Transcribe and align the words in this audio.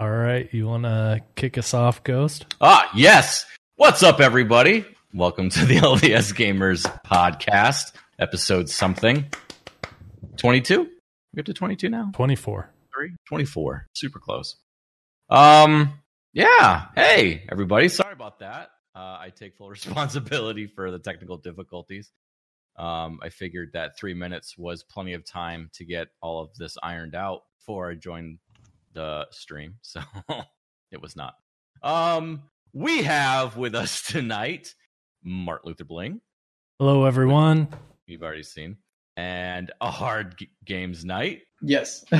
All 0.00 0.08
right, 0.08 0.48
you 0.52 0.68
want 0.68 0.84
to 0.84 1.20
kick 1.34 1.58
us 1.58 1.74
off, 1.74 2.04
Ghost? 2.04 2.46
Ah, 2.60 2.88
yes. 2.94 3.44
What's 3.74 4.04
up, 4.04 4.20
everybody? 4.20 4.84
Welcome 5.12 5.50
to 5.50 5.66
the 5.66 5.76
LDS 5.78 6.34
Gamers 6.34 6.82
podcast, 7.04 7.92
episode 8.16 8.68
something. 8.68 9.26
22? 10.36 10.88
We 11.34 11.40
up 11.40 11.46
to 11.46 11.52
22 11.52 11.88
now? 11.88 12.12
24. 12.14 12.72
Three? 12.94 13.16
24. 13.26 13.86
Super 13.92 14.20
close. 14.20 14.54
Um, 15.30 15.94
yeah. 16.32 16.86
Hey, 16.94 17.44
everybody. 17.50 17.88
Sorry 17.88 18.12
about 18.12 18.38
that. 18.38 18.68
Uh, 18.94 19.18
I 19.20 19.32
take 19.34 19.56
full 19.56 19.68
responsibility 19.70 20.68
for 20.68 20.92
the 20.92 21.00
technical 21.00 21.38
difficulties. 21.38 22.12
Um, 22.78 23.18
I 23.20 23.30
figured 23.30 23.70
that 23.72 23.98
three 23.98 24.14
minutes 24.14 24.56
was 24.56 24.84
plenty 24.84 25.14
of 25.14 25.24
time 25.26 25.70
to 25.74 25.84
get 25.84 26.06
all 26.22 26.40
of 26.40 26.50
this 26.56 26.76
ironed 26.84 27.16
out 27.16 27.40
before 27.58 27.90
I 27.90 27.96
joined 27.96 28.38
the 28.94 29.26
stream. 29.30 29.74
So 29.82 30.00
it 30.90 31.00
was 31.00 31.16
not. 31.16 31.34
Um, 31.82 32.42
we 32.72 33.02
have 33.02 33.56
with 33.56 33.74
us 33.74 34.02
tonight 34.02 34.74
Mark 35.22 35.62
Luther 35.64 35.84
Bling. 35.84 36.20
Hello, 36.78 37.04
everyone. 37.04 37.68
You've 38.06 38.22
already 38.22 38.42
seen. 38.42 38.76
And 39.16 39.70
a 39.80 39.90
hard 39.90 40.38
g- 40.38 40.48
games 40.64 41.04
night. 41.04 41.42
Yes. 41.60 42.04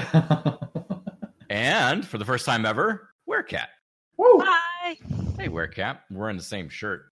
And 1.50 2.06
for 2.06 2.18
the 2.18 2.24
first 2.26 2.44
time 2.44 2.66
ever, 2.66 3.08
Werecat. 3.28 3.68
Woo. 4.18 4.42
Hi. 4.44 4.98
Hey, 5.38 5.48
Werecat. 5.48 6.00
We're 6.10 6.28
in 6.30 6.36
the 6.36 6.42
same 6.42 6.68
shirt. 6.68 7.06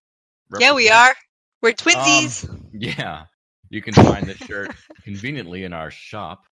Yeah, 0.61 0.75
we 0.75 0.91
Represent. 0.91 0.95
are. 0.95 1.15
We're 1.63 1.73
twinsies. 1.73 2.49
Um, 2.51 2.67
yeah. 2.75 3.25
You 3.71 3.81
can 3.81 3.95
find 3.95 4.27
the 4.27 4.35
shirt 4.35 4.75
conveniently 5.05 5.65
in 5.65 5.73
our 5.73 5.91
shop 5.91 6.45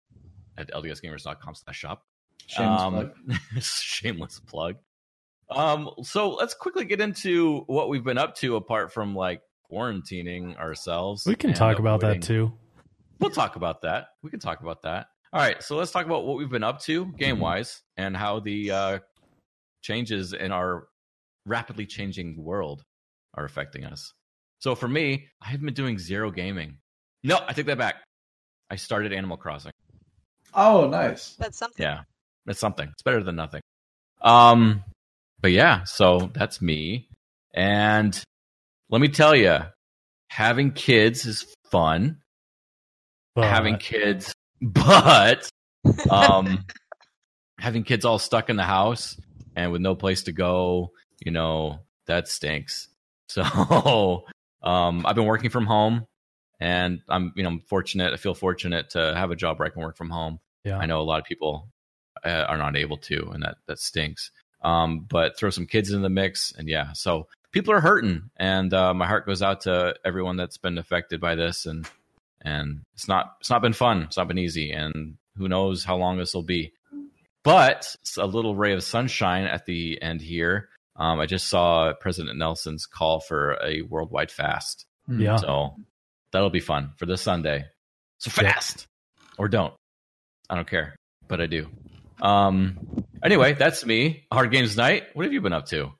at 0.58 0.72
ldsgamers.com 0.72 1.56
slash 1.56 1.78
shop. 1.78 2.04
Shameless 2.48 2.82
Um, 2.82 2.94
plug. 2.94 3.38
shameless 3.62 4.40
plug. 4.40 4.76
Um, 5.50 5.90
so 6.04 6.32
let's 6.34 6.54
quickly 6.54 6.86
get 6.86 7.00
into 7.02 7.60
what 7.68 7.90
we've 7.90 8.04
been 8.04 8.18
up 8.18 8.36
to 8.38 8.56
apart 8.56 8.92
from 8.92 9.16
like 9.16 9.42
quarantining 9.72 10.58
ourselves. 10.58 11.24
We 11.26 11.36
can 11.36 11.52
and 11.52 11.58
talk 11.58 11.80
about 11.80 12.02
avoiding- 12.04 12.22
that 12.22 12.28
too. 12.28 12.54
We'll 13.20 13.30
talk 13.32 13.56
about 13.56 13.82
that. 13.84 14.08
We 14.22 14.30
can 14.30 14.40
talk 14.40 14.62
about 14.62 14.82
that. 14.82 15.08
All 15.32 15.40
right, 15.40 15.62
so 15.64 15.78
let's 15.78 15.92
talk 15.92 16.06
about 16.06 16.26
what 16.26 16.38
we've 16.38 16.50
been 16.50 16.64
up 16.64 16.82
to 16.82 17.06
game 17.18 17.40
wise 17.40 17.82
and 17.98 18.16
how 18.18 18.40
the 18.40 18.72
uh, 18.72 19.00
changes 19.82 20.34
in 20.34 20.52
our 20.52 20.88
rapidly 21.46 21.86
changing 21.86 22.44
world 22.44 22.84
are 23.36 23.46
affecting 23.46 23.86
us. 23.86 24.14
So 24.60 24.76
for 24.76 24.88
me, 24.88 25.28
I 25.42 25.50
have 25.50 25.62
been 25.62 25.74
doing 25.74 25.98
zero 25.98 26.32
gaming. 26.32 26.78
No, 27.24 27.40
I 27.48 27.54
take 27.54 27.66
that 27.68 27.78
back. 27.78 27.96
I 28.70 28.76
started 28.76 29.14
Animal 29.14 29.38
Crossing. 29.38 29.72
Oh, 30.54 30.88
nice. 30.88 31.36
That's 31.36 31.58
something. 31.58 31.82
Yeah, 31.84 32.02
it's 32.48 32.60
something. 32.60 32.88
It's 32.90 33.04
better 33.04 33.24
than 33.24 33.36
nothing. 33.36 33.62
Um, 34.22 34.84
but 35.42 35.52
yeah, 35.52 35.84
so 35.84 36.32
that's 36.34 36.62
me. 36.62 37.10
And 37.54 38.20
let 38.90 39.02
me 39.02 39.10
tell 39.10 39.36
you, 39.36 39.60
having 40.30 40.72
kids 40.72 41.26
is 41.26 41.46
fun. 41.70 42.18
But 43.36 43.46
having 43.46 43.78
kids, 43.78 44.34
but 44.62 45.50
um, 46.10 46.66
having 47.60 47.84
kids 47.84 48.06
all 48.06 48.20
stuck 48.20 48.50
in 48.50 48.56
the 48.56 48.64
house 48.64 49.20
and 49.56 49.72
with 49.72 49.82
no 49.82 49.96
place 49.96 50.24
to 50.24 50.32
go, 50.32 50.92
you 51.20 51.32
know, 51.32 51.80
that 52.08 52.28
stinks. 52.28 52.90
So 53.30 54.26
um, 54.62 55.08
I've 55.08 55.16
been 55.16 55.26
working 55.26 55.50
from 55.50 55.66
home, 55.66 56.06
and 56.60 57.00
I'm, 57.10 57.34
you 57.36 57.42
know, 57.42 57.50
I'm 57.50 57.62
fortunate. 57.62 58.14
I 58.14 58.18
feel 58.18 58.36
fortunate 58.36 58.92
to 58.92 59.16
have 59.16 59.32
a 59.32 59.36
job 59.36 59.58
where 59.58 59.66
I 59.66 59.72
can 59.72 59.82
work 59.82 59.98
from 59.98 60.12
home. 60.12 60.40
yeah, 60.64 60.78
I 60.78 60.86
know 60.86 61.02
a 61.02 61.04
lot 61.04 61.20
of 61.20 61.26
people 61.26 61.73
uh, 62.26 62.46
are 62.48 62.58
not 62.58 62.76
able 62.76 62.98
to, 62.98 63.30
and 63.34 63.44
that 63.44 63.58
that 63.68 63.80
stinks. 63.80 64.32
Um, 64.62 65.06
but 65.10 65.38
throw 65.38 65.50
some 65.50 65.66
kids 65.68 65.92
in 65.92 66.02
the 66.02 66.10
mix, 66.10 66.54
and 66.58 66.70
yeah, 66.70 66.94
so 66.94 67.28
people 67.52 67.74
are 67.74 67.82
hurting, 67.82 68.30
and 68.38 68.74
uh, 68.74 68.94
my 68.94 69.06
heart 69.08 69.26
goes 69.26 69.42
out 69.42 69.62
to 69.62 69.96
everyone 70.06 70.38
that's 70.38 70.58
been 70.58 70.78
affected 70.78 71.20
by 71.20 71.36
this, 71.36 71.66
and 71.66 71.86
and 72.42 72.82
it's 72.94 73.08
not 73.08 73.36
it's 73.42 73.50
not 73.50 73.62
been 73.62 73.74
fun, 73.74 74.04
it's 74.04 74.16
not 74.18 74.28
been 74.30 74.38
easy, 74.38 74.72
and 74.72 75.18
who 75.38 75.48
knows 75.50 75.84
how 75.84 75.98
long 75.98 76.18
this 76.18 76.34
will 76.34 76.44
be. 76.44 76.72
But 77.44 77.94
a 78.18 78.26
little 78.26 78.56
ray 78.56 78.72
of 78.74 78.84
sunshine 78.84 79.46
at 79.46 79.66
the 79.66 80.02
end 80.02 80.22
here. 80.22 80.70
Um, 80.96 81.20
I 81.20 81.26
just 81.26 81.50
saw 81.50 81.92
President 81.94 82.38
Nelson's 82.38 82.86
call 82.86 83.20
for 83.20 83.58
a 83.62 83.82
worldwide 83.82 84.32
fast. 84.32 84.86
yeah. 85.10 85.36
So 85.38 85.76
that'll 86.32 86.50
be 86.52 86.60
fun 86.62 86.92
for 86.98 87.06
this 87.06 87.22
Sunday. 87.22 87.66
So 88.20 88.32
Yeah. 88.42 88.54
fast 88.54 88.88
or 89.38 89.50
don't. 89.50 89.74
I 90.50 90.56
don't 90.56 90.70
care, 90.70 90.96
but 91.28 91.42
I 91.42 91.48
do. 91.48 91.68
Um. 92.22 93.06
Anyway, 93.24 93.54
that's 93.54 93.86
me. 93.86 94.26
Hard 94.32 94.52
games 94.52 94.76
night. 94.76 95.04
What 95.14 95.24
have 95.24 95.34
you 95.34 95.42
been 95.42 95.54
up 95.54 95.68
to? 95.68 95.92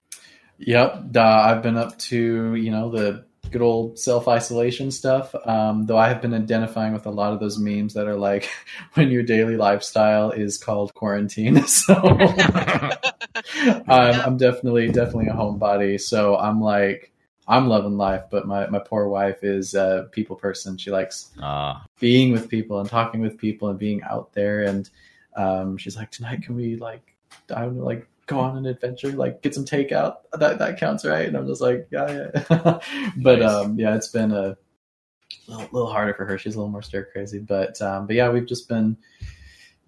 Yep. 0.60 1.16
Uh, 1.16 1.22
I've 1.22 1.62
been 1.62 1.78
up 1.78 1.98
to, 2.00 2.56
you 2.56 2.72
know, 2.72 2.92
the 2.92 3.26
good 3.52 3.62
old 3.62 3.98
self 4.00 4.28
isolation 4.28 4.92
stuff. 4.92 5.34
Um, 5.46 5.86
though 5.86 5.98
I 5.98 6.10
have 6.10 6.22
been 6.22 6.34
identifying 6.34 6.92
with 6.94 7.06
a 7.06 7.12
lot 7.12 7.34
of 7.34 7.40
those 7.40 7.58
memes 7.58 7.94
that 7.94 8.08
are 8.08 8.18
like 8.18 8.50
when 8.96 9.10
your 9.10 9.24
daily 9.24 9.56
lifestyle 9.56 10.32
is 10.32 10.58
called 10.58 10.94
quarantine. 10.94 11.64
So 11.68 11.94
I'm, 13.56 14.22
I'm 14.22 14.38
definitely, 14.38 14.88
definitely 14.88 15.28
a 15.28 15.34
homebody. 15.34 16.00
So 16.00 16.38
I'm 16.38 16.62
like, 16.62 17.12
I'm 17.48 17.68
loving 17.68 17.98
life, 17.98 18.24
but 18.32 18.48
my, 18.48 18.68
my 18.68 18.80
poor 18.80 19.08
wife 19.08 19.44
is 19.44 19.74
a 19.74 20.08
people 20.12 20.36
person. 20.36 20.78
She 20.78 20.92
likes 20.92 21.30
Uh, 21.42 21.76
being 22.00 22.32
with 22.32 22.48
people 22.50 22.80
and 22.80 22.90
talking 22.90 23.22
with 23.22 23.38
people 23.38 23.70
and 23.70 23.78
being 23.78 24.02
out 24.04 24.34
there. 24.34 24.62
And 24.62 24.90
um, 25.36 25.78
she's 25.78 25.96
like, 25.96 26.12
tonight, 26.12 26.44
can 26.44 26.56
we 26.56 26.76
like, 26.76 27.16
I 27.54 27.62
don't 27.62 27.78
know, 27.78 27.86
like 27.86 28.08
go 28.28 28.40
on 28.40 28.58
an 28.58 28.66
adventure, 28.66 29.12
like 29.12 29.42
get 29.42 29.54
some 29.54 29.66
takeout? 29.66 30.18
That 30.34 30.60
that 30.60 30.80
counts, 30.80 31.06
right? 31.06 31.28
And 31.28 31.38
I'm 31.38 31.48
just 31.48 31.62
like, 31.62 31.88
yeah, 31.92 32.30
yeah. 32.50 32.80
but 33.18 33.40
Nice. 33.40 33.50
um, 33.52 33.80
yeah, 33.80 33.96
it's 33.96 34.10
been 34.10 34.32
a 34.32 34.58
little, 35.48 35.68
little 35.72 35.92
harder 35.92 36.14
for 36.14 36.26
her. 36.26 36.38
She's 36.38 36.56
a 36.56 36.58
little 36.58 36.72
more 36.72 36.82
stir 36.82 37.08
crazy, 37.12 37.40
but 37.40 37.82
um, 37.82 38.08
but 38.08 38.16
yeah, 38.16 38.30
we've 38.30 38.46
just 38.46 38.68
been 38.68 38.98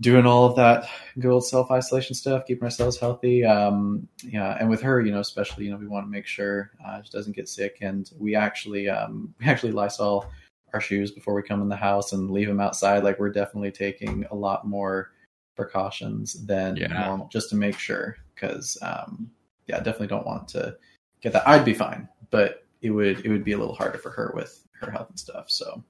doing 0.01 0.25
all 0.25 0.45
of 0.45 0.55
that 0.57 0.89
good 1.19 1.31
old 1.31 1.45
self 1.45 1.71
isolation 1.71 2.15
stuff, 2.15 2.45
keeping 2.45 2.63
ourselves 2.63 2.99
healthy. 2.99 3.45
Um, 3.45 4.07
yeah, 4.23 4.57
and 4.59 4.69
with 4.69 4.81
her, 4.81 5.01
you 5.01 5.11
know, 5.11 5.19
especially, 5.19 5.65
you 5.65 5.71
know, 5.71 5.77
we 5.77 5.87
want 5.87 6.05
to 6.05 6.11
make 6.11 6.25
sure 6.27 6.71
uh, 6.85 7.01
she 7.01 7.11
doesn't 7.11 7.35
get 7.35 7.47
sick, 7.49 7.77
and 7.81 8.09
we 8.17 8.35
actually 8.35 8.89
um, 8.89 9.33
we 9.39 9.45
actually 9.45 9.71
Lysol 9.71 10.25
our 10.73 10.81
shoes 10.81 11.11
before 11.11 11.33
we 11.33 11.41
come 11.41 11.61
in 11.61 11.69
the 11.69 11.75
house 11.75 12.11
and 12.11 12.29
leave 12.29 12.47
them 12.47 12.59
outside. 12.59 13.03
Like 13.03 13.17
we're 13.17 13.31
definitely 13.31 13.71
taking 13.71 14.25
a 14.29 14.35
lot 14.35 14.67
more 14.67 15.11
precautions 15.55 16.45
than 16.45 16.75
Yeah. 16.75 16.87
normal 17.05 17.27
just 17.31 17.49
to 17.49 17.55
make 17.55 17.77
sure. 17.79 18.17
Because 18.33 18.77
um, 18.81 19.31
yeah, 19.67 19.77
definitely 19.77 20.07
don't 20.07 20.25
want 20.25 20.47
to 20.49 20.77
get 21.21 21.33
that. 21.33 21.47
I'd 21.47 21.65
be 21.65 21.73
fine, 21.73 22.07
but 22.29 22.65
it 22.81 22.91
would 22.91 23.25
it 23.25 23.29
would 23.29 23.43
be 23.43 23.53
a 23.53 23.57
little 23.57 23.75
harder 23.75 23.97
for 23.97 24.11
her 24.11 24.31
with 24.35 24.65
her 24.81 24.91
health 24.91 25.09
and 25.09 25.19
stuff. 25.19 25.49
So 25.49 25.83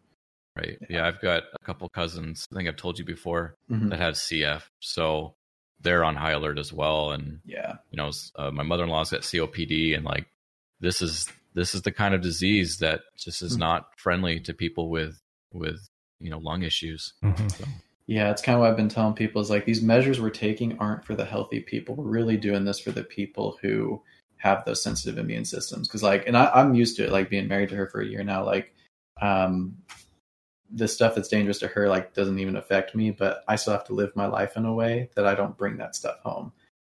right. 0.55 0.77
Yeah, 0.89 1.07
I've 1.07 1.19
got 1.21 1.43
a 1.59 1.65
couple 1.65 1.89
cousins. 1.89 2.47
I 2.51 2.55
think 2.55 2.69
I've 2.69 2.75
told 2.77 2.99
you 2.99 3.05
before 3.05 3.55
mhm. 3.69 3.89
that 3.89 3.99
have 3.99 4.13
CF, 4.15 4.63
so 4.79 5.35
they're 5.81 6.03
on 6.05 6.15
high 6.15 6.31
alert 6.31 6.57
as 6.57 6.71
well. 6.71 7.11
And 7.11 7.39
yeah, 7.45 7.75
you 7.91 7.97
know, 7.97 8.11
uh, 8.35 8.51
my 8.51 8.63
mother-in-law's 8.63 9.11
got 9.11 9.21
COPD, 9.21 9.95
and 9.95 10.05
like 10.05 10.27
this 10.79 11.01
is 11.01 11.27
this 11.53 11.73
is 11.73 11.81
the 11.81 11.91
kind 11.91 12.13
of 12.13 12.21
disease 12.21 12.77
that 12.77 13.01
just 13.17 13.41
is 13.41 13.55
Mhm. 13.55 13.59
not 13.59 13.87
friendly 13.97 14.39
to 14.41 14.53
people 14.53 14.89
with 14.89 15.19
with 15.51 15.89
you 16.19 16.29
know 16.29 16.37
lung 16.37 16.63
issues. 16.63 17.13
Mhm. 17.23 17.51
So, 17.51 17.65
yeah, 18.07 18.29
it's 18.31 18.41
kind 18.41 18.55
of 18.55 18.61
what 18.61 18.69
I've 18.69 18.77
been 18.77 18.89
telling 18.89 19.15
people 19.15 19.41
is 19.41 19.49
like 19.49 19.65
these 19.65 19.81
measures 19.81 20.21
we're 20.21 20.29
taking 20.29 20.77
aren't 20.79 21.03
for 21.05 21.15
the 21.15 21.25
healthy 21.25 21.59
people. 21.59 21.95
We're 21.95 22.05
really 22.05 22.37
doing 22.37 22.63
this 22.65 22.79
for 22.79 22.91
the 22.91 23.03
people 23.03 23.57
who 23.61 24.01
have 24.37 24.63
those 24.65 24.83
sensitive 24.83 25.17
immune 25.17 25.45
systems. 25.45 25.87
Because 25.87 26.03
like, 26.03 26.27
and 26.27 26.37
I, 26.37 26.51
I'm 26.53 26.75
used 26.75 26.97
to 26.97 27.05
it, 27.05 27.11
like 27.11 27.29
being 27.29 27.47
married 27.47 27.69
to 27.69 27.75
her 27.75 27.87
for 27.87 28.01
a 28.01 28.05
year 28.05 28.23
now. 28.23 28.45
Like, 28.45 28.73
um, 29.21 29.75
the 30.71 30.87
stuff 30.87 31.15
that's 31.15 31.29
dangerous 31.29 31.59
to 31.59 31.67
her 31.67 31.87
like 31.87 32.13
doesn't 32.13 32.39
even 32.39 32.55
affect 32.57 32.95
me, 32.95 33.11
but 33.11 33.43
I 33.47 33.55
still 33.55 33.73
have 33.73 33.85
to 33.85 33.93
live 33.93 34.15
my 34.15 34.25
life 34.25 34.57
in 34.57 34.65
a 34.65 34.73
way 34.73 35.09
that 35.15 35.25
I 35.25 35.35
don't 35.35 35.57
bring 35.57 35.77
that 35.77 35.95
stuff 35.95 36.19
home. 36.21 36.51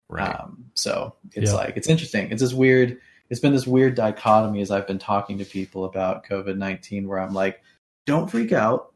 right. 0.09 0.39
Um, 0.39 0.65
so 0.75 1.15
it's 1.33 1.51
Yeah. 1.51 1.57
like 1.57 1.77
it's 1.77 1.89
interesting. 1.89 2.31
It's 2.31 2.41
this 2.41 2.53
weird. 2.53 2.99
It's 3.29 3.39
been 3.39 3.53
this 3.53 3.65
weird 3.67 3.95
dichotomy 3.95 4.61
as 4.61 4.69
I've 4.69 4.85
been 4.87 4.99
talking 4.99 5.37
to 5.39 5.45
people 5.45 5.85
about 5.85 6.25
COVID 6.25 6.57
nineteen, 6.57 7.07
where 7.07 7.19
I'm 7.19 7.33
like, 7.33 7.61
don't 8.05 8.29
freak 8.29 8.53
out, 8.53 8.93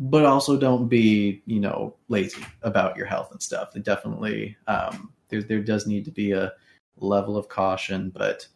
but 0.00 0.24
also 0.24 0.56
don't 0.58 0.88
be 0.88 1.42
you 1.46 1.60
know 1.60 1.94
lazy 2.08 2.42
about 2.62 2.96
your 2.96 3.06
health 3.06 3.30
and 3.30 3.40
stuff. 3.42 3.76
It 3.76 3.84
definitely 3.84 4.56
um, 4.66 5.12
there 5.28 5.42
there 5.42 5.60
does 5.60 5.86
need 5.86 6.04
to 6.06 6.10
be 6.10 6.32
a 6.32 6.52
level 6.96 7.36
of 7.36 7.48
caution, 7.48 8.10
but 8.10 8.46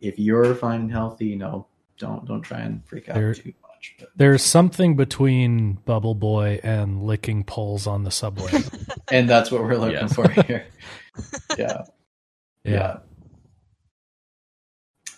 if 0.00 0.18
you're 0.18 0.54
fine 0.54 0.80
and 0.82 0.92
healthy, 0.92 1.26
you 1.26 1.36
know, 1.36 1.66
don't 1.98 2.24
don't 2.26 2.42
try 2.42 2.60
and 2.60 2.84
freak 2.86 3.08
out 3.08 3.14
There- 3.14 3.34
too 3.34 3.52
much. 3.62 3.94
But, 3.98 4.08
There's 4.16 4.42
something 4.42 4.96
between 4.96 5.74
Bubble 5.84 6.14
Boy 6.14 6.58
and 6.62 7.02
licking 7.04 7.44
poles 7.44 7.86
on 7.86 8.02
the 8.04 8.10
subway. 8.10 8.50
and 9.12 9.28
that's 9.28 9.50
what 9.50 9.62
we're 9.62 9.76
looking 9.76 9.96
Yes. 10.00 10.14
for 10.14 10.28
here. 10.28 10.66
Yeah. 11.56 11.82
yeah. 12.64 12.98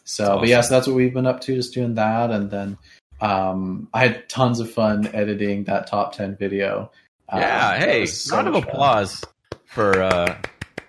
So, 0.04 0.25
That's 0.25 0.40
but 0.40 0.48
yeah, 0.48 0.60
so 0.60 0.75
that's 0.75 0.86
what 0.86 0.96
we've 0.96 1.12
been 1.12 1.26
up 1.26 1.40
to, 1.42 1.54
just 1.54 1.75
doing 1.75 1.94
that, 1.94 2.30
and 2.30 2.50
then 2.50 2.78
um, 3.20 3.88
I 3.94 4.00
had 4.06 4.29
tons 4.29 4.61
of 4.61 4.70
fun 4.70 5.09
editing 5.15 5.65
that 5.65 5.87
top 5.87 6.15
ten 6.17 6.37
video. 6.37 6.91
Uh, 7.29 7.38
yeah. 7.38 7.79
that 7.79 7.88
Hey, 7.88 8.00
was 8.03 8.20
so 8.20 8.37
round 8.37 8.49
of 8.49 8.55
much 8.55 8.65
fun. 8.65 8.70
applause 8.73 9.25
for 9.67 10.03
uh, 10.03 10.38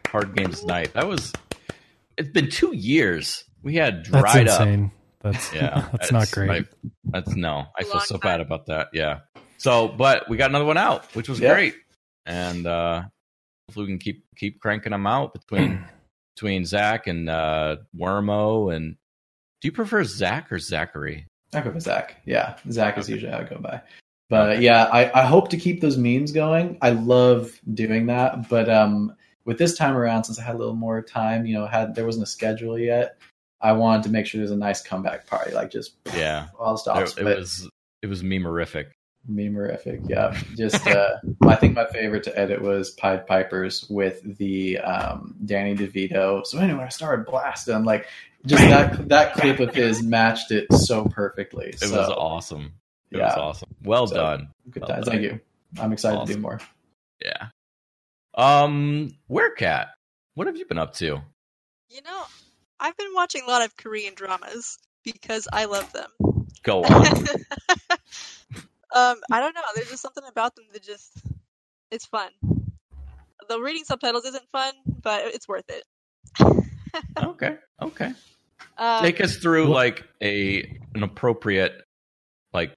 card 0.05 0.35
games 0.35 0.63
night. 0.65 0.93
That 0.93 1.07
was. 1.07 1.33
It's 2.17 2.29
been 2.29 2.49
two 2.49 2.75
years. 2.75 3.45
We 3.63 3.75
had 3.75 4.05
That's 4.05 4.33
dried 4.33 4.47
up. 4.47 4.61
insane. 4.61 4.91
That's 5.21 5.53
Yeah, 5.53 5.87
that's 5.93 6.11
not 6.11 6.31
great. 6.31 6.49
I- 6.49 6.89
that's 7.11 7.35
no. 7.35 7.65
I 7.77 7.83
feel 7.83 7.99
so 8.01 8.17
time. 8.17 8.19
bad 8.37 8.41
about 8.41 8.67
that. 8.67 8.89
Yeah. 8.93 9.19
So, 9.57 9.87
but 9.87 10.29
we 10.29 10.37
got 10.37 10.49
another 10.51 10.65
one 10.65 10.77
out, 10.77 11.05
which 11.15 11.27
was 11.27 11.39
Yeah. 11.39 11.53
great, 11.53 11.75
and 12.25 12.65
uh 12.67 13.03
hopefully 13.67 13.85
we 13.87 13.91
can 13.93 13.99
keep 13.99 14.23
keep 14.37 14.59
cranking 14.61 14.91
them 14.91 15.07
out 15.07 15.33
between 15.33 15.83
between 16.35 16.65
Zach 16.65 17.07
and 17.07 17.29
uh 17.29 17.77
Wormo. 17.97 18.73
And 18.73 18.95
do 19.61 19.67
you 19.67 19.71
prefer 19.71 20.03
Zach 20.03 20.51
or 20.51 20.59
Zachary? 20.59 21.25
I 21.53 21.61
go 21.61 21.71
with 21.71 21.83
Zach. 21.83 22.17
Yeah, 22.25 22.57
Zach 22.71 22.97
is 22.97 23.09
usually 23.09 23.31
how 23.31 23.39
I 23.39 23.43
go 23.43 23.57
by. 23.57 23.81
But 24.29 24.61
yeah, 24.61 24.83
I, 24.85 25.21
I 25.21 25.25
hope 25.25 25.49
to 25.49 25.57
keep 25.57 25.81
those 25.81 25.97
memes 25.97 26.31
going. 26.31 26.77
I 26.83 26.91
love 26.91 27.59
doing 27.73 28.05
that. 28.07 28.47
But 28.47 28.69
um, 28.69 29.15
with 29.45 29.57
this 29.57 29.75
time 29.75 29.97
around, 29.97 30.25
since 30.25 30.37
I 30.37 30.43
had 30.43 30.53
a 30.55 30.57
little 30.59 30.75
more 30.75 31.01
time, 31.01 31.47
you 31.47 31.55
know, 31.55 31.65
had 31.65 31.95
there 31.95 32.05
wasn't 32.05 32.23
a 32.25 32.29
schedule 32.29 32.77
yet. 32.77 33.17
I 33.61 33.71
wanted 33.73 34.03
to 34.03 34.09
make 34.09 34.25
sure 34.27 34.37
there's 34.39 34.51
a 34.51 34.55
nice 34.55 34.81
comeback 34.81 35.25
party, 35.27 35.51
like 35.53 35.71
just 35.71 35.93
Yeah, 36.15 36.47
all 36.59 36.77
stops. 36.77 37.17
it 37.17 37.23
but 37.23 37.37
was 37.39 37.67
it 38.03 38.07
was 38.07 38.21
memorific. 38.23 38.91
memorific, 39.27 40.01
yeah. 40.07 40.39
Just 40.55 40.85
uh, 40.87 41.15
I 41.47 41.55
think 41.55 41.73
my 41.75 41.85
favorite 41.87 42.23
to 42.25 42.39
edit 42.39 42.61
was 42.61 42.91
Pied 42.91 43.25
Pipers 43.27 43.89
with 43.89 44.37
the 44.37 44.77
um, 44.79 45.35
Danny 45.45 45.75
DeVito. 45.75 46.45
So 46.45 46.59
anyway, 46.59 46.83
I 46.83 46.89
started 46.89 47.25
blasting 47.25 47.83
like 47.83 48.07
just 48.45 48.63
that 48.63 49.09
that 49.09 49.33
clip 49.35 49.59
of 49.59 49.73
his 49.73 50.01
matched 50.03 50.51
it 50.51 50.71
so 50.73 51.05
perfectly. 51.05 51.67
It 51.67 51.79
so, 51.79 51.97
was 51.97 52.09
awesome. 52.09 52.73
It 53.11 53.17
yeah. 53.17 53.25
was 53.27 53.37
awesome. 53.37 53.75
Well 53.83 54.07
So- 54.07 54.15
done. 54.15 54.49
Good 54.69 54.81
Well 54.81 54.89
times. 54.89 55.05
done. 55.05 55.13
Thank 55.15 55.23
you. 55.23 55.39
I'm 55.79 55.93
excited 55.93 56.25
to 56.25 56.33
do 56.33 56.39
more. 56.39 56.59
Yeah. 57.23 57.47
Um, 58.35 59.11
Werecat? 59.29 59.87
what 60.35 60.47
have 60.47 60.55
you 60.57 60.65
been 60.65 60.77
up 60.79 60.93
to? 60.95 61.21
You 61.89 62.01
know, 62.03 62.23
I've 62.79 62.95
been 62.95 63.13
watching 63.13 63.41
a 63.45 63.49
lot 63.49 63.63
of 63.65 63.75
Korean 63.75 64.13
dramas 64.15 64.77
because 65.03 65.47
I 65.51 65.65
love 65.65 65.91
them. 65.91 66.09
Go 66.63 66.83
on. 66.83 67.05
um, 68.95 69.17
I 69.31 69.39
don't 69.39 69.53
know. 69.53 69.61
There's 69.75 69.89
just 69.89 70.01
something 70.01 70.23
about 70.29 70.55
them 70.55 70.65
that 70.73 70.81
just 70.83 71.11
it's 71.91 72.05
fun. 72.05 72.29
The 73.49 73.59
reading 73.59 73.83
subtitles 73.83 74.25
isn't 74.25 74.45
fun, 74.51 74.73
but 75.01 75.25
it's 75.25 75.47
worth 75.47 75.65
it. 75.69 75.83
okay. 77.17 77.57
Okay. 77.81 78.11
Um, 78.77 79.01
Take 79.03 79.21
us 79.21 79.37
through 79.37 79.65
Well- 79.65 79.73
like 79.73 80.03
a 80.21 80.61
an 80.95 81.03
appropriate 81.03 81.81
like 82.53 82.73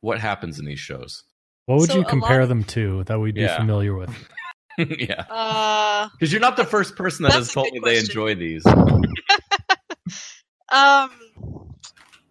what 0.00 0.18
happens 0.20 0.58
in 0.58 0.64
these 0.66 0.80
shows. 0.80 1.22
What 1.66 1.78
would 1.78 1.90
So 1.90 1.98
you 1.98 2.04
compare 2.04 2.40
lot- 2.40 2.48
them 2.48 2.64
to 2.64 3.04
that 3.04 3.18
we'd 3.18 3.34
be 3.34 3.42
Yeah. 3.42 3.56
familiar 3.58 3.94
with? 3.94 4.10
yeah. 4.78 5.24
uh, 5.30 6.08
Because 6.12 6.32
you're 6.32 6.40
not 6.40 6.56
the 6.56 6.64
first 6.64 6.96
person 6.96 7.24
that 7.24 7.32
has 7.32 7.50
told 7.52 7.66
good 7.72 7.82
me 7.82 7.84
they 7.84 7.98
enjoy 7.98 8.34
these. 8.34 8.64
um, 10.72 11.10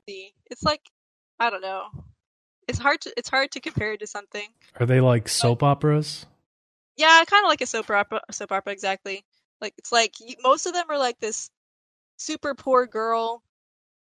see, 0.07 0.33
it's 0.51 0.63
like 0.63 0.81
I 1.39 1.49
don't 1.49 1.61
know. 1.61 1.85
It's 2.67 2.79
hard 2.79 3.01
to 3.01 3.13
it's 3.17 3.29
hard 3.29 3.51
to 3.51 3.59
compare 3.59 3.93
it 3.93 3.99
to 3.99 4.07
something. 4.07 4.47
Are 4.79 4.85
they 4.85 5.01
like 5.01 5.27
soap 5.27 5.63
operas? 5.63 6.25
Yeah, 6.97 7.23
kind 7.27 7.43
of 7.43 7.49
like 7.49 7.61
a 7.61 7.65
soap 7.65 7.89
opera. 7.89 8.21
Soap 8.31 8.51
opera, 8.51 8.71
exactly. 8.73 9.23
Like 9.61 9.73
it's 9.77 9.91
like 9.91 10.13
most 10.43 10.65
of 10.65 10.73
them 10.73 10.85
are 10.89 10.97
like 10.97 11.19
this 11.19 11.49
super 12.17 12.55
poor 12.55 12.85
girl 12.85 13.41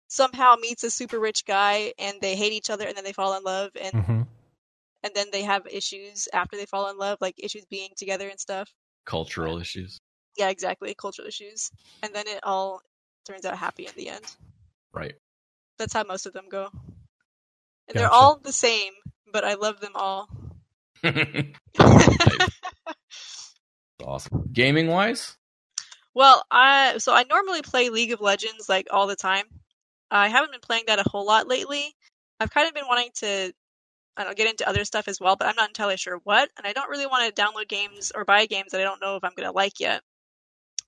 somehow 0.08 0.56
meets 0.60 0.84
a 0.84 0.92
super 0.92 1.20
rich 1.20 1.46
guy, 1.46 1.94
and 1.98 2.22
they 2.22 2.36
hate 2.36 2.54
each 2.54 2.70
other, 2.70 2.88
and 2.88 2.96
then 2.96 3.04
they 3.04 3.14
fall 3.14 3.36
in 3.36 3.44
love, 3.44 3.72
and 3.80 3.94
hmm 4.06 4.22
and 5.06 5.14
then 5.14 5.28
they 5.34 5.42
have 5.42 5.68
issues 5.68 6.30
after 6.32 6.56
they 6.56 6.66
fall 6.66 6.90
in 6.90 6.98
love, 6.98 7.18
like 7.20 7.36
issues 7.38 7.66
being 7.66 7.90
together 7.98 8.30
and 8.30 8.40
stuff. 8.40 8.72
Cultural 9.06 9.60
issues. 9.60 10.00
Yeah, 10.38 10.50
exactly, 10.50 10.96
cultural 10.96 11.28
issues, 11.28 11.72
and 12.02 12.14
then 12.16 12.26
it 12.28 12.40
all 12.44 12.82
turns 13.26 13.46
out 13.46 13.58
happy 13.58 13.86
in 13.86 13.94
the 13.98 14.10
end. 14.10 14.26
Right. 14.94 15.16
That's 15.78 15.94
how 15.94 16.04
most 16.04 16.26
of 16.26 16.34
them 16.34 16.46
go, 16.50 16.70
and 17.88 17.98
they're 17.98 18.08
all 18.10 18.38
the 18.38 18.54
same, 18.54 18.94
but 19.32 19.44
I 19.44 19.56
love 19.56 19.80
them 19.82 19.94
all. 19.96 20.30
awesome. 24.04 24.50
Gaming 24.52 24.88
wise? 24.88 25.36
Well, 26.14 26.44
I 26.52 26.98
so 27.00 27.14
I 27.14 27.24
normally 27.24 27.62
play 27.62 27.90
League 27.90 28.12
of 28.12 28.22
Legends 28.22 28.70
like 28.70 28.88
all 28.92 29.08
the 29.08 29.16
time. 29.16 29.46
I 30.12 30.30
haven't 30.30 30.52
been 30.52 30.62
playing 30.62 30.86
that 30.88 31.00
a 31.00 31.10
whole 31.10 31.26
lot 31.26 31.48
lately. 31.48 31.96
I've 32.40 32.52
kind 32.52 32.68
of 32.68 32.74
been 32.74 32.88
wanting 32.88 33.10
to 33.16 33.54
I 34.16 34.24
don't 34.24 34.32
know, 34.32 34.36
get 34.36 34.50
into 34.50 34.70
other 34.70 34.86
stuff 34.86 35.08
as 35.08 35.20
well, 35.20 35.36
but 35.36 35.48
I'm 35.48 35.56
not 35.56 35.70
entirely 35.70 35.98
sure 35.98 36.20
what. 36.24 36.50
And 36.58 36.68
I 36.68 36.74
don't 36.74 36.90
really 36.90 37.08
want 37.08 37.36
to 37.36 37.42
download 37.42 37.68
games 37.68 38.12
or 38.14 38.26
buy 38.26 38.46
games 38.46 38.72
that 38.72 38.82
I 38.82 38.84
don't 38.84 39.02
know 39.02 39.16
if 39.16 39.24
I'm 39.24 39.32
going 39.36 39.48
to 39.48 39.56
like 39.56 39.80
yet. 39.80 40.02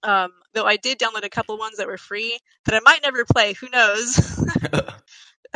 Um, 0.03 0.31
though 0.53 0.65
I 0.65 0.77
did 0.77 0.99
download 0.99 1.25
a 1.25 1.29
couple 1.29 1.57
ones 1.57 1.77
that 1.77 1.87
were 1.87 1.97
free 1.97 2.37
that 2.65 2.75
I 2.75 2.79
might 2.81 3.01
never 3.01 3.25
play. 3.25 3.53
Who 3.53 3.69
knows? 3.69 4.45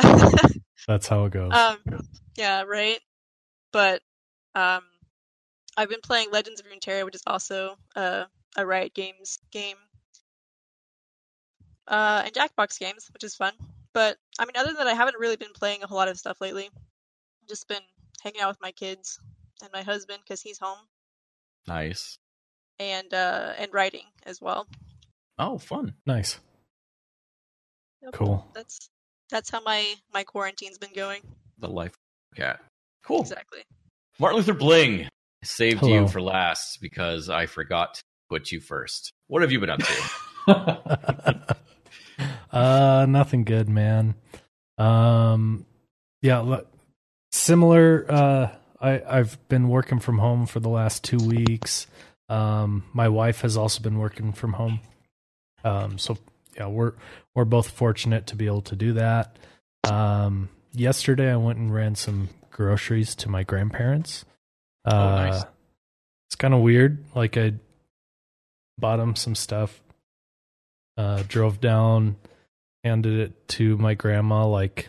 That's 0.88 1.06
how 1.06 1.26
it 1.26 1.32
goes. 1.32 1.52
um, 1.52 1.78
yeah, 2.36 2.62
right. 2.62 2.98
But 3.72 4.02
um, 4.56 4.82
I've 5.80 5.88
been 5.88 6.02
playing 6.02 6.30
Legends 6.30 6.60
of 6.60 6.66
Runeterra, 6.66 7.06
which 7.06 7.14
is 7.14 7.22
also 7.26 7.76
uh, 7.96 8.24
a 8.54 8.66
Riot 8.66 8.92
Games 8.92 9.38
game, 9.50 9.78
uh, 11.88 12.20
and 12.26 12.34
Jackbox 12.34 12.78
games, 12.78 13.08
which 13.14 13.24
is 13.24 13.34
fun. 13.34 13.54
But 13.94 14.18
I 14.38 14.44
mean, 14.44 14.52
other 14.58 14.66
than 14.66 14.76
that, 14.76 14.88
I 14.88 14.92
haven't 14.92 15.16
really 15.18 15.36
been 15.36 15.54
playing 15.54 15.82
a 15.82 15.86
whole 15.86 15.96
lot 15.96 16.08
of 16.08 16.18
stuff 16.18 16.38
lately. 16.38 16.68
Just 17.48 17.66
been 17.66 17.80
hanging 18.22 18.42
out 18.42 18.50
with 18.50 18.60
my 18.60 18.72
kids 18.72 19.18
and 19.62 19.72
my 19.72 19.80
husband 19.80 20.18
because 20.22 20.42
he's 20.42 20.58
home, 20.58 20.80
nice. 21.66 22.18
and 22.78 23.14
uh, 23.14 23.54
and 23.56 23.72
writing 23.72 24.04
as 24.26 24.38
well. 24.38 24.66
Oh, 25.38 25.56
fun. 25.56 25.94
nice. 26.04 26.40
Yep. 28.02 28.12
Cool. 28.12 28.46
That's 28.52 28.90
that's 29.30 29.48
how 29.48 29.62
my 29.62 29.94
my 30.12 30.24
quarantine's 30.24 30.76
been 30.76 30.92
going. 30.94 31.22
The 31.58 31.68
life 31.68 31.94
cat. 32.36 32.60
Cool. 33.02 33.22
Exactly. 33.22 33.60
Martin 34.18 34.36
Luther 34.36 34.52
Bling. 34.52 35.08
Saved 35.42 35.80
Hello. 35.80 36.02
you 36.02 36.08
for 36.08 36.20
last 36.20 36.80
because 36.80 37.30
I 37.30 37.46
forgot 37.46 37.94
to 37.94 38.02
put 38.28 38.52
you 38.52 38.60
first. 38.60 39.12
What 39.26 39.42
have 39.42 39.52
you 39.52 39.60
been 39.60 39.70
up 39.70 39.80
to? 39.80 41.56
uh, 42.52 43.06
nothing 43.08 43.44
good, 43.44 43.68
man. 43.68 44.14
Um, 44.76 45.64
yeah, 46.22 46.60
similar. 47.32 48.06
Uh, 48.08 48.48
I 48.80 49.02
I've 49.06 49.48
been 49.48 49.68
working 49.68 49.98
from 49.98 50.18
home 50.18 50.46
for 50.46 50.60
the 50.60 50.68
last 50.68 51.04
two 51.04 51.18
weeks. 51.18 51.86
Um, 52.28 52.84
my 52.92 53.08
wife 53.08 53.40
has 53.40 53.56
also 53.56 53.82
been 53.82 53.98
working 53.98 54.32
from 54.32 54.54
home. 54.54 54.80
Um, 55.64 55.98
so 55.98 56.18
yeah, 56.56 56.66
we're 56.66 56.92
we're 57.34 57.44
both 57.44 57.70
fortunate 57.70 58.26
to 58.28 58.36
be 58.36 58.46
able 58.46 58.62
to 58.62 58.76
do 58.76 58.94
that. 58.94 59.36
Um, 59.84 60.48
yesterday 60.72 61.32
I 61.32 61.36
went 61.36 61.58
and 61.58 61.72
ran 61.72 61.94
some 61.94 62.28
groceries 62.50 63.14
to 63.16 63.28
my 63.28 63.42
grandparents. 63.42 64.24
Uh, 64.84 64.90
Oh, 64.92 65.16
nice. 65.16 65.44
It's 66.28 66.36
kind 66.36 66.54
of 66.54 66.60
weird. 66.60 67.04
Like 67.14 67.36
I 67.36 67.54
bought 68.78 68.96
them 68.98 69.16
some 69.16 69.34
stuff, 69.34 69.82
uh, 70.96 71.22
drove 71.28 71.60
down, 71.60 72.16
handed 72.84 73.18
it 73.18 73.48
to 73.48 73.76
my 73.78 73.94
grandma 73.94 74.46
like 74.46 74.88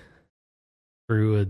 through 1.08 1.42
a 1.42 1.46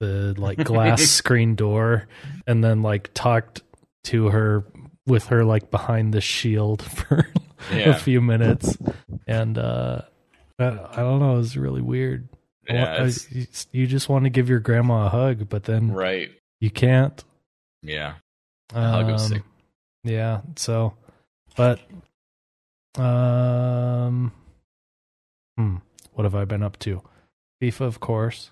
the 0.00 0.34
like 0.38 0.62
glass 0.64 1.02
screen 1.10 1.56
door, 1.56 2.06
and 2.46 2.62
then 2.62 2.82
like 2.82 3.10
talked 3.12 3.62
to 4.04 4.28
her 4.28 4.64
with 5.06 5.26
her 5.26 5.44
like 5.44 5.70
behind 5.70 6.14
the 6.14 6.20
shield 6.20 6.82
for 6.84 7.28
a 7.72 7.94
few 7.94 8.20
minutes, 8.20 8.78
and 9.26 9.58
uh, 9.58 10.02
I, 10.60 10.64
I 10.66 10.96
don't 10.96 11.18
know, 11.18 11.34
it 11.34 11.38
was 11.38 11.56
really 11.56 11.82
weird. 11.82 12.28
Yeah, 12.68 13.08
I- 13.08 13.46
you 13.72 13.86
just 13.88 14.08
want 14.08 14.24
to 14.24 14.30
give 14.30 14.48
your 14.48 14.60
grandma 14.60 15.06
a 15.06 15.08
hug, 15.08 15.48
but 15.48 15.64
then 15.64 15.90
right. 15.90 16.30
you 16.60 16.70
can't. 16.70 17.24
Yeah. 17.82 18.14
hug 18.72 19.06
was 19.06 19.22
Um, 19.24 19.28
sick. 19.28 19.42
Yeah. 20.04 20.40
So, 20.56 20.94
but, 21.56 21.80
um, 22.96 24.32
hmm, 25.56 25.76
what 26.14 26.24
have 26.24 26.34
I 26.34 26.44
been 26.44 26.62
up 26.62 26.78
to? 26.80 27.02
FIFA, 27.62 27.80
of 27.82 28.00
course. 28.00 28.50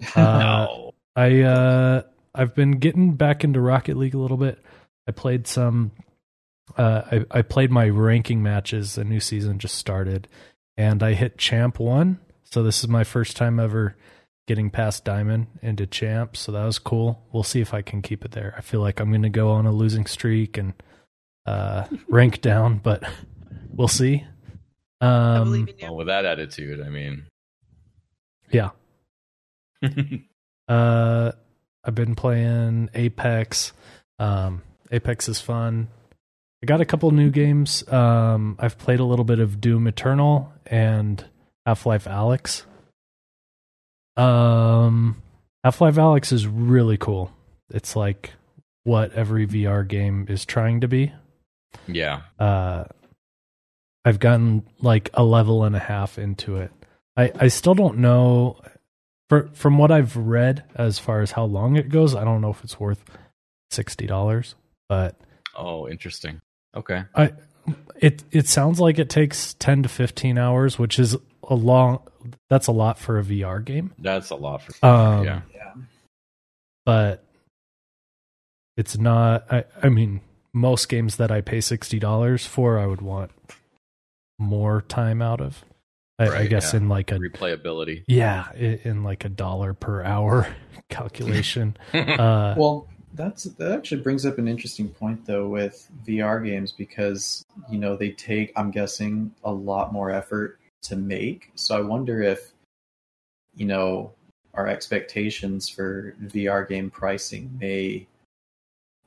Uh, 0.16 0.38
no. 0.38 0.94
I 1.14 1.42
uh, 1.42 2.02
I've 2.34 2.54
been 2.56 2.72
getting 2.72 3.12
back 3.14 3.44
into 3.44 3.60
Rocket 3.60 3.96
League 3.96 4.14
a 4.14 4.18
little 4.18 4.36
bit. 4.36 4.58
I 5.06 5.12
played 5.12 5.46
some. 5.46 5.92
Uh, 6.76 7.02
I 7.12 7.38
I 7.38 7.42
played 7.42 7.70
my 7.70 7.88
ranking 7.88 8.42
matches. 8.42 8.96
The 8.96 9.04
new 9.04 9.20
season 9.20 9.60
just 9.60 9.76
started, 9.76 10.26
and 10.76 11.02
I 11.04 11.12
hit 11.12 11.38
champ 11.38 11.78
one. 11.78 12.18
So 12.42 12.64
this 12.64 12.80
is 12.82 12.88
my 12.88 13.04
first 13.04 13.36
time 13.36 13.60
ever 13.60 13.94
getting 14.48 14.70
past 14.70 15.04
diamond 15.04 15.46
into 15.62 15.86
champ. 15.86 16.36
So 16.36 16.52
that 16.52 16.64
was 16.64 16.78
cool. 16.78 17.22
We'll 17.32 17.42
see 17.44 17.60
if 17.60 17.72
I 17.74 17.82
can 17.82 18.02
keep 18.02 18.24
it 18.24 18.32
there. 18.32 18.54
I 18.56 18.60
feel 18.60 18.80
like 18.80 19.00
I'm 19.00 19.10
going 19.10 19.22
to 19.22 19.28
go 19.28 19.50
on 19.50 19.66
a 19.66 19.72
losing 19.72 20.06
streak 20.06 20.58
and 20.58 20.72
uh, 21.46 21.84
rank 22.08 22.40
down, 22.40 22.78
but 22.78 23.02
we'll 23.74 23.88
see. 23.88 24.24
I 25.00 25.06
Um, 25.38 25.44
believe 25.44 25.68
in 25.68 25.74
you. 25.78 25.86
Well, 25.86 25.96
with 25.96 26.06
that 26.08 26.24
attitude, 26.24 26.80
I 26.80 26.88
mean. 26.88 27.26
yeah. 28.50 28.70
Uh, 30.68 31.32
I've 31.84 31.94
been 31.94 32.14
playing 32.14 32.88
Apex. 32.94 33.72
Um, 34.20 34.62
Apex 34.92 35.28
is 35.28 35.40
fun. 35.40 35.88
I 36.62 36.66
got 36.66 36.80
a 36.80 36.84
couple 36.84 37.10
new 37.10 37.30
games. 37.30 37.86
Um, 37.92 38.56
I've 38.60 38.78
played 38.78 39.00
a 39.00 39.04
little 39.04 39.24
bit 39.24 39.40
of 39.40 39.60
Doom 39.60 39.88
Eternal 39.88 40.52
and 40.66 41.22
Half 41.66 41.84
Life 41.84 42.04
Alyx. 42.04 42.62
Um, 44.16 45.22
Half 45.64 45.80
Life 45.80 45.94
Alyx 45.96 46.32
is 46.32 46.46
really 46.46 46.96
cool. 46.96 47.32
It's 47.70 47.96
like 47.96 48.32
what 48.84 49.12
every 49.12 49.46
VR 49.46 49.86
game 49.86 50.26
is 50.28 50.44
trying 50.44 50.80
to 50.80 50.88
be. 50.88 51.12
Yeah. 51.86 52.22
Uh, 52.38 52.84
I've 54.04 54.18
gotten 54.18 54.66
like 54.80 55.10
a 55.14 55.22
level 55.24 55.64
and 55.64 55.76
a 55.76 55.80
half 55.80 56.18
into 56.18 56.56
it. 56.56 56.72
I, 57.16 57.32
I 57.38 57.48
still 57.48 57.74
don't 57.74 57.98
know 57.98 58.60
for 59.28 59.48
from 59.52 59.78
what 59.78 59.90
I've 59.90 60.16
read 60.16 60.64
as 60.74 60.98
far 60.98 61.20
as 61.20 61.32
how 61.32 61.44
long 61.44 61.76
it 61.76 61.88
goes. 61.88 62.14
I 62.14 62.24
don't 62.24 62.40
know 62.40 62.50
if 62.50 62.64
it's 62.64 62.80
worth 62.80 63.02
sixty 63.70 64.06
dollars, 64.06 64.54
but 64.88 65.16
Oh, 65.56 65.88
interesting. 65.88 66.40
Okay. 66.74 67.04
I 67.14 67.32
it 67.96 68.24
it 68.32 68.48
sounds 68.48 68.80
like 68.80 68.98
it 68.98 69.08
takes 69.08 69.54
ten 69.54 69.82
to 69.84 69.88
fifteen 69.88 70.36
hours, 70.36 70.78
which 70.78 70.98
is 70.98 71.16
a 71.48 71.54
long. 71.54 72.00
That's 72.48 72.66
a 72.68 72.72
lot 72.72 72.98
for 72.98 73.18
a 73.18 73.22
VR 73.22 73.64
game. 73.64 73.92
That's 73.98 74.30
a 74.30 74.36
lot 74.36 74.62
for 74.62 74.86
Um, 74.86 75.24
yeah. 75.24 75.40
yeah. 75.54 75.72
but 76.86 77.24
it's 78.76 78.96
not. 78.96 79.46
I 79.52 79.64
I 79.82 79.88
mean, 79.88 80.20
most 80.52 80.88
games 80.88 81.16
that 81.16 81.30
I 81.30 81.40
pay 81.40 81.60
sixty 81.60 81.98
dollars 81.98 82.46
for, 82.46 82.78
I 82.78 82.86
would 82.86 83.02
want 83.02 83.30
more 84.38 84.82
time 84.82 85.20
out 85.22 85.40
of. 85.40 85.64
I, 86.18 86.28
I 86.42 86.46
guess 86.46 86.72
yeah. 86.72 86.78
in 86.80 86.88
like 86.88 87.10
a 87.10 87.16
Replayability. 87.18 88.04
yeah, 88.06 88.46
i- 88.54 88.80
in 88.84 89.02
like 89.02 89.24
a 89.24 89.28
dollar 89.28 89.74
per 89.74 90.02
hour 90.04 90.46
calculation. 90.88 91.76
uh, 91.94 92.54
Well, 92.56 92.86
that's 93.14 93.44
that 93.44 93.72
actually 93.72 94.02
brings 94.02 94.24
up 94.24 94.38
an 94.38 94.46
interesting 94.48 94.88
point 94.88 95.26
though 95.26 95.48
with 95.48 95.88
VR 96.06 96.44
games 96.44 96.70
because 96.72 97.44
you 97.70 97.78
know 97.78 97.96
they 97.96 98.10
take 98.10 98.52
I'm 98.56 98.70
guessing 98.70 99.32
a 99.44 99.52
lot 99.52 99.92
more 99.92 100.10
effort 100.10 100.58
to 100.82 100.96
make. 100.96 101.50
So 101.54 101.76
I 101.76 101.80
wonder 101.80 102.22
if 102.22 102.52
you 103.54 103.66
know 103.66 104.12
our 104.54 104.66
expectations 104.66 105.68
for 105.68 106.14
VR 106.24 106.68
game 106.68 106.90
pricing 106.90 107.56
may 107.60 108.06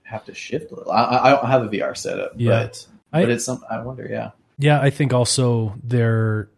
have 0.03 0.25
to 0.25 0.33
shift 0.33 0.71
a 0.71 0.75
little. 0.75 0.91
I, 0.91 1.17
I 1.17 1.29
don't 1.31 1.45
have 1.47 1.63
a 1.63 1.67
VR 1.69 1.95
setup, 1.95 2.33
Yeah. 2.37 2.63
but 2.63 2.87
I- 3.13 3.21
but 3.21 3.29
it's 3.31 3.45
some 3.45 3.63
I 3.69 3.81
wonder, 3.81 4.07
yeah. 4.09 4.31
yeah, 4.57 4.79
I 4.81 4.89
think 4.89 5.13
also 5.13 5.75
they're 5.83 6.49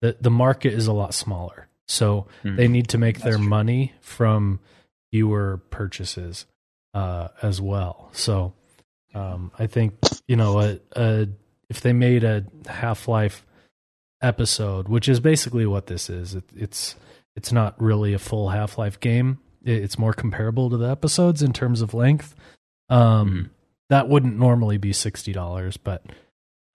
the 0.00 0.16
the 0.20 0.30
market 0.30 0.72
is 0.72 0.86
a 0.88 0.92
lot 0.92 1.14
smaller, 1.14 1.68
so 1.88 2.26
Mhm. 2.44 2.56
they 2.56 2.68
need 2.68 2.88
to 2.88 2.98
make 2.98 3.16
That's 3.16 3.24
their 3.24 3.36
true. 3.38 3.46
money 3.48 3.92
from 4.00 4.60
fewer 5.12 5.58
purchases 5.70 6.46
uh, 6.94 7.28
as 7.42 7.60
well. 7.60 8.08
So 8.12 8.54
um, 9.14 9.52
I 9.58 9.66
think 9.66 9.94
you 10.26 10.36
know 10.36 10.60
a, 10.60 10.78
a 10.96 11.28
if 11.68 11.80
they 11.80 11.92
made 11.92 12.24
a 12.24 12.44
Half 12.66 13.08
Life 13.08 13.46
episode, 14.22 14.88
which 14.88 15.08
is 15.08 15.20
basically 15.20 15.66
what 15.66 15.86
this 15.86 16.08
is, 16.08 16.34
it, 16.34 16.44
it's 16.56 16.96
it's 17.36 17.52
not 17.52 17.80
really 17.80 18.12
a 18.14 18.18
full 18.18 18.50
Half 18.50 18.78
Life 18.78 19.00
game. 19.00 19.38
It, 19.64 19.82
it's 19.82 19.98
more 19.98 20.12
comparable 20.12 20.70
to 20.70 20.76
the 20.76 20.88
episodes 20.88 21.42
in 21.42 21.52
terms 21.52 21.80
of 21.82 21.94
length. 21.94 22.34
Um, 22.88 23.30
Mhm. 23.30 23.50
That 23.90 24.08
wouldn't 24.08 24.38
normally 24.38 24.78
be 24.78 24.92
sixty 24.94 25.32
dollars, 25.32 25.76
but 25.76 26.04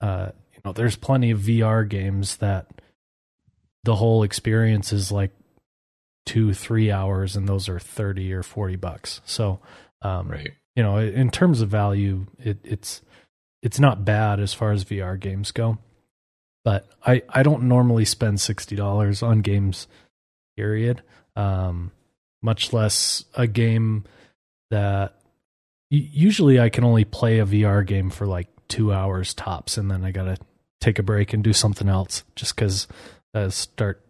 uh, 0.02 0.30
you 0.54 0.60
know, 0.64 0.72
there's 0.74 0.96
plenty 0.96 1.32
of 1.32 1.40
VR 1.40 1.88
games 1.88 2.38
that 2.38 2.68
the 3.84 3.96
whole 3.96 4.22
experience 4.22 4.94
is 4.94 5.12
like 5.12 5.32
two, 6.28 6.54
three 6.54 6.92
hours, 6.92 7.36
and 7.36 7.48
those 7.48 7.70
are 7.70 7.80
thirty 7.80 8.32
or 8.34 8.44
forty 8.44 8.76
bucks. 8.76 9.22
So, 9.26 9.60
um, 10.04 10.28
right. 10.28 10.52
you 10.76 10.84
know, 10.84 10.98
in 10.98 11.32
terms 11.32 11.62
of 11.62 11.70
value, 11.70 12.28
it, 12.38 12.60
it's 12.64 13.02
it's 13.64 13.80
not 13.80 14.06
bad 14.06 14.40
as 14.40 14.54
far 14.54 14.72
as 14.72 14.86
VR 14.86 15.20
games 15.20 15.52
go. 15.52 15.80
But 16.68 16.86
I 17.02 17.22
I 17.30 17.44
don't 17.44 17.64
normally 17.64 18.04
spend 18.04 18.42
sixty 18.42 18.76
dollars 18.76 19.24
on 19.24 19.40
games, 19.40 19.88
period. 20.58 21.02
Um, 21.38 21.94
much 22.42 22.74
less 22.74 23.24
a 23.36 23.48
game 23.48 24.04
that 24.70 25.16
usually 25.90 26.60
I 26.60 26.68
can 26.68 26.84
only 26.84 27.06
play 27.06 27.40
a 27.40 27.46
VR 27.46 27.88
game 27.88 28.10
for 28.10 28.28
like 28.28 28.50
two 28.68 28.92
hours 28.92 29.34
tops, 29.34 29.78
and 29.78 29.90
then 29.90 30.04
I 30.04 30.12
gotta 30.12 30.36
take 30.82 31.00
a 31.00 31.04
break 31.04 31.32
and 31.32 31.42
do 31.42 31.54
something 31.54 31.88
else 31.88 32.26
just 32.36 32.54
because 32.54 32.90
I 33.34 33.48
start 33.48 34.06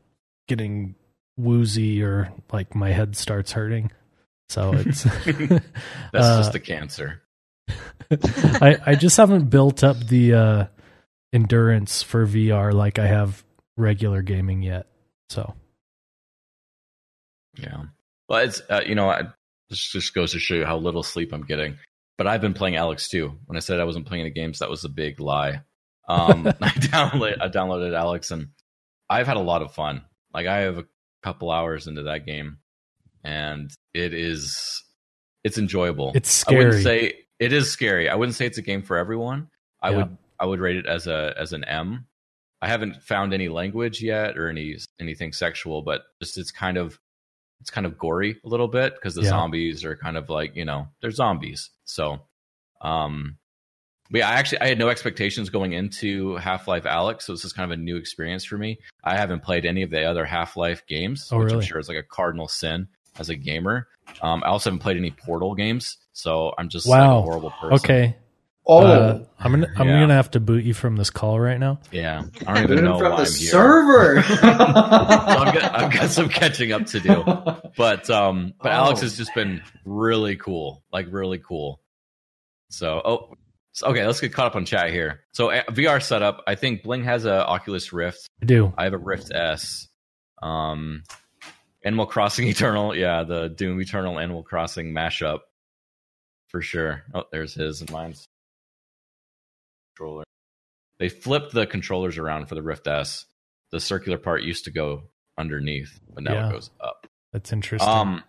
getting 0.48 0.96
woozy 1.38 2.02
or 2.02 2.34
like 2.52 2.74
my 2.74 2.90
head 2.90 3.16
starts 3.16 3.52
hurting. 3.52 3.92
So 4.50 4.74
it's 4.74 5.04
That's 5.30 5.62
uh, 6.16 6.38
just 6.40 6.56
a 6.56 6.60
cancer. 6.60 7.22
I, 8.10 8.78
I 8.84 8.96
just 8.96 9.18
haven't 9.18 9.52
built 9.52 9.84
up 9.84 10.00
the 10.00 10.34
uh, 10.34 10.66
endurance 11.34 12.02
for 12.04 12.26
VR 12.26 12.74
like 12.74 13.00
I 13.00 13.08
have 13.08 13.44
regular 13.76 14.22
gaming 14.22 14.62
yet. 14.62 14.88
So 15.30 15.54
Yeah. 17.58 17.84
Well, 18.30 18.40
it's 18.44 18.62
uh, 18.70 18.82
you 18.86 18.96
know, 18.96 19.10
I, 19.10 19.24
this 19.70 19.80
just 19.80 20.14
goes 20.14 20.32
to 20.34 20.40
show 20.40 20.56
you 20.56 20.66
how 20.66 20.78
little 20.78 21.04
sleep 21.04 21.34
I'm 21.34 21.46
getting. 21.46 21.78
But 22.18 22.28
I've 22.28 22.42
been 22.42 22.54
playing 22.54 22.76
Alyx 22.76 23.10
too. 23.10 23.38
When 23.46 23.58
I 23.58 23.60
said 23.60 23.80
I 23.80 23.84
wasn't 23.84 24.08
playing 24.08 24.24
the 24.26 24.32
games, 24.32 24.60
that 24.60 24.70
was 24.70 24.84
a 24.84 24.90
big 24.90 25.20
lie. 25.20 25.62
Um, 26.08 26.48
I 26.62 26.70
downloaded 26.70 27.42
I 27.42 27.50
downloaded 27.50 27.92
Alyx, 27.92 28.32
and 28.32 28.50
I've 29.10 29.28
had 29.28 29.38
a 29.38 29.42
lot 29.42 29.62
of 29.62 29.74
fun. 29.74 30.04
Like 30.34 30.48
I 30.48 30.60
have 30.60 30.78
a 30.78 30.86
couple 31.24 31.52
hours 31.52 31.88
into 31.88 32.04
that 32.04 32.26
game, 32.26 32.58
and 33.24 33.70
it 33.94 34.14
is 34.14 34.84
it's 35.44 35.58
enjoyable. 35.58 36.12
it's 36.16 36.32
scary. 36.32 36.56
I 36.56 36.66
wouldn't 36.66 36.84
say 36.84 37.14
it 37.40 37.54
is 37.54 37.70
scary. 37.72 38.10
I 38.10 38.16
wouldn't 38.16 38.36
say 38.36 38.46
it's 38.46 38.58
a 38.58 38.64
game 38.64 38.82
for 38.82 38.98
everyone. 38.98 39.50
I 39.82 39.92
Yeah. 39.92 39.98
would 39.98 40.18
I 40.39 40.46
would 40.46 40.60
rate 40.60 40.77
it 40.77 40.86
as 40.86 41.08
a 41.08 41.34
as 41.38 41.53
an 41.53 41.63
M. 41.63 42.06
I 42.62 42.67
haven't 42.67 43.03
found 43.03 43.34
any 43.34 43.50
language 43.50 44.01
yet 44.01 44.38
or 44.38 44.50
any 44.50 44.77
anything 45.00 45.34
sexual, 45.34 45.82
but 45.84 46.03
just 46.22 46.38
it's 46.38 46.51
kind 46.51 46.77
of 46.77 47.00
it's 47.62 47.70
kind 47.70 47.86
of 47.88 47.98
gory 47.98 48.38
a 48.44 48.48
little 48.48 48.67
bit 48.67 48.96
because 48.96 49.15
the 49.15 49.22
Yeah. 49.24 49.29
zombies 49.29 49.84
are 49.84 49.96
kind 49.96 50.17
of 50.17 50.29
like 50.29 50.56
you 50.56 50.65
know 50.65 50.88
they're 51.01 51.12
zombies. 51.12 51.70
So, 51.86 52.20
um, 52.82 53.38
but 54.10 54.20
yeah, 54.20 54.29
I 54.29 54.34
actually 54.34 54.62
I 54.62 54.67
had 54.70 54.79
no 54.79 54.89
expectations 54.89 55.50
going 55.50 55.74
into 55.74 56.36
Half 56.38 56.67
Life 56.67 56.84
Alyx, 56.86 57.24
so 57.24 57.34
this 57.34 57.44
is 57.46 57.53
kind 57.53 57.72
of 57.72 57.77
a 57.77 57.82
new 57.82 57.98
experience 57.98 58.46
for 58.46 58.58
me. 58.58 58.79
I 59.03 59.17
haven't 59.17 59.44
played 59.44 59.65
any 59.65 59.82
of 59.84 59.89
the 59.89 60.03
other 60.03 60.25
Half 60.25 60.56
Life 60.58 60.86
games, 60.88 61.27
Oh, 61.32 61.39
which 61.39 61.51
I'm 61.53 61.62
sure 61.62 61.79
is 61.79 61.89
like 61.89 61.98
a 61.98 62.03
cardinal 62.03 62.48
sin 62.48 62.88
as 63.20 63.29
a 63.29 63.36
gamer. 63.36 63.88
Um, 64.22 64.44
I 64.46 64.48
also 64.48 64.70
haven't 64.70 64.82
played 64.84 64.98
any 64.98 65.12
Portal 65.12 65.56
games, 65.56 65.98
so 66.13 66.53
I'm 66.58 66.70
just 66.70 66.88
Wow. 66.88 67.15
like 67.15 67.20
a 67.20 67.22
horrible 67.24 67.51
person. 67.51 67.74
okay. 67.74 68.15
Oh, 68.70 68.86
Uh, 68.86 69.24
I'm 69.40 69.52
gonna 69.52 69.68
I'm 69.78 69.88
Yeah. 69.88 70.00
gonna 70.02 70.14
have 70.16 70.32
to 70.32 70.40
boot 70.40 70.64
you 70.66 70.74
from 70.74 70.98
this 70.98 71.10
call 71.10 71.40
right 71.40 71.60
now. 71.60 71.80
Yeah, 71.92 72.24
I 72.46 72.54
don't 72.56 72.72
even 72.72 72.84
know 72.84 73.00
from 73.00 73.12
why 73.14 73.24
the 73.24 73.30
I'm 73.30 73.34
here. 73.34 73.50
server. 73.50 74.22
So 74.28 75.44
I've 75.44 75.54
got, 75.54 75.76
I've 75.84 75.94
got 75.94 76.10
some 76.10 76.28
catching 76.30 76.72
up 76.74 76.86
to 76.88 77.00
do. 77.00 77.24
But 77.78 78.10
um, 78.10 78.54
but 78.62 78.72
Alyx 78.72 78.98
Oh. 78.98 79.02
has 79.02 79.18
just 79.18 79.34
been 79.36 79.62
really 79.86 80.36
cool, 80.36 80.84
like 80.92 81.06
really 81.12 81.38
cool. 81.38 81.80
So 82.70 83.02
oh, 83.06 83.36
so, 83.74 83.88
okay, 83.88 84.04
let's 84.06 84.20
get 84.20 84.34
caught 84.34 84.48
up 84.48 84.56
on 84.56 84.66
chat 84.66 84.90
here. 84.92 85.22
So 85.34 85.52
uh, 85.52 85.62
VR 85.70 86.02
setup, 86.02 86.44
I 86.48 86.56
think 86.56 86.82
Bling 86.84 87.04
has 87.04 87.26
a 87.26 87.46
Oculus 87.46 87.94
Rift. 87.94 88.28
I 88.42 88.46
do. 88.46 88.74
I 88.76 88.86
have 88.86 88.94
a 88.94 88.98
Rift 88.98 89.32
S. 89.32 89.88
Um, 90.42 91.04
Animal 91.84 92.08
Crossing 92.08 92.48
Eternal, 92.50 92.96
yeah, 92.96 93.24
the 93.24 93.48
Doom 93.50 93.80
Eternal 93.80 94.18
Animal 94.20 94.42
Crossing 94.44 94.92
mashup 94.92 95.40
for 96.48 96.62
sure. 96.62 97.04
Oh, 97.14 97.24
there's 97.32 97.54
his 97.54 97.82
and 97.82 97.92
mine's 97.92 98.28
controller. 99.98 100.24
They 101.00 101.10
flipped 101.10 101.54
the 101.54 101.68
controllers 101.68 102.18
around 102.18 102.48
for 102.48 102.56
the 102.56 102.62
Rift 102.63 102.88
S. 102.88 103.25
The 103.72 103.80
circular 103.80 104.18
part 104.18 104.44
used 104.44 104.66
to 104.66 104.72
go 104.72 105.04
underneath, 105.38 106.00
but 106.13 106.24
now 106.24 106.34
Yeah. 106.34 106.50
it 106.50 106.51
goes 106.54 106.70
up. 106.80 107.06
That's 107.34 107.51
interesting. 107.51 107.89
Um, 107.89 108.24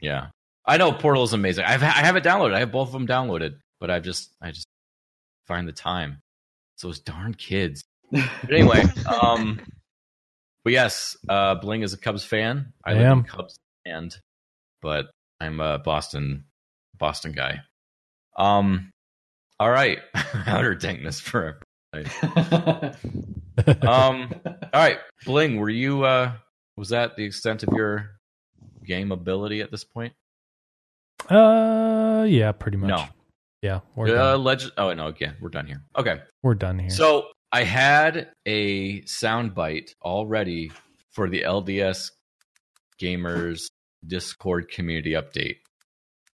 yeah, 0.00 0.28
I 0.64 0.78
know 0.78 0.92
Portal 0.92 1.22
is 1.24 1.32
amazing. 1.32 1.64
I've 1.64 1.82
I 1.82 1.86
have 1.86 2.16
it 2.16 2.24
downloaded. 2.24 2.54
I 2.54 2.60
have 2.60 2.72
both 2.72 2.88
of 2.88 2.92
them 2.92 3.06
downloaded, 3.06 3.58
but 3.80 3.90
I 3.90 4.00
just 4.00 4.34
I 4.40 4.50
just 4.50 4.66
find 5.46 5.68
the 5.68 5.72
time. 5.72 6.22
It's 6.74 6.82
those 6.82 7.00
darn 7.00 7.34
kids. 7.34 7.84
But 8.10 8.50
anyway, 8.50 8.84
um, 9.22 9.60
but 10.64 10.72
yes, 10.72 11.16
uh, 11.28 11.56
Bling 11.56 11.82
is 11.82 11.92
a 11.92 11.98
Cubs 11.98 12.24
fan. 12.24 12.72
I, 12.84 12.92
I 12.92 12.94
am. 13.02 13.24
Cubs 13.24 13.56
and, 13.84 14.16
but 14.80 15.10
I'm 15.40 15.60
a 15.60 15.78
Boston 15.78 16.44
Boston 16.96 17.32
guy. 17.32 17.60
Um, 18.36 18.90
all 19.60 19.70
right, 19.70 19.98
outer 20.46 20.74
dankness 20.74 21.20
forever. 21.20 21.60
Um, 23.82 24.30
all 24.44 24.70
right, 24.72 24.98
Bling, 25.24 25.56
were 25.56 25.68
you? 25.70 26.04
uh 26.04 26.32
Was 26.76 26.90
that 26.90 27.16
the 27.16 27.24
extent 27.24 27.64
of 27.64 27.70
your 27.74 28.10
game 28.86 29.10
ability 29.10 29.60
at 29.62 29.70
this 29.72 29.82
point? 29.84 30.12
uh, 31.28 32.24
yeah, 32.28 32.52
pretty 32.52 32.76
much. 32.76 32.88
No. 32.90 33.04
Yeah, 33.62 33.80
we're 33.96 34.16
Uh, 34.16 34.32
done. 34.34 34.44
legend. 34.44 34.72
Oh 34.78 34.92
no, 34.94 35.08
again, 35.08 35.34
we're 35.40 35.48
done 35.48 35.66
here. 35.66 35.82
Okay, 35.98 36.20
We're 36.42 36.54
done 36.54 36.78
here. 36.78 36.90
so 36.90 37.26
I 37.50 37.64
had 37.64 38.30
a 38.46 39.00
soundbite 39.02 39.90
already 40.02 40.70
for 41.10 41.28
the 41.28 41.42
LDS 41.42 42.12
gamers 43.02 43.62
Discord 44.06 44.68
community 44.70 45.12
update, 45.12 45.56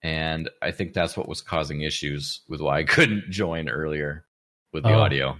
and 0.04 0.50
I 0.62 0.72
think 0.72 0.94
that's 0.94 1.16
what 1.16 1.28
was 1.30 1.42
causing 1.42 1.82
issues 1.82 2.42
with 2.48 2.62
why 2.62 2.80
I 2.80 2.84
couldn't 2.96 3.30
join 3.30 3.70
earlier. 3.70 4.26
with 4.74 4.84
the 4.84 4.90
Oh. 4.94 5.02
audio, 5.02 5.38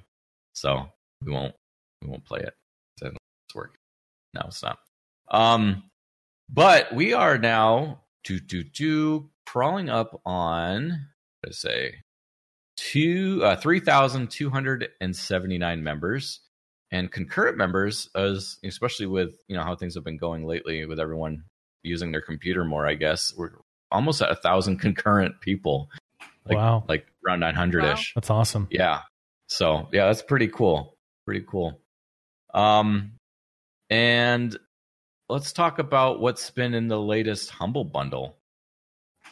so 0.54 0.90
we 1.26 1.32
won't 1.32 1.56
we 2.02 2.10
won't 2.10 2.26
play 2.26 2.40
it. 2.42 2.54
It 2.98 3.04
doesn't 3.06 3.18
work. 3.56 3.76
No, 4.34 4.42
it's 4.48 4.62
not. 4.64 4.78
Um, 5.30 5.84
but 6.50 6.94
we 6.94 7.14
are 7.14 7.38
now 7.38 8.02
to 8.26 8.40
do 8.40 8.64
do 8.64 9.30
crawling 9.46 9.90
up 9.90 10.20
on 10.26 11.08
let's 11.46 11.60
say 11.60 11.96
two 12.78 13.42
uh, 13.44 13.56
three 13.56 13.80
thousand 13.80 14.30
two 14.30 14.50
hundred 14.50 14.90
and 15.00 15.16
seventy 15.16 15.58
nine 15.58 15.84
members 15.84 16.40
and 16.92 17.12
concurrent 17.12 17.58
members 17.58 18.10
as 18.16 18.58
especially 18.64 19.06
with 19.06 19.36
you 19.48 19.56
know 19.56 19.64
how 19.64 19.76
things 19.76 19.96
have 19.96 20.04
been 20.04 20.18
going 20.18 20.46
lately 20.46 20.86
with 20.86 21.00
everyone 21.00 21.44
using 21.84 22.12
their 22.12 22.22
computer 22.22 22.64
more 22.64 22.86
i 22.88 22.94
guess 22.94 23.34
we're 23.38 23.52
almost 23.92 24.22
at 24.22 24.32
a 24.32 24.36
thousand 24.36 24.78
concurrent 24.86 25.40
people 25.42 25.90
like, 26.46 26.58
Wow. 26.58 26.84
like 26.88 27.06
around 27.26 27.40
900 27.42 27.84
ish 27.86 28.14
That's 28.16 28.30
awesome. 28.30 28.68
yeah 28.72 29.02
so 29.48 29.88
yeah 29.92 30.06
that's 30.08 30.22
pretty 30.22 30.48
cool 30.48 30.96
pretty 31.26 31.46
cool 31.48 31.80
um 32.54 33.12
and 33.90 34.58
let's 35.30 35.54
talk 35.54 35.80
about 35.80 36.20
what's 36.20 36.50
been 36.52 36.74
in 36.74 36.88
the 36.88 37.00
latest 37.00 37.50
humble 37.50 37.84
bundle 37.84 38.38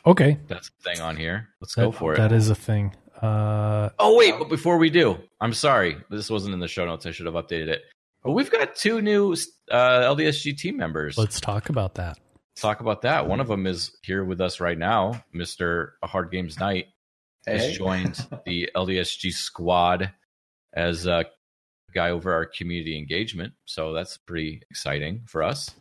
Okay. 0.05 0.37
that's 0.47 0.69
the 0.69 0.91
thing 0.91 1.01
on 1.01 1.15
here 1.17 1.49
let's 1.61 1.75
That, 1.75 1.83
go 1.83 1.91
for 1.91 2.13
it 2.13 2.17
That 2.17 2.31
is 2.31 2.49
a 2.49 2.55
thing. 2.55 2.95
Uh, 3.21 3.89
Oh 3.99 4.15
wait, 4.17 4.33
but 4.39 4.47
before 4.47 4.77
we 4.77 4.89
do, 4.89 5.17
I'm 5.41 5.51
sorry. 5.53 5.97
This 6.09 6.29
wasn't 6.29 6.53
in 6.53 6.61
the 6.61 6.69
show 6.69 6.85
notes. 6.85 7.05
I 7.05 7.11
should 7.11 7.25
have 7.25 7.35
updated 7.35 7.67
it. 7.67 7.81
But 8.23 8.31
we've 8.31 8.49
got 8.49 8.77
two 8.77 9.01
new 9.01 9.33
uh, 9.69 9.75
LDSG 10.15 10.57
team 10.57 10.77
members. 10.77 11.17
Let's 11.17 11.41
talk 11.41 11.67
about 11.67 11.95
that. 11.95 12.17
Talk 12.61 12.81
about 12.81 13.01
that. 13.03 13.27
One 13.27 13.39
of 13.39 13.47
them 13.47 13.65
is 13.65 13.91
here 14.01 14.23
with 14.23 14.41
us 14.41 14.59
right 14.59 14.77
now, 14.77 15.23
Mister 15.33 15.95
Hard 16.03 16.31
Games 16.31 16.59
Night 16.59 16.87
has 17.47 17.61
Hey. 17.61 17.73
joined 17.73 18.15
the 18.45 18.69
LDSG 18.75 19.31
squad 19.31 20.11
as 20.73 21.05
a 21.07 21.25
guy 21.93 22.11
over 22.11 22.33
our 22.33 22.45
community 22.45 22.97
engagement. 22.97 23.53
So 23.65 23.93
that's 23.93 24.17
pretty 24.17 24.61
exciting 24.69 25.23
for 25.25 25.41
us. 25.43 25.73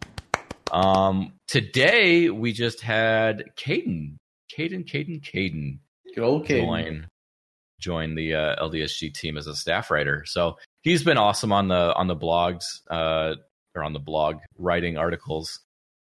Um, 0.70 1.32
today 1.47 2.30
we 2.30 2.52
just 2.52 2.80
had 2.80 3.44
Caden, 3.56 4.16
Caden, 4.54 4.85
Caden, 4.87 5.20
Caden 5.23 5.78
Good 6.14 6.25
old 6.25 6.47
Caden. 6.47 6.64
join 6.64 7.06
join 7.80 8.14
the 8.16 8.35
uh, 8.35 8.64
LDSG 8.64 9.14
team 9.14 9.37
as 9.37 9.47
a 9.47 9.54
staff 9.54 9.90
writer. 9.90 10.25
So 10.26 10.58
he's 10.82 11.04
been 11.04 11.16
awesome 11.16 11.52
on 11.52 11.68
the 11.68 11.94
on 11.94 12.06
the 12.08 12.16
blogs 12.16 12.80
uh, 12.90 13.35
or 13.75 13.85
on 13.85 13.92
the 13.92 14.00
blog 14.00 14.38
writing 14.56 14.97
articles. 14.97 15.61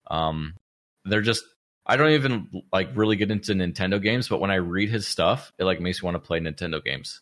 Um, 0.09 0.53
they're 1.09 1.21
just 1.21 1.43
I 1.85 1.95
don't 1.95 2.11
even 2.11 2.63
like 2.73 2.89
really 2.95 3.15
get 3.15 3.31
into 3.31 3.53
Nintendo 3.53 4.01
games, 4.01 4.27
but 4.27 4.39
when 4.41 4.51
I 4.51 4.55
read 4.55 4.89
his 4.89 5.07
stuff, 5.07 5.53
it 5.57 5.63
like 5.63 5.79
makes 5.79 6.01
me 6.01 6.07
want 6.07 6.15
to 6.15 6.19
play 6.27 6.39
Nintendo 6.39 6.83
games. 6.83 7.21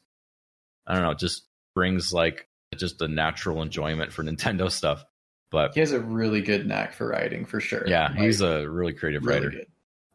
I 0.88 0.94
don't 0.94 1.04
know, 1.04 1.12
it 1.12 1.20
just 1.20 1.44
brings 1.76 2.12
like 2.14 2.48
just 2.76 3.02
a 3.02 3.08
natural 3.08 3.62
enjoyment 3.62 4.12
for 4.12 4.24
Nintendo 4.26 4.70
stuff. 4.72 5.04
But 5.52 5.74
He 5.76 5.80
has 5.80 5.92
a 5.92 6.00
really 6.00 6.42
good 6.42 6.66
knack 6.68 6.94
for 6.94 7.08
writing, 7.08 7.46
for 7.46 7.60
sure. 7.60 7.88
yeah, 7.88 8.14
he's 8.14 8.42
a 8.42 8.68
really 8.70 8.94
creative 8.94 9.24
really 9.24 9.38
writer. 9.40 9.50
good. 9.52 9.68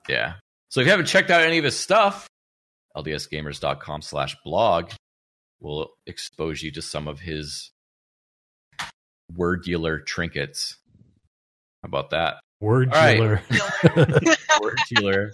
Yeah. 0.08 0.34
So 0.68 0.80
if 0.80 0.86
you 0.86 0.90
haven't 0.90 1.06
checked 1.06 1.30
out 1.30 1.42
any 1.42 1.58
of 1.58 1.64
his 1.64 1.76
stuff, 1.76 2.26
ldsgamers.com 2.96 4.02
slash 4.02 4.36
blog 4.44 4.90
will 5.60 5.90
expose 6.06 6.62
you 6.62 6.70
to 6.72 6.82
some 6.82 7.06
of 7.08 7.20
his 7.20 7.70
word 9.36 9.62
dealer 9.62 10.00
trinkets. 10.00 10.76
How 11.82 11.86
about 11.86 12.10
that? 12.10 12.40
Word 12.60 12.92
All 12.92 13.00
right. 13.00 13.14
dealer. 13.16 13.42
Word 14.60 14.78
dealer 14.88 15.32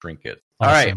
trinkets. 0.00 0.40
All 0.58 0.68
right. 0.68 0.96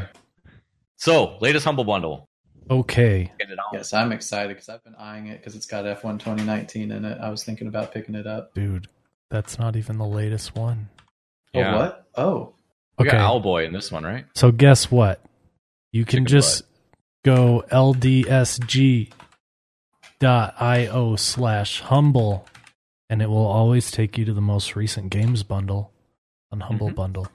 So 0.97 1.37
latest 1.41 1.65
humble 1.65 1.83
bundle. 1.83 2.27
Okay. 2.71 3.31
Get 3.39 3.49
it 3.49 3.59
on. 3.59 3.65
Yes, 3.73 3.93
I'm 3.93 4.11
excited 4.11 4.49
because 4.49 4.69
I've 4.69 4.83
been 4.83 4.95
eyeing 4.95 5.27
it 5.27 5.39
because 5.39 5.55
it's 5.55 5.65
got 5.65 5.85
F1 5.85 6.13
2019 6.19 6.91
in 6.91 7.05
it. 7.05 7.17
I 7.21 7.29
was 7.29 7.43
thinking 7.43 7.67
about 7.67 7.91
picking 7.93 8.15
it 8.15 8.25
up. 8.25 8.53
Dude, 8.53 8.87
that's 9.29 9.59
not 9.59 9.75
even 9.75 9.97
the 9.97 10.05
latest 10.07 10.55
one. 10.55 10.89
Yeah. 11.53 11.73
Oh, 11.73 11.77
what? 11.77 12.07
Oh, 12.15 12.53
We 12.97 13.07
Okay. 13.07 13.17
got 13.17 13.43
Owlboy 13.43 13.65
in 13.67 13.73
this 13.73 13.91
one, 13.91 14.03
right? 14.03 14.25
So 14.35 14.51
guess 14.51 14.89
what? 14.89 15.21
You 15.91 16.05
can 16.05 16.25
Chicken 16.25 16.39
just 16.39 16.63
go 17.25 17.63
ldsg.io 20.21 21.15
slash 21.17 21.81
humble 21.81 22.47
and 23.13 23.21
it 23.21 23.29
will 23.29 23.45
always 23.45 23.91
take 23.91 24.17
you 24.17 24.25
to 24.25 24.33
the 24.33 24.41
most 24.41 24.75
recent 24.75 25.11
games 25.11 25.43
bundle 25.43 25.91
on 26.51 26.61
Humble 26.61 26.89
Mhm. 26.89 26.95
Bundle. 26.95 27.27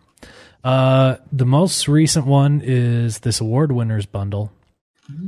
Uh, 0.64 1.18
the 1.30 1.46
most 1.46 1.86
recent 1.86 2.26
one 2.26 2.60
is 2.64 3.20
this 3.20 3.40
award 3.40 3.70
winners 3.70 4.04
bundle. 4.04 4.50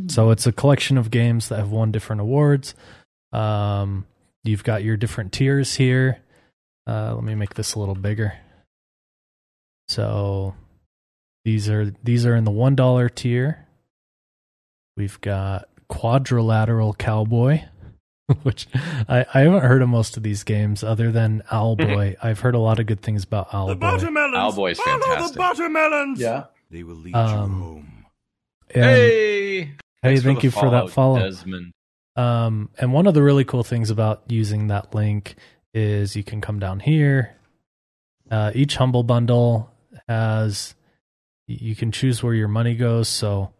So 0.08 0.30
it's 0.30 0.48
a 0.48 0.52
collection 0.52 0.98
of 0.98 1.12
games 1.12 1.48
that 1.50 1.58
have 1.60 1.70
won 1.70 1.92
different 1.92 2.20
awards. 2.20 2.74
Um, 3.32 4.06
you've 4.42 4.64
got 4.64 4.82
your 4.82 4.96
different 4.96 5.32
tiers 5.32 5.76
here. 5.76 6.18
Uh, 6.84 7.14
let 7.14 7.22
me 7.22 7.36
make 7.36 7.54
this 7.54 7.74
a 7.74 7.78
little 7.78 7.94
bigger. 7.94 8.32
So 9.86 10.56
these 11.44 11.68
are 11.70 11.92
these 12.02 12.26
are 12.26 12.34
in 12.34 12.42
the 12.42 12.50
one 12.50 12.74
dollar 12.74 13.08
tier. 13.08 13.68
We've 14.96 15.20
got 15.20 15.68
Quadrilateral 15.88 16.94
Cowboy, 16.94 17.62
which 18.42 18.66
I, 19.08 19.24
I 19.34 19.40
haven't 19.40 19.62
heard 19.62 19.82
of 19.82 19.88
most 19.88 20.16
of 20.16 20.22
these 20.22 20.44
games 20.44 20.82
other 20.84 21.10
than 21.12 21.42
Owlboy. 21.50 22.16
I've 22.22 22.40
heard 22.40 22.54
a 22.54 22.58
lot 22.58 22.78
of 22.78 22.86
good 22.86 23.02
things 23.02 23.24
about 23.24 23.50
The 23.50 23.56
Owlboy. 23.56 23.80
watermelons. 23.80 24.36
Owlboy's 24.56 24.78
Follow 24.80 24.98
fantastic. 25.00 25.34
the 25.34 25.38
Buttermelons! 25.40 26.20
yeah. 26.20 26.44
They 26.70 26.82
will 26.82 26.94
lead 26.96 27.14
Um, 27.16 27.30
you 27.52 27.58
home. 27.64 28.04
Hey. 28.68 28.80
hey, 29.64 29.72
Thanks 30.02 30.22
thank 30.22 30.38
the 30.40 30.44
you 30.44 30.50
for 30.50 30.70
that 30.70 30.90
follow. 30.90 31.18
Desmond. 31.18 31.72
Um, 32.16 32.70
and 32.78 32.92
one 32.92 33.06
of 33.06 33.14
the 33.14 33.22
really 33.22 33.44
cool 33.44 33.64
things 33.64 33.90
about 33.90 34.22
using 34.28 34.68
that 34.68 34.94
link 34.94 35.34
is 35.74 36.14
you 36.16 36.22
can 36.24 36.40
come 36.40 36.58
down 36.58 36.80
here. 36.80 37.34
Uh, 38.30 38.52
each 38.54 38.76
humble 38.76 39.02
bundle 39.02 39.70
has 40.08 40.74
you 41.48 41.74
can 41.74 41.90
choose 41.90 42.22
where 42.22 42.34
your 42.34 42.46
money 42.48 42.74
goes. 42.76 43.08
So 43.08 43.52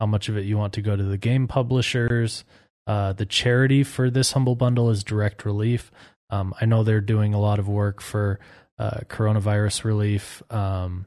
how 0.00 0.06
much 0.06 0.28
of 0.28 0.36
it 0.36 0.44
you 0.44 0.58
want 0.58 0.74
to 0.74 0.82
go 0.82 0.94
to 0.96 1.02
the 1.02 1.16
game 1.18 1.48
publishers. 1.48 2.44
Uh, 2.88 3.12
the 3.12 3.26
charity 3.26 3.84
for 3.84 4.08
this 4.08 4.32
humble 4.32 4.56
bundle 4.56 4.88
is 4.88 5.04
Direct 5.04 5.44
Relief. 5.44 5.92
Um, 6.30 6.54
I 6.58 6.64
know 6.64 6.82
they're 6.82 7.02
doing 7.02 7.34
a 7.34 7.40
lot 7.40 7.58
of 7.58 7.68
work 7.68 8.00
for 8.00 8.40
uh, 8.78 9.00
coronavirus 9.08 9.84
relief. 9.84 10.42
Um, 10.50 11.04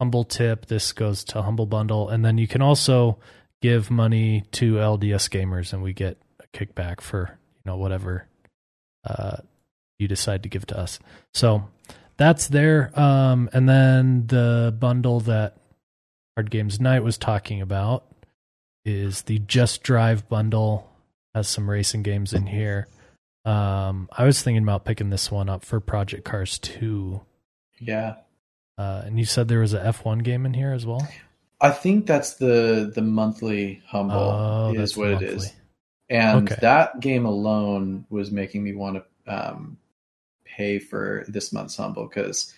humble 0.00 0.24
tip. 0.24 0.66
This 0.66 0.92
goes 0.92 1.22
to 1.24 1.42
humble 1.42 1.66
bundle, 1.66 2.08
and 2.08 2.24
then 2.24 2.36
you 2.36 2.48
can 2.48 2.62
also 2.62 3.18
give 3.62 3.92
money 3.92 4.42
to 4.52 4.74
LDS 4.74 5.30
gamers, 5.30 5.72
and 5.72 5.84
we 5.84 5.92
get 5.92 6.20
a 6.40 6.56
kickback 6.56 7.00
for 7.00 7.38
you 7.64 7.70
know 7.70 7.76
whatever 7.76 8.26
uh, 9.04 9.36
you 10.00 10.08
decide 10.08 10.42
to 10.42 10.48
give 10.48 10.66
to 10.66 10.78
us. 10.78 10.98
So 11.32 11.68
that's 12.16 12.48
there. 12.48 12.98
Um, 12.98 13.48
and 13.52 13.68
then 13.68 14.26
the 14.26 14.76
bundle 14.76 15.20
that 15.20 15.58
Hard 16.36 16.50
Games 16.50 16.80
Night 16.80 17.04
was 17.04 17.18
talking 17.18 17.60
about 17.60 18.11
is 18.84 19.22
the 19.22 19.38
Just 19.40 19.82
Drive 19.82 20.28
bundle. 20.28 20.88
Has 21.34 21.48
some 21.48 21.68
racing 21.70 22.02
games 22.02 22.34
in 22.34 22.46
here. 22.46 22.88
Um, 23.44 24.08
I 24.16 24.24
was 24.24 24.42
thinking 24.42 24.62
about 24.62 24.84
picking 24.84 25.08
this 25.10 25.30
one 25.30 25.48
up 25.48 25.64
for 25.64 25.80
Project 25.80 26.24
Cars 26.24 26.58
2. 26.58 27.20
Yeah. 27.80 28.16
Uh, 28.78 29.02
and 29.06 29.18
you 29.18 29.24
said 29.24 29.48
there 29.48 29.60
was 29.60 29.72
a 29.74 29.80
F1 29.80 30.22
game 30.24 30.44
in 30.46 30.52
here 30.54 30.72
as 30.72 30.84
well. 30.86 31.06
I 31.60 31.70
think 31.70 32.06
that's 32.06 32.34
the 32.34 32.90
the 32.94 33.02
monthly 33.02 33.80
humble 33.86 34.16
Oh, 34.16 34.72
is 34.72 34.78
that's 34.78 34.96
what 34.96 35.10
monthly. 35.12 35.26
it 35.28 35.32
is. 35.34 35.52
And 36.10 36.50
Okay. 36.50 36.58
that 36.60 37.00
game 37.00 37.24
alone 37.24 38.04
was 38.10 38.30
making 38.30 38.62
me 38.62 38.74
want 38.74 39.02
to 39.26 39.32
um, 39.34 39.78
pay 40.44 40.78
for 40.78 41.24
this 41.28 41.52
month's 41.52 41.76
humble 41.76 42.08
because 42.08 42.52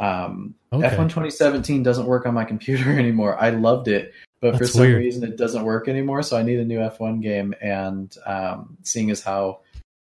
um, 0.00 0.54
Okay. 0.72 0.88
F1 0.88 1.04
2017 1.10 1.82
doesn't 1.82 2.06
work 2.06 2.26
on 2.26 2.34
my 2.34 2.44
computer 2.44 2.90
anymore. 2.98 3.36
I 3.38 3.50
loved 3.50 3.88
it, 3.88 4.12
but 4.40 4.56
for 4.58 4.66
some 4.66 4.82
weird. 4.82 4.98
reason 4.98 5.24
it 5.24 5.36
doesn't 5.36 5.64
work 5.64 5.88
anymore. 5.88 6.22
So 6.22 6.36
I 6.36 6.42
need 6.42 6.58
a 6.58 6.64
new 6.64 6.78
F1 6.78 7.22
game. 7.22 7.54
And 7.60 8.14
um, 8.26 8.76
seeing 8.82 9.10
as 9.10 9.22
how 9.22 9.60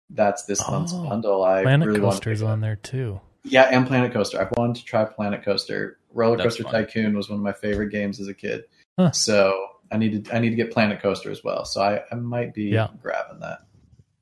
that's 0.10 0.46
this 0.46 0.60
month's 0.68 0.94
Oh, 0.94 1.08
bundle, 1.08 1.44
I 1.44 1.64
Planet 1.64 1.88
really 1.88 2.00
want 2.00 2.14
to 2.14 2.18
Coaster's 2.18 2.40
pick 2.40 2.46
it 2.46 2.48
up. 2.48 2.54
on 2.54 2.62
there 2.62 2.76
too. 2.78 3.20
Yeah, 3.46 3.64
and 3.64 3.86
Planet 3.86 4.14
Coaster. 4.14 4.42
I 4.42 4.48
wanted 4.58 4.78
to 4.78 4.86
try 4.86 5.04
Planet 5.06 5.44
Coaster. 5.44 5.98
Roller 6.14 6.38
That's 6.38 6.58
Coaster 6.58 6.64
fun. 6.64 6.72
Tycoon 6.74 7.16
was 7.18 7.30
one 7.30 7.40
of 7.40 7.44
my 7.44 7.52
favorite 7.54 7.90
games 7.90 8.20
as 8.20 8.28
a 8.28 8.34
kid. 8.34 8.66
Huh. 9.00 9.12
So 9.12 9.68
I 9.92 9.98
need 9.98 10.26
to 10.26 10.36
I 10.36 10.40
need 10.40 10.52
to 10.52 10.56
get 10.56 10.72
Planet 10.72 11.02
Coaster 11.02 11.32
as 11.32 11.44
well. 11.44 11.66
So 11.66 11.82
I, 11.82 12.02
I 12.12 12.16
might 12.16 12.54
be 12.54 12.66
Yeah. 12.66 12.88
grabbing 13.02 13.40
that. 13.40 13.60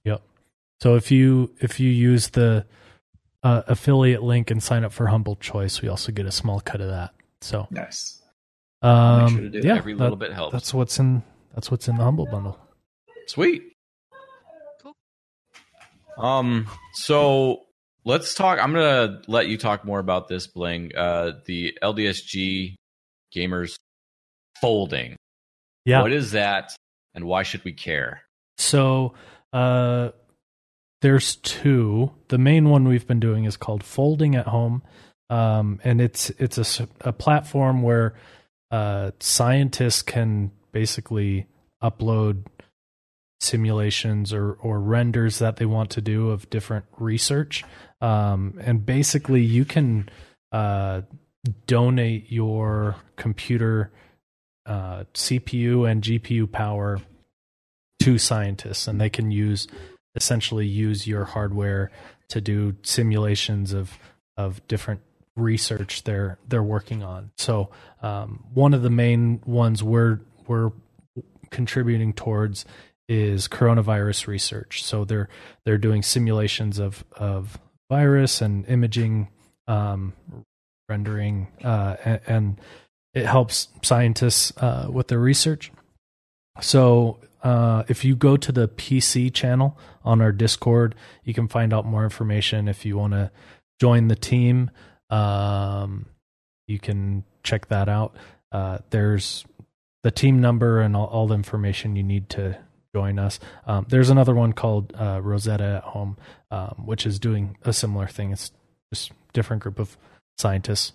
Yep. 0.06 0.22
So 0.82 0.96
if 0.96 1.12
you 1.12 1.54
if 1.60 1.80
you 1.80 1.90
use 1.90 2.30
the 2.30 2.66
uh, 3.44 3.64
affiliate 3.68 4.24
link 4.24 4.50
and 4.52 4.62
sign 4.64 4.84
up 4.84 4.94
for 4.94 5.08
Humble 5.08 5.36
Choice, 5.36 5.82
we 5.82 5.90
also 5.90 6.12
get 6.12 6.26
a 6.26 6.32
small 6.32 6.60
cut 6.62 6.80
of 6.82 6.90
that. 6.90 7.12
So 7.42 7.68
Nice. 7.72 8.21
Um, 8.82 9.24
make 9.26 9.32
sure 9.34 9.42
to 9.42 9.50
do 9.62 9.68
yeah, 9.68 9.76
Every 9.76 9.94
little 9.94 10.16
that- 10.16 10.28
bit 10.30 10.34
helps. 10.36 10.54
That's 10.54 10.74
what's 10.74 11.00
in 11.00 11.24
that's 11.54 11.70
what's 11.72 11.88
in 11.88 11.98
the 11.98 12.04
Humble 12.04 12.26
bundle. 12.26 12.58
Sweet. 13.28 13.64
Cool. 14.82 14.94
Um. 16.18 16.68
So 16.94 17.64
let's 18.06 18.34
talk. 18.34 18.60
I'm 18.60 18.74
gonna 18.74 19.22
let 19.28 19.48
you 19.48 19.58
talk 19.58 19.86
more 19.86 20.00
about 20.00 20.28
this, 20.28 20.48
Bling. 20.48 20.92
Uh, 20.96 21.34
the 21.46 21.78
LDSG 21.82 22.76
gamers 23.36 23.76
folding. 24.60 25.16
Yeah, 25.86 26.02
What 26.02 26.12
is 26.12 26.32
that? 26.32 26.76
and 27.14 27.26
why 27.26 27.44
should 27.44 27.64
we 27.66 27.74
care? 27.74 28.22
So 28.58 29.14
uh, 29.52 30.12
there's 31.02 31.36
two. 31.38 32.12
The 32.30 32.38
main 32.38 32.70
one 32.70 32.88
we've 32.88 33.08
been 33.08 33.20
doing 33.20 33.44
is 33.46 33.58
called 33.58 33.84
Folding 33.84 34.36
at 34.36 34.48
Home, 34.48 34.84
um, 35.30 35.80
and 35.84 36.00
it's 36.00 36.30
it's 36.32 36.58
a, 36.80 36.88
a 37.02 37.12
platform 37.14 37.82
where 37.82 38.14
uh, 38.72 39.12
scientists 39.20 40.02
can 40.02 40.52
basically 40.72 41.46
upload 41.84 42.46
simulations 43.40 44.32
or 44.34 44.54
or 44.54 44.80
renders 44.80 45.40
that 45.40 45.58
they 45.58 45.66
want 45.66 45.90
to 45.92 46.02
do 46.02 46.30
of 46.30 46.50
different 46.50 46.86
research, 46.98 47.64
um, 48.00 48.60
and 48.62 48.86
basically 48.86 49.42
you 49.42 49.66
can 49.66 50.10
uh, 50.52 51.02
donate 51.66 52.32
your 52.32 52.96
computer 53.16 53.92
uh, 54.66 55.04
CPU 55.14 55.90
and 55.90 56.04
GPU 56.04 56.50
power 56.50 57.02
to 58.02 58.18
scientists, 58.18 58.88
and 58.88 59.02
they 59.02 59.10
can 59.10 59.32
use 59.32 59.68
essentially 60.16 60.68
use 60.68 61.08
your 61.08 61.26
hardware 61.26 61.92
to 62.30 62.42
do 62.42 62.76
simulations 62.84 63.74
of 63.74 63.98
of 64.38 64.66
different 64.68 65.02
research 65.36 66.04
they're 66.04 66.38
they're 66.48 66.64
working 66.64 67.04
on. 67.04 67.32
So 67.38 67.70
um, 68.02 68.46
one 68.54 68.74
of 68.74 68.82
the 68.82 68.90
main 68.90 69.42
ones 69.46 69.84
we're 69.84 70.20
we're 70.48 70.72
contributing 71.50 72.14
towards 72.14 72.66
is 73.08 73.48
coronavirus 73.48 74.28
research. 74.28 74.84
So 74.84 75.06
they're 75.06 75.30
they're 75.66 75.78
doing 75.78 76.02
simulations 76.02 76.80
of 76.80 77.04
of 77.14 77.60
virus 77.90 78.42
and 78.42 78.68
imaging 78.68 79.30
um, 79.68 80.14
rendering, 80.90 81.48
uh, 81.64 81.96
and, 82.04 82.20
and 82.28 82.62
it 83.14 83.26
helps 83.26 83.70
scientists 83.82 84.54
uh, 84.58 84.88
with 84.90 85.08
their 85.08 85.20
research. 85.20 85.72
So 86.62 87.20
uh, 87.44 87.84
if 87.88 88.06
you 88.06 88.16
go 88.16 88.38
to 88.38 88.52
the 88.52 88.68
PC 88.68 89.34
channel 89.34 89.78
on 90.04 90.22
our 90.22 90.32
Discord, 90.32 90.96
you 91.24 91.34
can 91.34 91.48
find 91.48 91.74
out 91.74 91.86
more 91.86 92.04
information. 92.04 92.68
If 92.68 92.86
you 92.86 92.98
want 92.98 93.14
to 93.14 93.32
join 93.80 94.08
the 94.08 94.16
team, 94.16 94.70
um, 95.12 96.06
you 96.68 96.80
can 96.80 97.24
check 97.44 97.68
that 97.68 97.90
out. 97.90 98.16
Uh, 98.52 98.80
there's 98.90 99.46
the 100.04 100.12
team 100.12 100.42
number 100.42 100.82
and 100.82 100.96
all, 100.96 101.08
all 101.08 101.28
the 101.28 101.36
information 101.36 101.96
you 101.96 102.04
need 102.04 102.30
to 102.30 102.58
join 102.96 103.20
us. 103.20 103.40
Um, 103.66 103.86
there's 103.90 104.10
another 104.10 104.34
one 104.34 104.54
called 104.54 104.94
uh, 105.00 105.22
Rosetta 105.22 105.82
at 105.86 105.92
Home, 105.92 106.18
um, 106.50 106.84
which 106.86 107.06
is 107.06 107.20
doing 107.20 107.58
a 107.64 107.74
similar 107.74 108.08
thing. 108.08 108.32
It's 108.32 108.52
just 108.94 109.12
different 109.34 109.62
group 109.62 109.80
of 109.80 109.98
scientists 110.38 110.94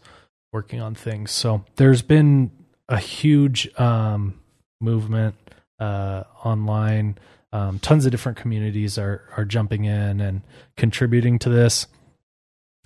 working 0.53 0.81
on 0.81 0.95
things. 0.95 1.31
So 1.31 1.65
there's 1.77 2.03
been 2.03 2.51
a 2.89 2.99
huge 2.99 3.69
um, 3.79 4.41
movement 4.81 5.35
uh, 5.79 6.25
online. 6.45 7.19
Um, 7.53 7.79
tons 7.79 8.05
of 8.05 8.11
different 8.11 8.39
communities 8.39 8.99
are 8.99 9.23
are 9.37 9.45
jumping 9.45 9.85
in 9.85 10.21
and 10.21 10.43
contributing 10.77 11.39
to 11.41 11.49
this. 11.49 11.87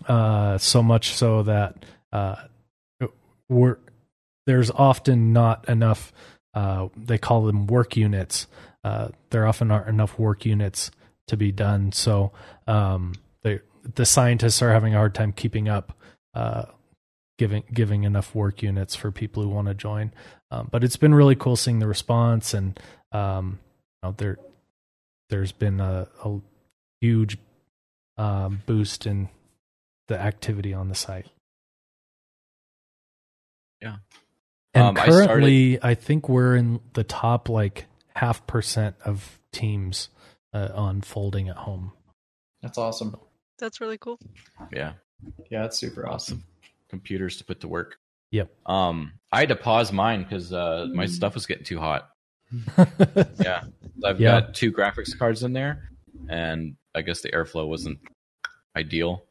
Uh, 0.07 0.59
so 0.59 0.83
much 0.83 1.15
so 1.15 1.43
that 1.43 1.85
uh, 2.13 2.37
we're 3.49 3.79
there's 4.47 4.71
often 4.71 5.33
not 5.33 5.69
enough. 5.69 6.13
Uh, 6.55 6.89
they 6.97 7.19
call 7.19 7.43
them 7.43 7.67
work 7.67 7.97
units. 7.97 8.47
Uh, 8.83 9.09
there 9.31 9.47
often 9.47 9.71
aren't 9.71 9.89
enough 9.89 10.19
work 10.19 10.45
units 10.45 10.91
to 11.29 11.37
be 11.37 11.53
done. 11.53 11.93
So 11.93 12.33
um, 12.67 13.13
the 13.95 14.07
scientists 14.07 14.63
are 14.63 14.73
having 14.73 14.95
a 14.95 14.99
hard 14.99 15.15
time 15.15 15.33
keeping 15.33 15.69
up, 15.69 15.97
uh, 16.35 16.65
giving 17.39 17.65
giving 17.73 18.05
enough 18.05 18.35
work 18.35 18.63
units 18.63 18.95
for 18.95 19.11
people 19.11 19.43
who 19.43 19.49
want 19.49 19.69
to 19.69 19.75
join. 19.75 20.13
Um, 20.51 20.69
but 20.71 20.85
it's 20.85 20.97
been 20.97 21.15
really 21.15 21.37
cool 21.37 21.57
seeing 21.57 21.79
the 21.79 21.87
response, 21.87 22.55
and 22.55 22.79
um, 23.13 23.59
you 24.03 24.09
know, 24.09 24.15
there 24.19 24.39
there's 25.31 25.53
been 25.53 25.81
a, 25.81 26.09
a 26.25 26.39
huge 27.01 27.39
um, 28.17 28.63
boost 28.67 29.07
in 29.07 29.29
the 30.11 30.21
activity 30.21 30.75
on 30.75 30.89
the 30.89 30.95
site. 30.95 31.27
Yeah. 33.81 33.97
And 34.75 34.85
Um, 34.85 34.99
I 34.99 35.07
currently, 35.07 35.83
I, 35.83 35.95
think 35.95 36.29
we're 36.29 36.57
in 36.57 36.81
the 36.95 37.05
top 37.05 37.49
like 37.49 37.87
half 38.15 38.47
percent 38.47 38.97
of 39.05 39.39
teams 39.53 40.09
uh, 40.53 40.69
on 40.75 41.01
folding 41.01 41.49
at 41.49 41.57
home. 41.57 41.93
That's 42.61 42.77
awesome. 42.77 43.17
That's 43.59 43.81
really 43.81 43.99
cool. 43.99 44.19
Yeah. 44.73 44.95
Yeah, 45.51 45.63
that's 45.63 45.79
super 45.79 46.09
awesome. 46.09 46.45
Computers 46.89 47.37
to 47.39 47.45
put 47.45 47.61
to 47.61 47.69
work. 47.69 47.97
Yep. 48.33 48.51
Um, 48.67 49.13
I 49.33 49.41
had 49.41 49.49
to 49.51 49.57
pause 49.57 49.93
mine 49.93 50.25
because 50.25 50.53
uh, 50.53 50.87
my 50.93 51.07
stuff 51.07 51.35
was 51.35 51.47
getting 51.47 51.65
too 51.65 51.79
hot. 51.79 52.11
Yeah, 53.41 53.63
I've 54.05 54.21
Yeah. 54.21 54.41
got 54.41 54.55
two 54.55 54.73
graphics 54.73 55.17
cards 55.17 55.43
in 55.45 55.53
there, 55.53 55.91
and 56.29 56.77
I 56.95 57.03
guess 57.03 57.21
the 57.23 57.31
airflow 57.31 57.67
wasn't 57.69 57.99
ideal, 58.77 59.25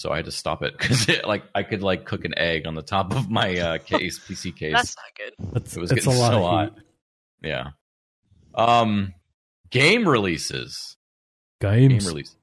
so 0.00 0.10
I 0.10 0.16
had 0.16 0.24
to 0.24 0.32
stop 0.32 0.62
it 0.62 0.78
because 0.78 1.10
like 1.26 1.42
I 1.54 1.62
could 1.62 1.82
like 1.82 2.06
cook 2.06 2.24
an 2.24 2.32
egg 2.38 2.66
on 2.66 2.74
the 2.74 2.80
top 2.80 3.14
of 3.14 3.28
my 3.30 3.58
uh, 3.58 3.78
case 3.84 4.18
PC 4.18 4.56
case. 4.56 4.72
That's 4.72 4.96
not 4.96 5.04
good. 5.14 5.52
That's, 5.52 5.76
it 5.76 5.80
was 5.80 5.90
that's 5.90 6.06
getting 6.06 6.18
a 6.18 6.22
lot 6.22 6.32
so 6.32 6.42
hot. 6.42 6.78
Yeah. 7.42 7.68
Um, 8.54 9.12
game 9.68 10.08
releases. 10.08 10.96
Game 11.60 11.90
Games. 11.90 12.06
release. 12.06 12.34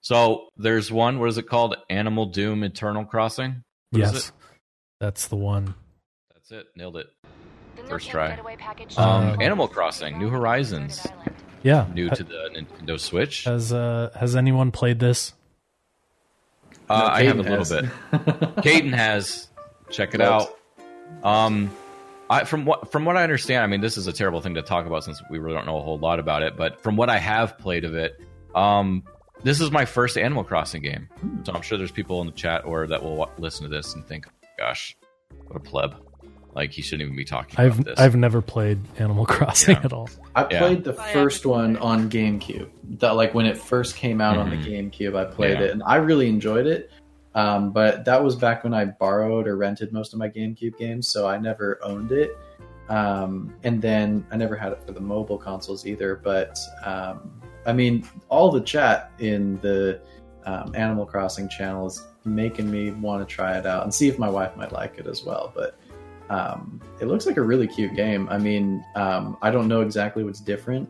So 0.00 0.48
there's 0.56 0.90
one. 0.90 1.20
What 1.20 1.28
is 1.28 1.38
it 1.38 1.48
called? 1.48 1.76
Animal 1.88 2.26
Doom 2.26 2.64
Eternal 2.64 3.04
Crossing. 3.04 3.62
What 3.90 4.02
is 4.02 4.12
yes, 4.12 4.28
it? 4.28 4.34
that's 4.98 5.28
the 5.28 5.36
one. 5.36 5.76
That's 6.34 6.50
it. 6.50 6.66
Nailed 6.74 6.96
it. 6.96 7.06
First 7.88 8.10
try. 8.10 8.36
Um, 8.96 9.40
Animal 9.40 9.68
Crossing, 9.68 10.18
New 10.18 10.28
Horizons. 10.28 11.06
Yeah. 11.62 11.86
New 11.94 12.10
to 12.10 12.24
the 12.24 12.50
Nintendo 12.52 12.98
Switch. 12.98 13.44
Has 13.44 13.72
uh 13.72 14.10
has 14.18 14.34
anyone 14.34 14.72
played 14.72 14.98
this? 14.98 15.34
No, 16.88 16.94
I 16.94 17.24
have 17.24 17.38
a 17.38 17.42
Caden 17.42 17.58
little 17.58 17.82
bit. 17.82 17.90
Caden 18.64 18.92
has. 18.94 19.48
Check 19.90 20.14
it 20.14 20.18
Clubs. 20.18 20.46
out. 21.22 21.26
Um, 21.26 21.70
I 22.30 22.44
from 22.44 22.64
what 22.64 22.90
from 22.90 23.04
what 23.04 23.16
I 23.16 23.22
understand, 23.22 23.62
I 23.62 23.66
mean, 23.66 23.80
this 23.80 23.96
is 23.96 24.06
a 24.06 24.12
terrible 24.12 24.40
thing 24.40 24.54
to 24.54 24.62
talk 24.62 24.86
about 24.86 25.04
since 25.04 25.22
we 25.30 25.38
really 25.38 25.54
don't 25.54 25.66
know 25.66 25.78
a 25.78 25.82
whole 25.82 25.98
lot 25.98 26.18
about 26.18 26.42
it. 26.42 26.56
But 26.56 26.80
from 26.82 26.96
what 26.96 27.10
I 27.10 27.18
have 27.18 27.58
played 27.58 27.84
of 27.84 27.94
it, 27.94 28.20
um, 28.54 29.02
this 29.42 29.60
is 29.60 29.70
my 29.70 29.84
first 29.84 30.16
Animal 30.16 30.44
Crossing 30.44 30.82
game. 30.82 31.08
So 31.44 31.52
I'm 31.52 31.62
sure 31.62 31.76
there's 31.78 31.90
people 31.90 32.20
in 32.20 32.26
the 32.26 32.32
chat 32.32 32.64
or 32.64 32.86
that 32.86 33.02
will 33.02 33.30
listen 33.38 33.64
to 33.64 33.68
this 33.68 33.94
and 33.94 34.04
think, 34.06 34.26
"Gosh, 34.58 34.96
what 35.46 35.56
a 35.56 35.60
pleb! 35.60 35.94
Like 36.54 36.72
he 36.72 36.82
shouldn't 36.82 37.02
even 37.06 37.16
be 37.16 37.24
talking 37.24 37.54
I've 37.58 37.74
about 37.80 37.84
this." 37.96 38.00
I've 38.00 38.16
never 38.16 38.40
played 38.40 38.78
Animal 38.98 39.26
Crossing 39.26 39.76
Yeah. 39.76 39.84
at 39.84 39.92
all. 39.92 40.08
I 40.36 40.46
Yeah. 40.50 40.58
played 40.58 40.84
the 40.84 40.92
first 40.94 41.44
one 41.46 41.76
on 41.78 42.08
GameCube. 42.10 42.68
That 43.00 43.12
like 43.16 43.34
when 43.34 43.46
it 43.46 43.56
first 43.56 43.96
came 43.96 44.20
out 44.20 44.38
on 44.38 44.50
the 44.50 44.56
Mhm. 44.56 44.90
GameCube, 44.92 45.16
I 45.16 45.24
played 45.24 45.58
Yeah. 45.58 45.66
it 45.66 45.70
and 45.72 45.82
I 45.84 45.96
really 45.96 46.28
enjoyed 46.28 46.66
it. 46.66 46.90
Um, 47.34 47.72
but 47.72 48.04
that 48.04 48.22
was 48.22 48.36
back 48.36 48.62
when 48.62 48.72
I 48.72 48.84
borrowed 48.84 49.48
or 49.48 49.56
rented 49.56 49.92
most 49.92 50.12
of 50.12 50.20
my 50.20 50.28
GameCube 50.28 50.78
games, 50.78 51.08
so 51.08 51.26
I 51.26 51.36
never 51.38 51.80
owned 51.82 52.12
it. 52.12 52.30
Um, 52.88 53.52
and 53.64 53.80
then 53.82 54.24
I 54.30 54.36
never 54.36 54.54
had 54.56 54.70
it 54.72 54.82
for 54.86 54.92
the 54.92 55.00
mobile 55.00 55.38
consoles 55.38 55.86
either. 55.86 56.20
But 56.22 56.58
um, 56.84 57.30
I 57.66 57.72
mean, 57.72 58.06
all 58.28 58.50
the 58.52 58.60
chat 58.60 59.10
in 59.18 59.58
the 59.62 59.98
um, 60.46 60.72
Animal 60.76 61.06
Crossing 61.06 61.48
channel 61.48 61.86
is 61.86 62.06
making 62.26 62.70
me 62.70 62.90
want 62.90 63.26
to 63.26 63.34
try 63.34 63.56
it 63.58 63.64
out 63.66 63.82
and 63.84 63.92
see 63.92 64.08
if 64.08 64.18
my 64.18 64.28
wife 64.28 64.54
might 64.56 64.72
like 64.72 64.98
it 64.98 65.06
as 65.06 65.24
well. 65.24 65.50
But 65.54 65.76
um, 66.34 66.80
it 67.00 67.06
looks 67.06 67.26
like 67.26 67.36
a 67.36 67.42
really 67.42 67.68
cute 67.68 67.94
game. 67.94 68.28
I 68.28 68.38
mean, 68.38 68.84
um, 68.96 69.36
I 69.40 69.50
don't 69.50 69.68
know 69.68 69.82
exactly 69.82 70.24
what's 70.24 70.40
different 70.40 70.88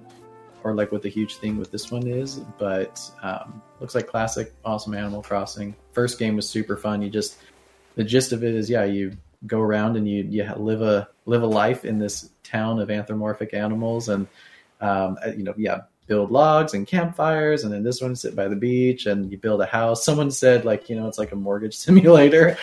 or 0.62 0.74
like 0.74 0.90
what 0.90 1.02
the 1.02 1.10
huge 1.10 1.36
thing 1.36 1.58
with 1.58 1.70
this 1.70 1.90
one 1.90 2.06
is, 2.06 2.36
but 2.58 2.98
um, 3.22 3.60
looks 3.78 3.94
like 3.94 4.06
classic, 4.06 4.54
awesome 4.64 4.94
Animal 4.94 5.22
Crossing. 5.22 5.76
First 5.92 6.18
game 6.18 6.36
was 6.36 6.48
super 6.48 6.78
fun. 6.78 7.02
You 7.02 7.10
just 7.10 7.36
the 7.94 8.04
gist 8.04 8.32
of 8.32 8.42
it 8.42 8.54
is, 8.54 8.70
yeah, 8.70 8.84
you 8.84 9.16
go 9.46 9.60
around 9.60 9.96
and 9.96 10.08
you 10.08 10.24
you 10.24 10.50
live 10.56 10.80
a 10.80 11.08
live 11.26 11.42
a 11.42 11.46
life 11.46 11.84
in 11.84 11.98
this 11.98 12.30
town 12.42 12.80
of 12.80 12.90
anthropomorphic 12.90 13.52
animals, 13.52 14.08
and 14.08 14.26
um, 14.80 15.18
uh, 15.24 15.30
you 15.36 15.44
know, 15.44 15.52
yeah, 15.58 15.82
build 16.06 16.30
logs 16.30 16.74
and 16.74 16.86
campfires, 16.86 17.64
and 17.64 17.72
then 17.72 17.82
this 17.82 18.00
one 18.00 18.14
sit 18.14 18.36
by 18.36 18.48
the 18.48 18.56
beach 18.56 19.06
and 19.06 19.30
you 19.30 19.38
build 19.38 19.60
a 19.60 19.66
house. 19.66 20.04
Someone 20.04 20.30
said 20.30 20.64
like, 20.64 20.88
you 20.88 20.96
know, 20.96 21.08
it's 21.08 21.18
like 21.18 21.32
a 21.32 21.36
mortgage 21.36 21.76
simulator. 21.78 22.56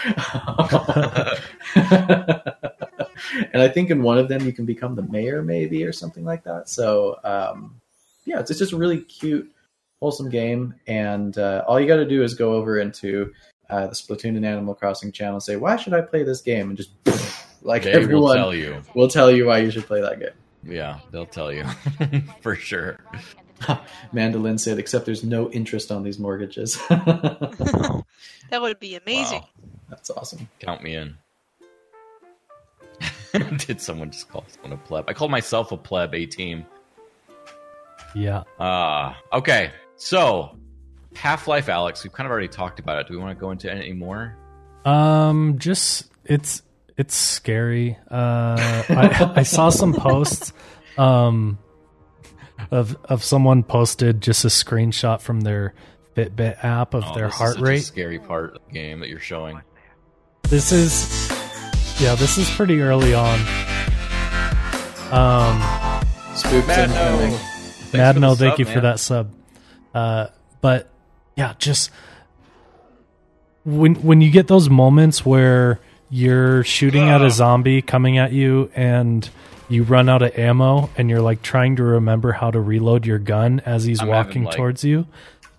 and 3.53 3.61
I 3.61 3.67
think 3.67 3.89
in 3.89 4.03
one 4.03 4.17
of 4.17 4.27
them 4.27 4.45
you 4.45 4.53
can 4.53 4.65
become 4.65 4.95
the 4.95 5.03
mayor, 5.03 5.41
maybe, 5.41 5.83
or 5.83 5.91
something 5.91 6.23
like 6.23 6.43
that. 6.43 6.69
So, 6.69 7.19
um, 7.23 7.79
yeah, 8.25 8.39
it's, 8.39 8.51
it's 8.51 8.59
just 8.59 8.73
a 8.73 8.77
really 8.77 9.01
cute, 9.01 9.51
wholesome 9.99 10.29
game. 10.29 10.75
And 10.87 11.37
uh, 11.37 11.63
all 11.67 11.79
you 11.79 11.87
got 11.87 11.97
to 11.97 12.07
do 12.07 12.23
is 12.23 12.33
go 12.33 12.53
over 12.53 12.79
into 12.79 13.33
uh, 13.69 13.87
the 13.87 13.95
Splatoon 13.95 14.35
and 14.35 14.45
Animal 14.45 14.75
Crossing 14.75 15.11
channel 15.11 15.35
and 15.35 15.43
say, 15.43 15.55
"Why 15.55 15.77
should 15.77 15.93
I 15.93 16.01
play 16.01 16.23
this 16.23 16.41
game?" 16.41 16.69
And 16.69 16.77
just 16.77 16.91
like 17.61 17.83
they 17.83 17.93
everyone 17.93 18.23
will 18.23 18.33
tell 18.33 18.53
you. 18.53 18.81
will 18.93 19.07
tell 19.07 19.31
you 19.31 19.47
why 19.47 19.59
you 19.59 19.71
should 19.71 19.85
play 19.85 20.01
that 20.01 20.19
game. 20.19 20.29
Yeah, 20.63 20.99
they'll 21.11 21.25
tell 21.25 21.51
you 21.51 21.65
for 22.41 22.55
sure. 22.55 22.99
Mandolin 24.13 24.57
said, 24.57 24.79
"Except 24.79 25.05
there's 25.05 25.23
no 25.23 25.49
interest 25.51 25.91
on 25.91 26.03
these 26.03 26.19
mortgages." 26.19 26.79
That 28.49 28.61
would 28.61 28.81
be 28.81 28.97
amazing. 28.97 29.39
Wow. 29.39 29.49
That's 29.89 30.09
awesome. 30.09 30.49
Count 30.59 30.83
me 30.83 30.95
in. 30.95 31.15
Did 33.59 33.79
someone 33.79 34.11
just 34.11 34.27
call 34.27 34.43
someone 34.49 34.73
a 34.73 34.77
pleb? 34.77 35.05
I 35.07 35.13
called 35.13 35.31
myself 35.31 35.71
a 35.71 35.77
pleb 35.77 36.13
A 36.13 36.25
team. 36.25 36.65
Yeah. 38.13 38.43
Uh 38.59 39.13
okay. 39.31 39.71
So 39.95 40.57
Half 41.15 41.47
Life 41.47 41.69
Alex, 41.69 42.03
we've 42.03 42.11
kind 42.11 42.25
of 42.27 42.31
already 42.31 42.49
talked 42.49 42.79
about 42.79 42.99
it. 42.99 43.07
Do 43.07 43.13
we 43.13 43.19
want 43.23 43.37
to 43.37 43.39
go 43.39 43.51
into 43.51 43.71
any 43.71 43.93
more? 43.93 44.35
Um, 44.83 45.57
just 45.57 46.11
it's 46.25 46.61
it's 47.01 47.15
scary. 47.15 47.97
Uh, 48.09 48.55
I, 48.89 49.33
I 49.37 49.43
saw 49.43 49.69
some 49.69 49.93
posts, 49.93 50.53
um, 50.97 51.57
of 52.69 52.95
of 53.05 53.23
someone 53.23 53.63
posted 53.63 54.21
just 54.21 54.45
a 54.45 54.49
screenshot 54.49 55.19
from 55.21 55.41
their 55.41 55.73
Fitbit 56.15 56.63
app 56.63 56.93
of 56.93 57.03
Oh, 57.07 57.15
their 57.15 57.25
this 57.27 57.33
is 57.33 57.39
heart 57.39 57.57
a 57.57 57.61
rate. 57.61 57.79
scary 57.83 58.19
part 58.19 58.55
of 58.55 58.61
the 58.67 58.73
game 58.73 58.99
that 58.99 59.09
you're 59.09 59.19
showing. 59.19 59.59
This 60.43 60.71
is, 60.71 61.29
yeah, 61.99 62.13
this 62.15 62.37
is 62.37 62.49
pretty 62.51 62.81
early 62.81 63.13
on. 63.13 63.39
Um, 65.11 65.59
Spooks 66.35 66.67
incoming. 66.69 67.31
Thanks 67.31 67.93
Mad 67.93 68.13
for 68.15 68.19
no, 68.21 68.35
thank 68.35 68.53
sub, 68.53 68.59
you 68.59 68.65
for 68.65 68.81
that 68.81 68.99
sub. 68.99 69.33
Uh, 69.93 70.27
but 70.61 70.89
yeah, 71.35 71.53
just 71.57 71.89
when 73.63 73.95
when 73.95 74.21
you 74.21 74.29
get 74.31 74.47
those 74.47 74.69
moments 74.69 75.25
where 75.25 75.79
you're 76.11 76.63
shooting 76.63 77.09
at 77.09 77.21
a 77.21 77.31
zombie 77.31 77.81
coming 77.81 78.17
at 78.19 78.31
you 78.33 78.69
and 78.75 79.27
you 79.69 79.83
run 79.83 80.09
out 80.09 80.21
of 80.21 80.37
ammo 80.37 80.89
and 80.97 81.09
you're 81.09 81.21
like 81.21 81.41
trying 81.41 81.77
to 81.77 81.83
remember 81.83 82.33
how 82.33 82.51
to 82.51 82.59
reload 82.59 83.05
your 83.05 83.17
gun 83.17 83.61
as 83.65 83.85
he's 83.85 84.01
I'm 84.01 84.09
having, 84.09 84.25
walking 84.27 84.43
like- 84.43 84.55
towards 84.57 84.83
you. 84.83 85.07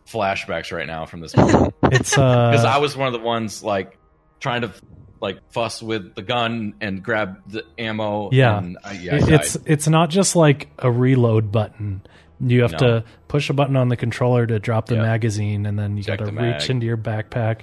Flashbacks 0.07 0.71
right 0.77 0.87
now 0.87 1.07
from 1.07 1.21
this 1.21 1.35
moment. 1.37 1.75
It's 1.85 2.17
uh 2.19 2.51
because 2.51 2.65
uh 2.65 2.69
I 2.69 2.79
was 2.79 2.97
one 2.97 3.07
of 3.07 3.13
the 3.15 3.27
ones 3.27 3.63
like 3.63 3.97
trying 4.41 4.61
to 4.63 4.73
like 5.21 5.39
fuss 5.53 5.83
with 5.83 6.15
the 6.15 6.23
gun 6.23 6.75
and 6.83 7.03
grab 7.03 7.39
the 7.47 7.65
ammo. 7.79 8.29
Yeah. 8.33 8.59
and 8.59 8.77
I, 8.85 8.93
yeah, 8.93 9.15
I 9.15 9.35
it's 9.35 9.57
it's 9.65 9.89
not 9.89 10.11
just 10.11 10.37
like 10.37 10.69
a 10.79 10.91
reload 10.91 11.51
button. 11.51 12.03
You 12.41 12.63
have 12.63 12.73
No. 12.73 12.79
to 12.79 13.05
push 13.29 13.49
a 13.49 13.53
button 13.55 13.77
on 13.77 13.89
the 13.89 13.97
controller 13.97 14.47
to 14.47 14.59
drop 14.59 14.87
the 14.87 14.97
Yeah. 14.97 15.03
magazine, 15.03 15.65
and 15.65 15.79
then 15.79 15.97
you 15.97 16.03
got 16.03 16.19
to 16.19 16.25
reach 16.27 16.35
mag. 16.35 16.71
into 16.71 16.85
your 16.87 16.97
backpack, 16.97 17.61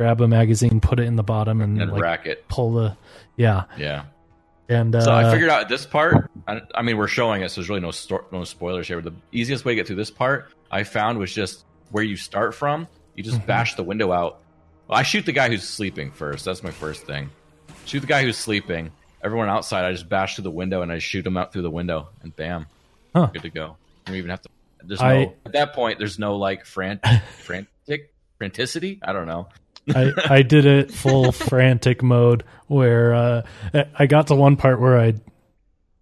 grab 0.00 0.18
a 0.22 0.26
magazine, 0.28 0.80
put 0.80 0.98
it 0.98 1.02
in 1.02 1.16
the 1.16 1.22
bottom, 1.22 1.60
and, 1.60 1.78
and 1.78 1.92
like 1.92 2.00
rack 2.00 2.26
it. 2.26 2.48
pull 2.48 2.72
the 2.72 2.96
yeah. 3.36 3.64
Yeah. 3.76 4.04
And 4.66 4.94
uh, 4.94 5.02
So 5.02 5.12
I 5.12 5.30
figured 5.30 5.50
out 5.50 5.68
this 5.68 5.84
part. 5.84 6.30
I, 6.48 6.62
I 6.74 6.80
mean, 6.80 6.96
we're 6.96 7.06
showing 7.06 7.42
it, 7.42 7.50
so 7.50 7.60
there's 7.60 7.68
really 7.68 7.82
no 7.82 7.90
sto- 7.90 8.24
no 8.32 8.44
spoilers 8.44 8.88
here. 8.88 8.98
But 9.02 9.12
the 9.12 9.20
easiest 9.38 9.66
way 9.66 9.72
to 9.72 9.76
get 9.76 9.86
through 9.86 9.96
this 9.96 10.10
part, 10.10 10.48
I 10.70 10.84
found, 10.84 11.18
was 11.18 11.34
just 11.34 11.66
where 11.90 12.02
you 12.02 12.16
start 12.16 12.54
from. 12.54 12.88
You 13.14 13.22
just 13.22 13.40
Mhm. 13.42 13.46
bash 13.46 13.74
the 13.74 13.82
window 13.82 14.10
out. 14.10 14.38
Well, 14.88 14.98
I 14.98 15.02
shoot 15.02 15.26
the 15.26 15.32
guy 15.32 15.48
who's 15.50 15.68
sleeping 15.68 16.12
first. 16.12 16.46
That's 16.46 16.62
my 16.62 16.70
first 16.70 17.02
thing. 17.02 17.28
Shoot 17.84 18.00
the 18.00 18.06
guy 18.06 18.22
who's 18.22 18.38
sleeping. 18.38 18.90
Everyone 19.22 19.50
outside, 19.50 19.84
I 19.84 19.92
just 19.92 20.08
bash 20.08 20.36
through 20.36 20.44
the 20.44 20.50
window 20.50 20.80
and 20.80 20.90
I 20.90 20.98
shoot 20.98 21.26
him 21.26 21.36
out 21.36 21.52
through 21.52 21.62
the 21.62 21.70
window, 21.70 22.08
and 22.22 22.34
bam, 22.34 22.64
Huh. 23.14 23.26
good 23.34 23.42
to 23.42 23.50
go. 23.50 23.66
You 23.66 23.76
don't 24.06 24.16
even 24.16 24.30
have 24.30 24.40
to. 24.42 24.48
There's 24.82 25.02
I- 25.02 25.24
no 25.24 25.34
at 25.44 25.52
that 25.52 25.74
point. 25.74 25.98
There's 25.98 26.18
no 26.18 26.36
like 26.36 26.64
fran- 26.64 27.00
frantic 27.42 28.14
franticity. 28.40 28.98
I 29.02 29.12
don't 29.12 29.26
know. 29.26 29.48
I, 29.88 30.12
I 30.28 30.42
did 30.42 30.66
it 30.66 30.90
full 30.92 31.32
frantic 31.32 32.02
mode 32.02 32.44
where 32.66 33.14
uh, 33.14 33.42
I 33.98 34.06
got 34.06 34.28
to 34.28 34.34
one 34.34 34.56
part 34.56 34.80
where 34.80 34.98
I 35.00 35.14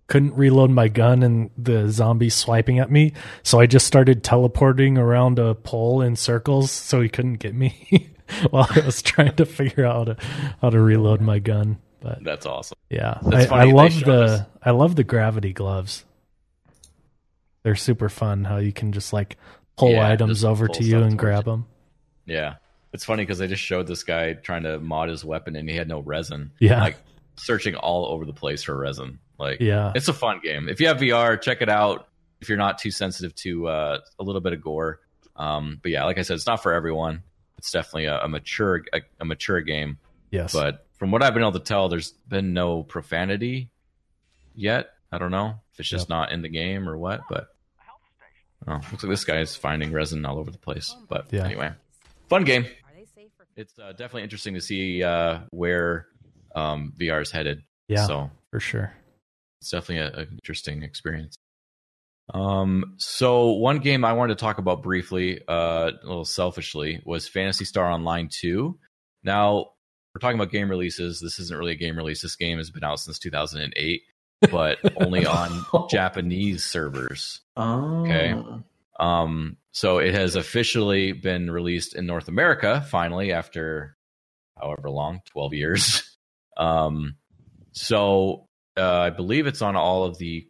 couldn't 0.08 0.34
reload 0.34 0.70
my 0.70 0.88
gun 0.88 1.22
and 1.22 1.50
the 1.56 1.88
zombie 1.90 2.30
swiping 2.30 2.78
at 2.78 2.90
me, 2.90 3.12
so 3.42 3.60
I 3.60 3.66
just 3.66 3.86
started 3.86 4.24
teleporting 4.24 4.96
around 4.98 5.38
a 5.38 5.54
pole 5.54 6.00
in 6.02 6.16
circles 6.16 6.70
so 6.70 7.00
he 7.00 7.08
couldn't 7.08 7.34
get 7.36 7.54
me 7.54 8.10
while 8.50 8.66
I 8.70 8.80
was 8.80 9.02
trying 9.02 9.36
to 9.36 9.44
figure 9.46 9.84
out 9.84 9.96
how 10.08 10.14
to, 10.14 10.16
how 10.62 10.70
to 10.70 10.80
reload 10.80 11.20
my 11.20 11.38
gun. 11.38 11.78
But 12.00 12.22
That's 12.24 12.46
awesome. 12.46 12.78
yeah, 12.88 13.18
That's 13.22 13.50
I, 13.50 13.62
I 13.62 13.64
love 13.64 13.98
the 14.04 14.12
us. 14.22 14.40
I 14.62 14.70
love 14.70 14.96
the 14.96 15.04
gravity 15.04 15.52
gloves. 15.52 16.04
They're 17.64 17.74
super 17.74 18.08
fun. 18.08 18.44
How 18.44 18.58
you 18.58 18.72
can 18.72 18.92
just 18.92 19.12
like 19.12 19.36
pull 19.76 19.90
Yeah, 19.90 20.08
items 20.08 20.38
just 20.38 20.44
over 20.44 20.66
pull 20.68 20.76
to 20.76 20.84
you 20.84 21.02
and 21.02 21.18
grab 21.18 21.44
you. 21.46 21.52
them. 21.52 21.66
Yeah. 22.24 22.54
It's 22.92 23.04
funny 23.04 23.22
because 23.22 23.38
they 23.38 23.46
just 23.48 23.62
showed 23.62 23.86
this 23.86 24.02
guy 24.02 24.32
trying 24.32 24.62
to 24.62 24.78
mod 24.80 25.08
his 25.08 25.24
weapon 25.24 25.56
and 25.56 25.68
he 25.68 25.76
had 25.76 25.88
no 25.88 26.00
resin. 26.00 26.52
Yeah. 26.58 26.80
Like 26.80 26.96
searching 27.36 27.74
all 27.74 28.06
over 28.06 28.24
the 28.24 28.32
place 28.32 28.62
for 28.62 28.76
resin. 28.76 29.18
Like 29.38 29.60
Yeah, 29.60 29.92
it's 29.94 30.08
a 30.08 30.12
fun 30.12 30.40
game. 30.42 30.68
If 30.68 30.80
you 30.80 30.88
have 30.88 30.96
VR, 30.98 31.40
check 31.40 31.60
it 31.62 31.68
out. 31.68 32.08
If 32.40 32.48
you're 32.48 32.58
not 32.58 32.78
too 32.78 32.90
sensitive 32.90 33.34
to 33.36 33.68
uh, 33.68 33.98
a 34.18 34.22
little 34.22 34.40
bit 34.40 34.52
of 34.52 34.60
gore. 34.62 35.00
Um, 35.36 35.78
but 35.82 35.92
yeah, 35.92 36.04
like 36.04 36.18
I 36.18 36.22
said, 36.22 36.34
it's 36.34 36.46
not 36.46 36.62
for 36.62 36.72
everyone. 36.72 37.22
It's 37.58 37.70
definitely 37.70 38.06
a, 38.06 38.20
a 38.20 38.28
mature 38.28 38.84
a, 38.92 39.00
a 39.20 39.24
mature 39.24 39.60
game. 39.60 39.98
yes, 40.30 40.52
But 40.52 40.86
from 40.98 41.10
what 41.10 41.22
I've 41.22 41.34
been 41.34 41.42
able 41.42 41.52
to 41.52 41.58
tell, 41.60 41.88
there's 41.88 42.12
been 42.28 42.54
no 42.54 42.82
profanity 42.84 43.70
yet. 44.54 44.90
I 45.12 45.18
don't 45.18 45.30
know 45.30 45.54
if 45.72 45.80
it's 45.80 45.88
just 45.88 46.04
Yep. 46.04 46.08
not 46.08 46.32
in 46.32 46.42
the 46.42 46.48
game 46.48 46.88
or 46.88 46.96
what, 46.98 47.20
but 47.28 47.48
oh, 48.66 48.74
looks 48.74 49.02
like 49.02 49.10
this 49.10 49.24
guy 49.24 49.38
is 49.40 49.56
finding 49.56 49.92
resin 49.92 50.24
all 50.24 50.38
over 50.38 50.50
the 50.50 50.58
place. 50.58 50.94
But 51.08 51.26
Yeah. 51.30 51.44
anyway, 51.44 51.72
fun 52.28 52.44
game. 52.44 52.64
Are 52.64 52.94
they 52.96 53.04
safe 53.14 53.30
for 53.36 53.46
It's 53.58 53.76
uh, 53.78 53.90
definitely 53.90 54.22
interesting 54.22 54.54
to 54.54 54.60
see 54.60 55.02
uh, 55.02 55.40
where 55.50 56.06
um, 56.54 56.92
VR 56.98 57.20
is 57.20 57.30
headed. 57.32 57.62
yeah, 57.88 58.06
So 58.06 58.30
for 58.52 58.60
sure. 58.60 58.92
it's 59.60 59.70
definitely 59.70 59.98
a- 59.98 60.22
an 60.22 60.28
interesting 60.40 60.82
experience. 60.84 61.34
Um, 62.32 62.94
so 62.98 63.52
one 63.52 63.78
game 63.78 64.04
I 64.04 64.12
wanted 64.12 64.38
to 64.38 64.40
talk 64.40 64.58
about 64.58 64.82
briefly, 64.82 65.40
uh, 65.48 65.90
a 66.02 66.06
little 66.06 66.24
selfishly, 66.24 67.02
was 67.04 67.26
Phantasy 67.26 67.64
Star 67.64 67.90
Online 67.90 68.28
2. 68.30 68.78
Now, 69.24 69.72
we're 70.14 70.20
talking 70.20 70.38
about 70.38 70.52
game 70.52 70.70
releases. 70.70 71.20
This 71.20 71.38
isn't 71.40 71.58
really 71.58 71.72
a 71.72 71.76
game 71.76 71.96
release. 71.96 72.22
This 72.22 72.36
game 72.36 72.58
has 72.58 72.70
been 72.70 72.84
out 72.84 73.00
since 73.00 73.18
2008, 73.18 74.02
but 74.52 74.78
only 75.00 75.26
on 75.26 75.64
Japanese 75.90 76.64
servers. 76.64 77.40
Oh. 77.56 78.02
Okay. 78.02 78.34
Um, 78.98 79.56
so 79.72 79.98
it 79.98 80.14
has 80.14 80.34
officially 80.34 81.12
been 81.12 81.50
released 81.50 81.94
in 81.94 82.06
North 82.06 82.28
America 82.28 82.84
finally 82.90 83.32
after 83.32 83.96
however 84.56 84.90
long, 84.90 85.20
12 85.30 85.54
years. 85.54 86.04
Um, 86.58 87.14
so 87.70 88.48
uh, 88.76 88.98
I 88.98 89.10
believe 89.10 89.46
it's 89.46 89.62
on 89.62 89.76
all 89.76 90.02
of 90.02 90.18
the 90.18 90.44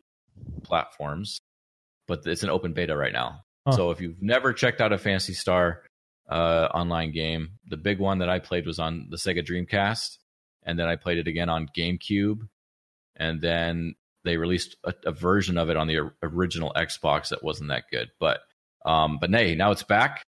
platforms, 0.63 1.43
but 2.07 2.27
it's 2.27 2.43
an 2.43 2.49
open 2.49 2.73
beta 2.73 2.97
right 2.97 3.13
now. 3.13 3.45
Huh. 3.67 3.73
So 3.73 3.91
if 3.91 4.01
you've 4.01 4.23
never 4.23 4.55
checked 4.55 4.81
out 4.81 4.95
a 4.95 4.97
Phantasy 4.97 5.35
Star 5.35 5.83
uh, 6.31 6.69
online 6.73 7.13
game, 7.13 7.51
the 7.67 7.77
big 7.77 7.99
one 7.99 8.21
that 8.21 8.31
I 8.31 8.39
played 8.39 8.67
was 8.67 8.79
on 8.79 9.09
the 9.11 9.19
Sega 9.19 9.47
Dreamcast, 9.47 10.17
and 10.63 10.79
then 10.79 10.89
I 10.89 10.97
played 10.97 11.19
it 11.19 11.29
again 11.29 11.51
on 11.51 11.69
GameCube, 11.77 12.49
and 13.17 13.41
then 13.41 13.95
they 14.29 14.37
released 14.37 14.77
a, 14.85 14.95
a 15.07 15.13
version 15.13 15.59
of 15.59 15.71
it 15.71 15.77
on 15.77 15.87
the 15.89 16.11
original 16.23 16.73
Xbox 16.77 17.31
that 17.31 17.43
wasn't 17.43 17.71
that 17.71 17.85
good. 17.91 18.09
But 18.21 18.41
um, 18.85 19.19
but 19.21 19.31
nay, 19.31 19.55
now 19.55 19.71
it's 19.73 19.83
back, 19.83 20.23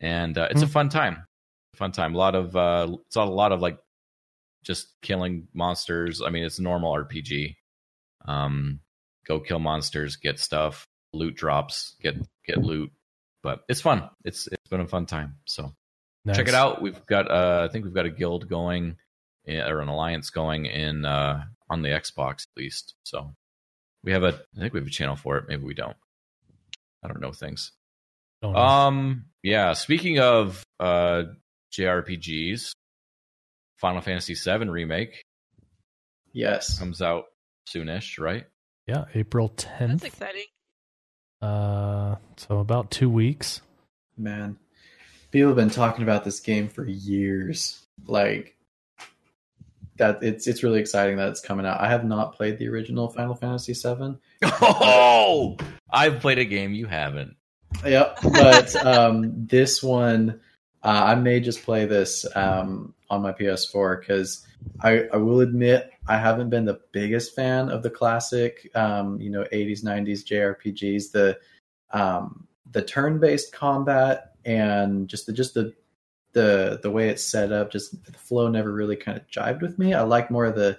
and 0.00 0.36
uh, 0.38 0.48
it's 0.50 0.62
a 0.62 0.66
Hmm. 0.66 0.72
fun 0.72 0.88
time. 0.90 1.26
Fun 1.74 1.92
time. 1.92 2.14
A 2.14 2.18
lot 2.18 2.34
of 2.34 2.54
uh, 2.56 2.88
it's 3.06 3.16
a 3.16 3.24
lot 3.24 3.52
of 3.52 3.60
like 3.60 3.78
just 4.64 4.88
killing 5.02 5.48
monsters. 5.54 6.22
I 6.22 6.30
mean, 6.30 6.44
it's 6.44 6.58
normal 6.60 6.92
RPG. 6.94 7.56
Um, 8.26 8.80
go 9.26 9.40
kill 9.40 9.58
monsters, 9.58 10.16
get 10.16 10.38
stuff, 10.40 10.86
loot 11.12 11.34
drops, 11.36 11.96
get 12.00 12.16
get 12.46 12.58
loot. 12.58 12.90
But 13.42 13.60
it's 13.68 13.80
fun. 13.80 14.08
It's 14.24 14.46
it's 14.48 14.68
been 14.70 14.80
a 14.80 14.88
fun 14.88 15.06
time. 15.06 15.36
So 15.46 15.72
check 16.34 16.48
it 16.48 16.54
out. 16.54 16.82
We've 16.82 17.04
got 17.06 17.30
uh, 17.30 17.66
I 17.68 17.72
think 17.72 17.84
we've 17.84 17.94
got 17.94 18.06
a 18.06 18.10
guild 18.10 18.48
going 18.48 18.96
or 19.46 19.80
an 19.80 19.86
alliance 19.88 20.30
going 20.30 20.66
in 20.66 21.04
uh, 21.04 21.44
on 21.70 21.82
the 21.82 21.90
Xbox 21.90 22.46
at 22.48 22.56
least. 22.56 22.94
So 23.04 23.34
we 24.06 24.12
have 24.12 24.22
a 24.22 24.40
I 24.56 24.60
think 24.60 24.72
we 24.72 24.80
have 24.80 24.86
a 24.86 24.90
channel 24.90 25.16
for 25.16 25.36
it. 25.36 25.44
Maybe 25.48 25.64
we 25.64 25.74
don't. 25.74 25.96
I 27.04 27.08
don't 27.08 27.20
know 27.20 27.32
things. 27.32 27.72
Don't 28.40 28.54
know. 28.54 28.58
Um 28.60 29.24
yeah, 29.42 29.74
speaking 29.74 30.18
of 30.18 30.62
uh 30.80 31.24
JRPGs, 31.76 32.70
Final 33.78 34.00
Fantasy 34.00 34.34
VII 34.34 34.68
remake 34.68 35.22
Yes. 36.32 36.78
comes 36.78 37.02
out 37.02 37.24
soonish, 37.68 38.18
right? 38.18 38.46
yeah, 38.86 39.04
April 39.14 39.48
That's 39.48 39.64
tenth. 39.78 40.04
exciting. 40.04 40.44
Uh, 41.42 42.16
so 42.36 42.58
about 42.60 42.90
two 42.90 43.10
weeks. 43.10 43.60
Man, 44.16 44.56
people 45.32 45.48
have 45.48 45.56
been 45.56 45.70
talking 45.70 46.02
about 46.02 46.24
this 46.24 46.40
game 46.40 46.68
for 46.68 46.84
years. 46.86 47.84
Like 48.06 48.55
that, 49.96 50.22
it's 50.22 50.46
it's 50.46 50.62
really 50.62 50.80
exciting 50.80 51.16
that 51.16 51.28
it's 51.28 51.40
coming 51.40 51.66
out. 51.66 51.80
I 51.80 51.88
have 51.88 52.04
not 52.04 52.34
played 52.34 52.58
the 52.58 52.68
original 52.68 53.08
Final 53.08 53.34
Fantasy 53.34 53.72
VII. 53.72 54.16
Oh, 54.60 55.56
I've 55.90 56.20
played 56.20 56.38
a 56.38 56.44
game 56.44 56.74
you 56.74 56.86
haven't. 56.86 57.36
Yep, 57.84 58.18
but 58.22 58.76
um, 58.86 59.32
this 59.46 59.82
one, 59.82 60.40
uh, 60.82 61.02
I 61.06 61.14
may 61.14 61.40
just 61.40 61.62
play 61.62 61.84
this 61.84 62.26
um, 62.34 62.94
on 63.10 63.22
my 63.22 63.32
PS4 63.32 64.00
because 64.00 64.46
I, 64.80 65.08
I 65.12 65.16
will 65.16 65.40
admit 65.40 65.90
I 66.08 66.18
haven't 66.18 66.50
been 66.50 66.64
the 66.64 66.80
biggest 66.92 67.34
fan 67.34 67.68
of 67.68 67.82
the 67.82 67.90
classic, 67.90 68.70
um, 68.74 69.20
you 69.20 69.30
know, 69.30 69.44
80s 69.52 69.84
90s 69.84 70.24
JRPGs. 70.24 71.12
The 71.12 71.38
um, 71.90 72.46
the 72.72 72.82
turn 72.82 73.18
based 73.18 73.52
combat 73.52 74.32
and 74.44 75.08
just 75.08 75.26
the 75.26 75.32
just 75.32 75.54
the 75.54 75.74
the 76.36 76.78
the 76.82 76.90
way 76.90 77.08
it's 77.08 77.24
set 77.24 77.50
up, 77.50 77.72
just 77.72 78.04
the 78.04 78.12
flow 78.12 78.48
never 78.48 78.70
really 78.70 78.94
kind 78.94 79.16
of 79.16 79.26
jived 79.26 79.62
with 79.62 79.78
me. 79.78 79.94
I 79.94 80.02
like 80.02 80.30
more 80.30 80.44
of 80.44 80.54
the 80.54 80.78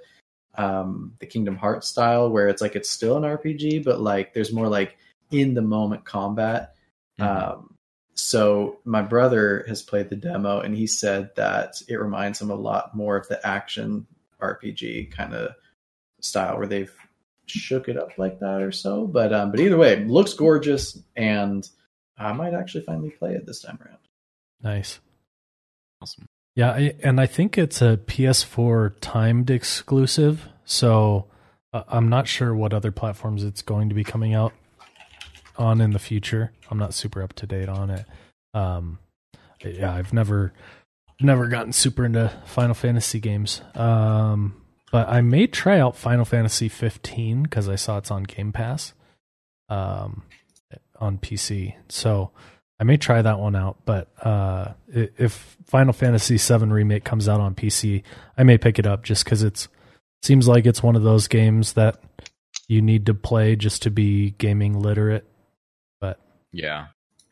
um, 0.56 1.13
the 1.20 1.26
Kingdom 1.26 1.56
Hearts 1.56 1.88
style, 1.88 2.30
where 2.30 2.48
it's 2.48 2.62
like 2.62 2.76
it's 2.76 2.89
still 2.89 3.17
an 3.17 3.24
RPG, 3.24 3.84
but 3.84 4.00
like 4.00 4.36
there's 4.36 4.54
more 4.54 4.67
like 4.67 4.98
in 5.32 5.56
the 5.56 5.63
moment 5.63 6.06
combat. 6.06 6.76
Mhm. 7.20 7.26
Um, 7.26 7.74
so 8.13 8.78
my 8.86 9.02
brother 9.02 9.65
has 9.67 9.82
played 9.82 10.10
the 10.10 10.15
demo, 10.15 10.60
and 10.60 10.76
he 10.76 10.86
said 10.86 11.32
that 11.38 11.82
it 11.88 11.96
reminds 11.96 12.39
him 12.39 12.52
a 12.52 12.56
lot 12.56 12.96
more 12.96 13.17
of 13.17 13.28
the 13.28 13.46
action 13.46 14.06
RPG 14.39 15.12
kind 15.12 15.34
of 15.34 15.56
style, 16.22 16.60
where 16.60 16.67
they've 16.67 16.96
shook 17.48 17.89
it 17.89 17.98
up 17.98 18.15
like 18.20 18.39
that 18.41 18.62
or 18.62 18.72
so. 18.72 19.08
But 19.08 19.34
um, 19.34 19.50
but 19.50 19.60
either 19.60 19.78
way, 19.78 19.93
it 19.93 20.08
looks 20.08 20.36
gorgeous, 20.36 21.02
and 21.15 21.67
I 22.15 22.32
might 22.34 22.54
actually 22.54 22.84
finally 22.84 23.10
play 23.10 23.34
it 23.34 23.48
this 23.48 23.62
time 23.62 23.80
around. 23.84 23.98
Nice. 24.62 25.00
Awesome. 26.02 26.28
Yeah, 26.56 26.72
I, 26.72 26.96
and 27.04 27.22
I 27.22 27.28
think 27.28 27.58
it's 27.58 27.82
a 27.82 27.98
PS4 27.98 28.96
timed 29.00 29.50
exclusive. 29.52 30.48
So 30.66 31.26
uh, 31.72 31.84
I'm 31.88 32.10
not 32.10 32.28
sure 32.28 32.56
what 32.56 32.74
other 32.74 32.92
platforms 32.92 33.44
it's 33.44 33.62
going 33.62 33.90
to 33.90 33.96
be 33.96 34.04
coming 34.04 34.34
out 34.34 34.54
on 35.58 35.82
in 35.82 35.92
the 35.92 36.00
future. 36.00 36.52
I'm 36.70 36.80
not 36.80 36.94
super 36.94 37.22
up 37.22 37.34
to 37.34 37.48
date 37.48 37.70
on 37.70 37.90
it. 37.90 38.06
Um, 38.54 39.00
yeah, 39.64 39.94
I've 39.94 40.14
never 40.14 40.54
never 41.20 41.48
gotten 41.48 41.74
super 41.74 42.06
into 42.06 42.32
Final 42.46 42.76
Fantasy 42.76 43.20
games. 43.20 43.62
Um, 43.76 44.62
but 44.92 45.10
I 45.10 45.22
may 45.22 45.48
try 45.48 45.80
out 45.80 45.96
Final 45.96 46.26
Fantasy 46.26 46.70
15 46.70 47.44
because 47.44 47.68
I 47.68 47.76
saw 47.76 47.98
it's 47.98 48.12
on 48.12 48.24
Game 48.24 48.52
Pass 48.52 48.94
um, 49.70 50.24
on 51.00 51.18
PC. 51.18 51.76
So 51.90 52.32
I 52.80 52.84
may 52.84 52.98
try 52.98 53.22
that 53.22 53.40
one 53.40 53.56
out, 53.56 53.78
but 53.86 54.10
uh, 54.24 54.74
if 54.88 55.58
Final 55.66 55.94
Fantasy 55.94 56.38
VII 56.38 56.66
remake 56.68 57.04
comes 57.04 57.28
out 57.28 57.40
on 57.42 57.56
PC, 57.56 58.04
I 58.38 58.44
may 58.44 58.58
pick 58.60 58.78
it 58.78 58.86
up 58.86 59.04
just 59.04 59.24
because 59.24 59.42
it's 59.44 59.68
seems 60.24 60.48
like 60.48 60.66
it's 60.66 60.84
one 60.84 60.96
of 60.96 61.04
those 61.04 61.28
games 61.28 61.74
that 61.74 62.00
you 62.68 62.82
need 62.82 63.06
to 63.08 63.13
play 63.13 63.56
just 63.56 63.84
to 63.84 63.90
be 63.92 64.32
gaming 64.32 64.80
literate. 64.80 65.26
But 66.00 66.20
Yeah, 66.52 66.88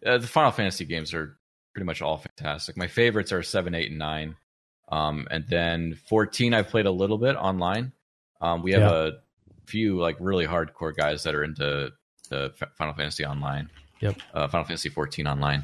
uh, 0.06 0.18
the 0.18 0.28
Final 0.28 0.52
Fantasy 0.52 0.86
games 0.86 1.14
are 1.14 1.38
pretty 1.74 1.86
much 1.86 2.02
all 2.02 2.18
fantastic. 2.18 2.76
My 2.78 2.88
favorites 2.88 3.32
are 3.32 3.44
seven, 3.44 3.76
eight, 3.76 3.90
and 3.90 4.00
nine, 4.00 4.36
um, 4.90 5.28
and 5.30 5.46
then 5.48 5.96
fourteen. 6.08 6.54
I've 6.56 6.70
played 6.70 6.86
a 6.88 6.92
little 6.92 7.18
bit 7.20 7.36
online. 7.36 7.92
Um, 8.42 8.64
we 8.64 8.72
have 8.72 8.82
Yeah. 8.82 9.08
a 9.08 9.12
few 9.68 10.00
like 10.00 10.18
really 10.20 10.48
hardcore 10.48 10.96
guys 10.96 11.24
that 11.24 11.36
are 11.36 11.44
into 11.44 11.92
the 12.30 12.52
Final 12.78 12.94
Fantasy 12.96 13.26
online. 13.26 13.70
Yep. 14.02 14.18
uh, 14.34 14.48
Final 14.48 14.66
Fantasy 14.66 14.90
fourteen 14.90 15.28
online. 15.28 15.64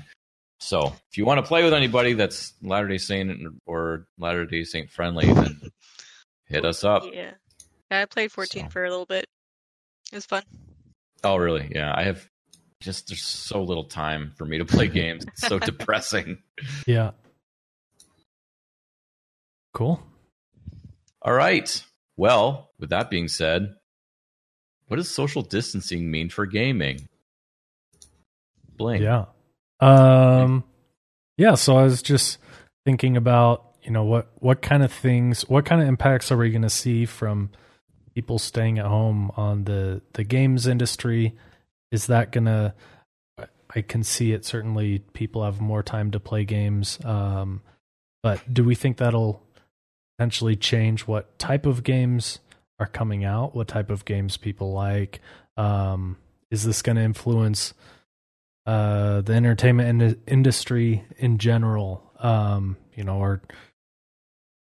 So 0.60 0.94
if 1.10 1.18
you 1.18 1.26
want 1.26 1.40
to 1.40 1.48
play 1.48 1.64
with 1.64 1.74
anybody 1.74 2.14
that's 2.14 2.54
Latter 2.62 2.88
Day 2.88 2.98
Saint 3.00 3.32
or 3.66 4.06
Latter 4.20 4.46
Day 4.46 4.64
Saint 4.64 4.92
friendly, 4.92 5.26
then 5.32 5.60
hit 6.46 6.66
us 6.66 6.84
up. 6.84 7.04
Yeah. 7.12 7.32
Yeah, 7.90 8.02
I 8.02 8.06
played 8.06 8.32
14 8.32 8.66
So. 8.66 8.70
for 8.70 8.86
a 8.86 8.90
little 8.90 9.06
bit. 9.08 9.26
It 10.14 10.16
was 10.16 10.26
fun. 10.26 10.44
Oh, 11.26 11.36
really? 11.36 11.70
Yeah, 11.76 11.92
I 11.94 12.04
have. 12.04 12.26
Just 12.80 13.08
there's 13.10 13.24
so 13.24 13.64
little 13.64 13.84
time 13.84 14.32
for 14.38 14.46
me 14.46 14.60
to 14.60 14.66
play 14.66 14.88
games. 15.02 15.26
It's 15.26 15.42
so 15.48 15.60
depressing. 15.60 16.38
yeah, 16.88 17.12
cool. 19.74 20.02
All 21.22 21.34
right. 21.34 21.84
Well, 22.18 22.70
with 22.80 22.90
that 22.90 23.10
being 23.10 23.28
said, 23.28 23.74
what 24.88 24.98
does 24.98 25.10
social 25.10 25.42
distancing 25.42 26.10
mean 26.10 26.30
for 26.30 26.46
gaming? 26.46 27.08
Blink. 28.82 29.04
Yeah. 29.04 29.26
Um 29.80 30.64
yeah, 31.38 31.56
so 31.56 31.78
I 31.78 31.84
was 31.84 32.02
just 32.02 32.38
thinking 32.86 33.18
about, 33.18 33.66
you 33.84 33.92
know, 33.92 34.04
what 34.04 34.30
what 34.36 34.62
kind 34.62 34.84
of 34.84 34.92
things, 34.92 35.42
what 35.50 35.66
kind 35.66 35.82
of 35.82 35.88
impacts 35.88 36.32
are 36.32 36.38
we 36.38 36.52
going 36.52 36.62
to 36.62 36.70
see 36.70 37.06
from 37.06 37.50
people 38.14 38.38
staying 38.38 38.80
at 38.80 38.86
home 38.86 39.32
on 39.36 39.64
the 39.64 40.02
the 40.14 40.24
games 40.24 40.68
industry? 40.68 41.36
Is 41.92 42.08
that 42.08 42.32
going 42.32 42.46
to 42.46 42.74
I 43.74 43.82
can 43.82 44.04
see 44.04 44.34
it 44.34 44.46
certainly 44.46 45.00
people 45.14 45.44
have 45.44 45.62
more 45.62 45.82
time 45.82 46.12
to 46.12 46.20
play 46.20 46.44
games. 46.44 47.00
Um 47.04 47.62
but 48.24 48.54
do 48.54 48.64
we 48.64 48.76
think 48.76 48.98
that'll 48.98 49.42
potentially 50.18 50.56
change 50.56 51.08
what 51.08 51.40
type 51.40 51.66
of 51.66 51.84
games 51.84 52.38
are 52.80 52.86
coming 52.86 53.24
out, 53.24 53.56
what 53.56 53.68
type 53.68 53.90
of 53.90 54.06
games 54.06 54.38
people 54.38 54.74
like? 54.74 55.22
Um 55.58 56.18
is 56.52 56.66
this 56.66 56.82
going 56.82 56.98
to 56.98 57.02
influence 57.02 57.74
uh, 58.66 59.22
the 59.22 59.34
entertainment 59.34 60.02
in- 60.02 60.22
industry 60.28 61.04
in 61.18 61.38
general. 61.38 62.04
Um, 62.20 62.78
you 62.96 63.04
know, 63.04 63.18
or 63.18 63.42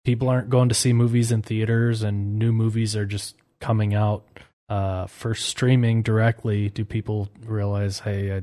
people 0.04 0.28
aren't 0.28 0.48
going 0.50 0.68
to 0.70 0.74
see 0.74 0.92
movies 0.92 1.30
in 1.32 1.42
theaters, 1.42 2.02
and 2.02 2.38
new 2.38 2.52
movies 2.52 2.96
are 2.96 3.06
just 3.06 3.36
coming 3.60 3.94
out 3.94 4.24
uh, 4.68 5.06
for 5.06 5.34
streaming 5.34 6.02
directly. 6.02 6.68
Do 6.70 6.84
people 6.84 7.28
realize, 7.44 7.98
hey, 8.00 8.36
I 8.36 8.42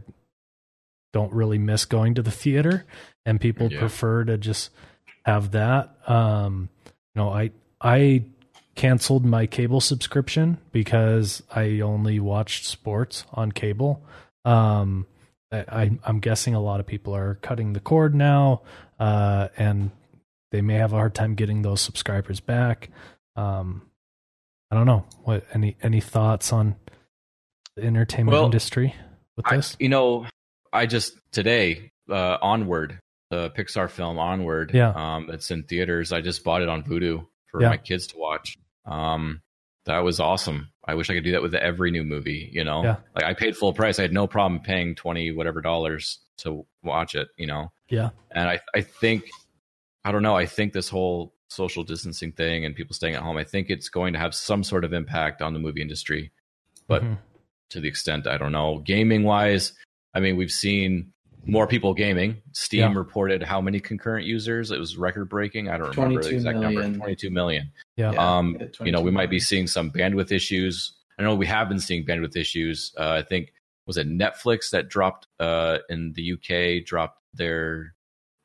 don't 1.13 1.33
really 1.33 1.57
miss 1.57 1.85
going 1.85 2.13
to 2.15 2.21
the 2.21 2.31
theater, 2.31 2.85
and 3.25 3.41
people 3.41 3.71
Yeah. 3.71 3.79
prefer 3.79 4.23
to 4.25 4.37
just 4.37 4.69
have 5.25 5.51
that? 5.51 5.95
Um, 6.07 6.69
you 6.85 7.21
know, 7.21 7.29
I 7.29 7.51
I 7.81 8.23
canceled 8.75 9.25
my 9.25 9.47
cable 9.47 9.81
subscription 9.81 10.59
because 10.71 11.41
I 11.49 11.79
only 11.79 12.19
watched 12.19 12.65
sports 12.65 13.25
on 13.33 13.51
cable. 13.51 14.03
Um, 14.45 15.07
I, 15.51 15.91
I'm 16.03 16.19
guessing 16.19 16.55
a 16.55 16.59
lot 16.61 16.79
of 16.79 16.85
people 16.87 17.15
are 17.15 17.35
cutting 17.35 17.73
the 17.73 17.79
cord 17.79 18.13
now, 18.13 18.63
uh, 18.99 19.47
and 19.57 19.91
they 20.51 20.61
may 20.61 20.75
have 20.75 20.91
a 20.93 20.97
hard 20.97 21.15
time 21.15 21.35
getting 21.35 21.61
those 21.61 21.79
subscribers 21.81 22.39
back. 22.39 22.89
Um, 23.35 23.83
I 24.71 24.75
don't 24.75 24.85
know. 24.85 25.05
What 25.23 25.45
any 25.53 25.77
any 25.81 26.01
thoughts 26.01 26.51
on 26.51 26.75
the 27.75 27.83
entertainment 27.83 28.33
Well, 28.33 28.45
industry 28.45 28.93
with 29.37 29.45
I, 29.47 29.55
this? 29.57 29.77
you 29.79 29.87
know, 29.89 30.25
I 30.73 30.85
just 30.85 31.17
today 31.31 31.91
uh, 32.09 32.37
Onward, 32.41 32.99
the 33.29 33.49
Pixar 33.51 33.89
film 33.89 34.19
Onward. 34.19 34.71
Yeah. 34.73 34.89
Um, 34.95 35.29
it's 35.29 35.49
in 35.51 35.63
theaters. 35.63 36.11
I 36.11 36.19
just 36.19 36.43
bought 36.43 36.61
it 36.61 36.67
on 36.69 36.83
Vudu 36.83 37.25
for 37.51 37.61
Yeah. 37.61 37.69
my 37.69 37.77
kids 37.77 38.07
to 38.07 38.17
watch. 38.17 38.57
Um, 38.85 39.41
that 39.85 39.99
was 39.99 40.19
awesome. 40.19 40.69
I 40.87 40.95
wish 40.95 41.09
I 41.09 41.13
could 41.13 41.23
do 41.23 41.31
that 41.33 41.41
with 41.41 41.53
every 41.53 41.91
new 41.91 42.03
movie. 42.03 42.49
You 42.53 42.63
know, 42.63 42.83
Yeah. 42.83 42.95
like 43.15 43.25
I 43.25 43.33
paid 43.33 43.57
full 43.57 43.73
price. 43.73 43.99
I 43.99 44.03
had 44.03 44.13
no 44.13 44.25
problem 44.27 44.61
paying 44.61 44.95
twenty 44.95 45.31
whatever 45.31 45.61
dollars 45.61 46.19
to 46.37 46.65
watch 46.83 47.13
it. 47.15 47.27
You 47.37 47.47
know, 47.47 47.71
Yeah, 47.89 48.09
and 48.31 48.49
I 48.49 48.59
I 48.73 48.81
think 48.81 49.25
I 50.05 50.11
don't 50.11 50.23
know. 50.23 50.35
I 50.37 50.45
think 50.45 50.73
this 50.73 50.89
whole 50.89 51.33
social 51.49 51.83
distancing 51.83 52.31
thing 52.31 52.65
and 52.65 52.75
people 52.75 52.93
staying 52.93 53.15
at 53.15 53.21
home, 53.21 53.37
I 53.37 53.43
think 53.43 53.69
it's 53.69 53.89
going 53.89 54.13
to 54.13 54.19
have 54.19 54.33
some 54.35 54.63
sort 54.63 54.83
of 54.85 54.93
impact 54.93 55.41
on 55.41 55.53
the 55.53 55.59
movie 55.59 55.81
industry. 55.81 56.31
But 56.87 57.03
Mhm. 57.03 57.17
to 57.69 57.79
the 57.81 57.87
extent 57.87 58.27
I 58.27 58.37
don't 58.37 58.51
know, 58.53 58.79
gaming 58.79 59.23
wise, 59.23 59.73
I 60.13 60.19
mean 60.21 60.37
we've 60.37 60.51
seen 60.51 61.13
more 61.47 61.65
people 61.67 61.93
gaming. 61.93 62.41
Steam 62.51 62.91
Yeah. 62.91 62.97
reported 62.97 63.41
how 63.41 63.61
many 63.61 63.79
concurrent 63.79 64.25
users. 64.25 64.69
It 64.71 64.79
was 64.79 64.97
record 64.97 65.29
breaking. 65.29 65.69
I 65.69 65.77
don't 65.77 65.95
remember 65.95 66.21
the 66.21 66.29
22 66.29 66.35
exact 66.35 66.57
number. 66.59 66.97
Twenty 66.97 67.15
two 67.15 67.29
million. 67.29 67.71
yeah, 67.95 68.11
Yeah. 68.11 68.37
um, 68.37 68.57
at 68.59 68.79
you 68.79 68.91
know, 68.91 69.01
we 69.01 69.11
might 69.11 69.29
be 69.29 69.39
seeing 69.39 69.65
some 69.67 69.89
bandwidth 69.91 70.31
issues. 70.31 70.93
I 71.17 71.23
know 71.23 71.33
we 71.35 71.45
have 71.47 71.67
been 71.69 71.79
seeing 71.79 72.05
bandwidth 72.05 72.35
issues. 72.35 72.93
Uh, 72.97 73.09
I 73.11 73.21
think 73.23 73.53
was 73.87 73.97
it 73.97 74.07
Netflix 74.07 74.69
that 74.71 74.89
dropped 74.89 75.27
uh, 75.39 75.79
in 75.89 76.13
the 76.13 76.33
UK 76.33 76.85
dropped 76.85 77.21
their 77.33 77.93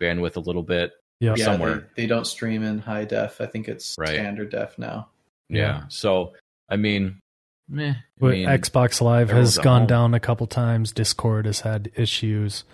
bandwidth 0.01 0.37
a 0.37 0.41
little 0.41 0.63
bit. 0.63 0.93
yeah, 1.21 1.35
yeah, 1.37 1.45
somewhere. 1.45 1.89
They, 1.97 2.03
they 2.03 2.07
don't 2.07 2.27
stream 2.27 2.63
in 2.63 2.79
high 2.79 3.05
def. 3.05 3.41
I 3.41 3.47
think 3.47 3.69
it's 3.69 3.95
Right. 3.99 4.09
standard 4.11 4.51
def 4.51 4.79
now. 4.79 5.09
Yeah. 5.49 5.59
Yeah. 5.59 5.83
So 5.89 6.35
I 6.69 6.77
mean, 6.77 7.21
meh. 7.69 7.95
I 8.23 8.25
mean, 8.25 8.47
Xbox 8.49 9.01
Live 9.01 9.31
has 9.31 9.59
gone 9.59 9.83
home. 9.83 9.87
down 9.89 10.15
a 10.15 10.21
couple 10.21 10.47
times. 10.47 10.93
Discord 10.93 11.47
has 11.47 11.61
had 11.61 11.91
issues. 11.97 12.65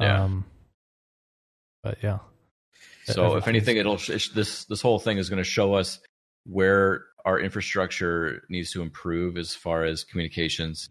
Yeah. 0.00 0.24
Um, 0.24 0.44
but 1.82 1.98
yeah, 2.02 2.18
So 3.04 3.36
if 3.36 3.46
anything, 3.48 3.76
it'll 3.76 3.96
sh- 3.96 4.30
this 4.30 4.64
this 4.64 4.82
whole 4.82 4.98
thing 4.98 5.18
is 5.18 5.30
going 5.30 5.42
to 5.42 5.48
show 5.48 5.74
us 5.74 6.00
where 6.44 7.04
our 7.24 7.38
infrastructure 7.38 8.42
needs 8.48 8.72
to 8.72 8.82
improve 8.82 9.36
as 9.36 9.54
far 9.54 9.84
as 9.84 10.04
communications 10.04 10.90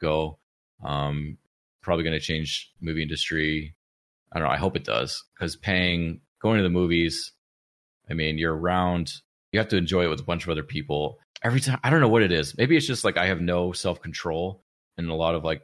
go. 0.00 0.38
Um, 0.84 1.38
probably 1.82 2.04
going 2.04 2.18
to 2.18 2.20
change 2.20 2.70
movie 2.80 3.02
industry. 3.02 3.74
I 4.32 4.38
don't 4.38 4.48
know. 4.48 4.52
I 4.54 4.58
hope 4.58 4.76
it 4.76 4.84
does 4.84 5.24
because 5.34 5.56
paying 5.56 6.20
going 6.40 6.58
to 6.58 6.62
the 6.62 6.70
movies. 6.70 7.32
I 8.08 8.14
mean, 8.14 8.38
you're 8.38 8.56
around. 8.56 9.12
You 9.52 9.58
have 9.58 9.68
to 9.68 9.76
enjoy 9.76 10.04
it 10.04 10.08
with 10.08 10.20
a 10.20 10.24
bunch 10.24 10.44
of 10.44 10.50
other 10.50 10.62
people 10.62 11.18
every 11.42 11.60
time. 11.60 11.80
I 11.82 11.90
don't 11.90 12.00
know 12.00 12.08
what 12.08 12.22
it 12.22 12.32
is. 12.32 12.56
Maybe 12.56 12.76
it's 12.76 12.86
just 12.86 13.04
like 13.04 13.16
I 13.16 13.26
have 13.26 13.40
no 13.40 13.72
self 13.72 14.00
control 14.00 14.62
and 14.96 15.08
a 15.08 15.14
lot 15.14 15.34
of 15.34 15.44
like, 15.44 15.62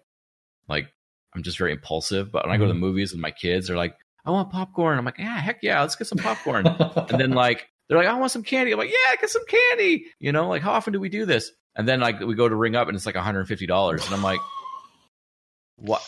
like 0.69 0.89
I'm 1.35 1.43
just 1.43 1.59
very 1.59 1.73
impulsive. 1.73 2.31
But 2.31 2.45
when 2.47 2.55
I 2.55 2.59
go 2.59 2.65
to 2.65 2.69
the 2.69 2.75
mm-hmm. 2.75 2.81
movies 2.81 3.13
with 3.13 3.21
my 3.21 3.31
kids, 3.31 3.69
they're 3.69 3.77
like, 3.77 3.95
I 4.25 4.31
want 4.31 4.51
popcorn. 4.51 4.99
I'm 4.99 5.05
like, 5.05 5.19
yeah, 5.19 5.39
heck 5.41 5.59
yeah, 5.63 5.81
let's 5.81 5.97
get 5.97 6.07
some 6.07 6.19
popcorn. 6.19 6.67
and 7.09 7.21
then 7.21 7.31
like 7.33 7.69
they're 7.89 7.99
like, 7.99 8.07
I 8.07 8.15
want 8.15 8.31
some 8.31 8.43
candy. 8.43 8.73
I'm 8.73 8.79
like, 8.79 8.91
yeah, 8.91 9.17
get 9.21 9.31
some 9.31 9.45
candy. 9.47 10.07
You 10.21 10.33
know, 10.33 10.49
like 10.49 10.63
how 10.63 10.73
often 10.73 10.93
do 10.93 11.01
we 11.01 11.09
do 11.09 11.27
this? 11.27 11.51
And 11.75 11.89
then 11.89 12.01
like 12.01 12.21
we 12.21 12.35
go 12.35 12.49
to 12.49 12.55
ring 12.55 12.77
up 12.77 12.89
and 12.89 12.97
it's 12.97 13.07
like 13.07 13.15
150 13.15 13.67
dollars, 13.67 14.05
and 14.05 14.15
I'm 14.15 14.23
like, 14.23 14.41
what? 15.77 16.03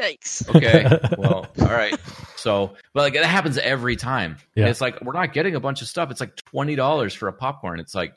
Yikes. 0.00 0.48
Okay, 0.54 0.86
well, 1.18 1.46
all 1.60 1.66
right. 1.66 1.94
So, 2.36 2.74
but 2.94 3.02
like 3.02 3.14
that 3.14 3.24
happens 3.24 3.58
every 3.58 3.96
time. 3.96 4.36
Yeah. 4.54 4.64
And 4.64 4.70
it's 4.70 4.80
like 4.80 5.00
we're 5.02 5.12
not 5.12 5.32
getting 5.32 5.54
a 5.54 5.60
bunch 5.60 5.82
of 5.82 5.88
stuff. 5.88 6.10
It's 6.10 6.20
like 6.20 6.36
twenty 6.36 6.74
dollars 6.74 7.14
for 7.14 7.28
a 7.28 7.32
popcorn. 7.32 7.80
It's 7.80 7.94
like, 7.94 8.14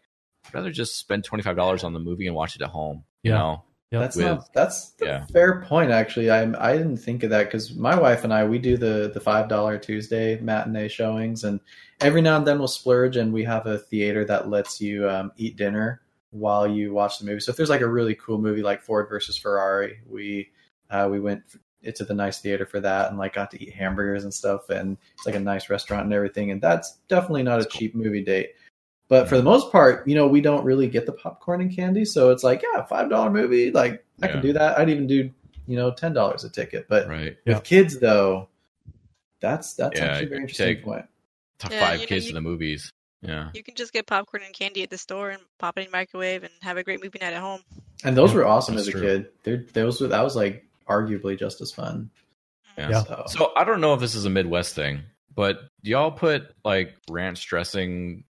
I'd 0.47 0.53
rather 0.53 0.71
just 0.71 0.97
spend 0.97 1.23
twenty 1.23 1.43
five 1.43 1.55
dollars 1.55 1.83
on 1.83 1.93
the 1.93 1.99
movie 1.99 2.27
and 2.27 2.35
watch 2.35 2.55
it 2.55 2.61
at 2.61 2.69
home. 2.69 3.03
You 3.23 3.31
Yeah. 3.31 3.37
know, 3.37 3.63
Yep. 3.93 4.01
That's 4.01 4.15
With- 4.15 4.25
not 4.25 4.53
that's 4.53 4.93
a 5.03 5.05
yeah. 5.05 5.25
fair 5.27 5.61
point 5.61 5.91
actually. 5.91 6.31
I 6.31 6.41
I 6.59 6.75
didn't 6.75 6.97
think 6.97 7.21
of 7.21 7.29
that 7.29 7.43
because 7.43 7.75
my 7.75 7.95
wife 7.95 8.23
and 8.23 8.33
I 8.33 8.43
we 8.43 8.57
do 8.57 8.75
the 8.75 9.11
the 9.13 9.19
five 9.19 9.47
dollar 9.47 9.77
Tuesday 9.77 10.39
matinee 10.39 10.87
showings, 10.87 11.43
and 11.43 11.59
every 12.01 12.21
now 12.21 12.37
and 12.37 12.47
then 12.47 12.57
we'll 12.57 12.67
splurge, 12.67 13.17
and 13.17 13.31
we 13.31 13.43
have 13.43 13.67
a 13.67 13.77
theater 13.77 14.25
that 14.25 14.49
lets 14.49 14.81
you 14.81 15.07
um, 15.07 15.31
eat 15.37 15.57
dinner 15.57 16.01
while 16.31 16.65
you 16.67 16.91
watch 16.91 17.19
the 17.19 17.25
movie. 17.25 17.39
So 17.39 17.51
if 17.51 17.55
there's 17.55 17.69
like 17.69 17.81
a 17.81 17.87
really 17.87 18.15
cool 18.15 18.39
movie 18.39 18.63
like 18.63 18.81
Ford 18.81 19.07
versus 19.09 19.37
Ferrari, 19.37 19.99
we 20.09 20.49
uh, 20.89 21.07
we 21.11 21.19
went 21.19 21.43
to 21.93 22.03
the 22.03 22.15
nice 22.15 22.39
theater 22.39 22.65
for 22.65 22.79
that 22.79 23.09
and 23.11 23.19
like 23.19 23.35
got 23.35 23.51
to 23.51 23.61
eat 23.63 23.73
hamburgers 23.75 24.23
and 24.23 24.33
stuff, 24.33 24.71
and 24.71 24.97
it's 25.13 25.27
like 25.27 25.35
a 25.35 25.39
nice 25.39 25.69
restaurant 25.69 26.05
and 26.05 26.13
everything, 26.13 26.49
and 26.49 26.59
that's 26.63 26.97
definitely 27.09 27.43
not 27.43 27.61
a 27.61 27.65
cheap 27.65 27.93
movie 27.93 28.23
date. 28.23 28.53
But 29.13 29.29
for 29.29 29.37
the 29.37 29.43
most 29.43 29.71
part, 29.71 30.07
you 30.07 30.15
know, 30.15 30.25
we 30.25 30.41
don't 30.41 30.65
really 30.65 30.87
get 30.87 31.05
the 31.05 31.11
popcorn 31.11 31.61
and 31.61 31.75
candy, 31.75 32.03
so 32.03 32.31
it's 32.31 32.43
like, 32.43 32.63
yeah, 32.63 32.83
five 32.85 33.11
dollar 33.11 33.29
movie, 33.29 33.69
like 33.69 34.03
I 34.23 34.27
can 34.27 34.41
do 34.41 34.53
that. 34.53 34.79
I'd 34.79 34.89
even 34.89 35.05
do, 35.05 35.29
you 35.67 35.75
know, 35.77 35.91
ten 35.91 36.13
dollars 36.13 36.43
a 36.43 36.49
ticket. 36.49 36.87
But 36.89 37.07
right? 37.07 37.37
Yeah. 37.45 37.53
with 37.53 37.63
kids, 37.63 37.99
though, 37.99 38.49
that's 39.39 39.75
that's 39.75 39.99
Yeah, 39.99 40.05
actually 40.07 40.25
a 40.25 40.29
very 40.29 40.41
interesting 40.41 40.81
point. 40.81 41.05
To 41.59 41.67
Yeah, 41.69 41.79
five 41.79 41.99
you 41.99 42.05
know, 42.05 42.07
kids 42.07 42.25
you- 42.25 42.31
to 42.31 42.33
the 42.33 42.41
movies. 42.41 42.89
Yeah. 43.21 43.51
You 43.53 43.61
can 43.61 43.75
just 43.75 43.93
get 43.93 44.07
popcorn 44.07 44.41
and 44.43 44.53
candy 44.53 44.81
at 44.81 44.89
the 44.89 44.97
store 44.97 45.29
and 45.29 45.41
pop 45.59 45.77
it 45.77 45.81
in 45.81 45.85
your 45.85 45.91
microwave 45.91 46.43
and 46.43 46.51
have 46.63 46.77
a 46.77 46.83
great 46.83 47.03
movie 47.03 47.19
night 47.21 47.33
at 47.33 47.39
home. 47.39 47.61
And 48.03 48.17
those 48.17 48.31
Yeah, 48.31 48.37
were 48.39 48.45
awesome 48.47 48.77
as 48.77 48.87
a 48.87 48.91
true. 48.91 49.01
kid. 49.01 49.27
They're, 49.43 49.63
those 49.73 50.01
were, 50.01 50.07
that 50.07 50.23
was 50.23 50.35
like 50.35 50.65
arguably 50.89 51.37
just 51.39 51.61
as 51.61 51.71
fun. 51.71 52.09
Yeah. 52.79 52.89
Yeah. 52.89 53.03
So, 53.03 53.23
So 53.27 53.51
I 53.55 53.63
don't 53.63 53.79
know 53.79 53.93
if 53.93 53.99
this 53.99 54.15
is 54.15 54.25
a 54.25 54.29
Midwest 54.31 54.73
thing, 54.73 55.03
but 55.35 55.59
do 55.83 55.91
y'all 55.91 56.11
put 56.11 56.47
like 56.65 56.95
ranch 57.09 57.45
dressing 57.47 58.23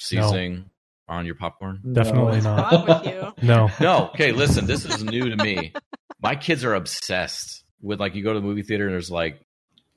seasoning 0.00 0.70
on 1.08 1.26
your 1.26 1.34
popcorn? 1.34 1.80
Definitely 1.92 2.40
no. 2.40 2.56
not. 2.56 2.88
With 2.88 3.12
you? 3.12 3.32
No. 3.46 3.70
No. 3.80 4.10
Okay, 4.14 4.32
listen, 4.32 4.66
this 4.66 4.84
is 4.84 5.02
new 5.02 5.30
to 5.30 5.36
me. 5.36 5.72
My 6.20 6.34
kids 6.36 6.64
are 6.64 6.74
obsessed 6.74 7.64
with 7.80 8.00
like 8.00 8.14
you 8.14 8.22
go 8.22 8.32
to 8.32 8.40
the 8.40 8.46
movie 8.46 8.62
theater 8.62 8.84
and 8.84 8.92
there's 8.92 9.10
like 9.10 9.40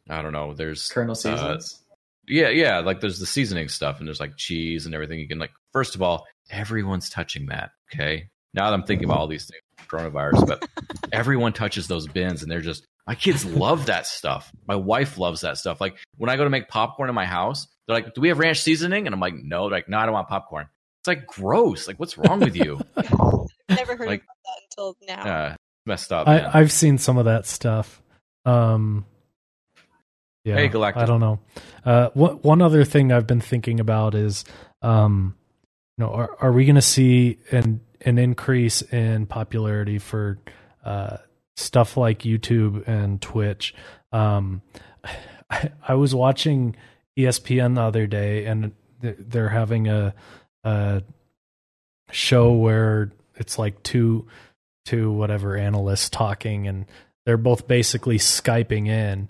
I 0.10 0.22
don't 0.22 0.34
know, 0.34 0.54
there's 0.54 0.90
Kernel 0.90 1.12
uh, 1.12 1.16
Seasons. 1.16 1.82
yeah, 2.28 2.50
yeah, 2.50 2.80
like 2.80 3.00
there's 3.02 3.20
the 3.20 3.26
seasoning 3.26 3.70
stuff 3.70 4.00
and 4.00 4.08
there's 4.08 4.20
like 4.20 4.38
cheese 4.38 4.86
and 4.86 4.94
everything. 4.94 5.20
You 5.20 5.28
can 5.28 5.40
like 5.40 5.52
first 5.72 5.96
of 5.96 6.02
all, 6.02 6.26
everyone's 6.50 7.10
touching 7.10 7.48
that. 7.48 7.72
Okay. 7.94 8.30
Now 8.54 8.70
that 8.70 8.74
I'm 8.74 8.84
thinking 8.84 9.06
about 9.06 9.18
all 9.18 9.28
these 9.28 9.50
things, 9.50 9.62
coronavirus, 9.88 10.48
but 10.48 10.68
everyone 11.12 11.54
touches 11.54 11.88
those 11.88 12.08
bins 12.08 12.44
and 12.44 12.52
they're 12.52 12.62
just 12.62 12.86
my 13.08 13.16
kids 13.16 13.46
love 13.46 13.88
that 13.88 14.08
stuff. 14.08 14.52
My 14.68 14.76
wife 14.76 15.18
loves 15.18 15.42
that 15.42 15.58
stuff. 15.58 15.82
Like 15.82 15.96
when 16.18 16.30
I 16.30 16.38
go 16.38 16.44
to 16.44 16.50
make 16.50 16.70
popcorn 16.70 17.10
in 17.10 17.16
my 17.16 17.26
house, 17.26 17.68
they're 17.88 17.96
like, 17.96 18.14
Do 18.14 18.22
we 18.22 18.30
have 18.30 18.40
ranch 18.40 18.62
seasoning? 18.62 19.06
And 19.08 19.14
I'm 19.14 19.20
like, 19.20 19.36
No, 19.36 19.70
They're 19.70 19.78
like, 19.78 19.90
no, 19.90 19.98
I 19.98 20.06
don't 20.06 20.14
want 20.14 20.28
popcorn. 20.28 20.68
It's 21.02 21.08
like 21.08 21.28
gross. 21.28 21.88
Like, 21.88 22.00
what's 22.00 22.18
wrong 22.18 22.40
with 22.40 22.56
you? 22.56 22.80
Never 23.70 23.96
heard 23.98 24.08
Like- 24.08 24.24
about 24.24 24.38
that 24.46 24.62
until 24.72 24.96
now. 25.08 25.24
uh, 25.24 25.56
messed 25.86 26.12
up. 26.14 26.28
man. 26.28 26.46
I, 26.46 26.60
I've 26.60 26.72
seen 26.72 26.98
some 26.98 27.18
of 27.18 27.26
that 27.26 27.46
stuff. 27.46 28.02
Um, 28.46 29.06
yeah, 30.46 30.56
Hey, 30.56 30.68
Galactic. 30.68 31.04
I 31.04 31.06
don't 31.06 31.20
know. 31.22 31.40
Uh, 31.86 32.10
one 32.14 32.36
one 32.42 32.62
other 32.62 32.84
thing 32.86 33.12
I've 33.12 33.28
been 33.28 33.40
thinking 33.42 33.80
about 33.80 34.14
is, 34.16 34.44
um, 34.82 35.36
you 35.98 36.04
know, 36.06 36.12
are 36.12 36.36
are 36.42 36.52
we 36.52 36.66
going 36.66 36.76
to 36.76 36.82
see 36.82 37.40
an 37.52 37.80
an 38.02 38.18
increase 38.18 38.82
in 38.82 39.26
popularity 39.26 40.00
for 40.00 40.40
uh, 40.84 41.18
stuff 41.56 41.96
like 41.96 42.20
YouTube 42.20 42.86
and 42.88 43.22
Twitch? 43.22 43.74
Um, 44.12 44.62
I, 45.50 45.72
I 45.88 45.94
was 45.96 46.14
watching 46.14 46.76
ESPN 47.18 47.76
the 47.76 47.82
other 47.82 48.08
day, 48.08 48.46
and 48.46 48.72
they're 49.02 49.50
having 49.50 49.88
a, 49.88 50.14
a 50.64 51.04
show 52.12 52.54
where 52.54 53.12
it's 53.36 53.58
like 53.58 53.82
two 53.84 54.28
two 54.86 55.12
whatever 55.12 55.56
analysts 55.56 56.10
talking 56.10 56.68
and 56.68 56.86
they're 57.26 57.38
both 57.38 57.68
basically 57.68 58.18
skyping 58.18 58.88
in. 58.88 59.30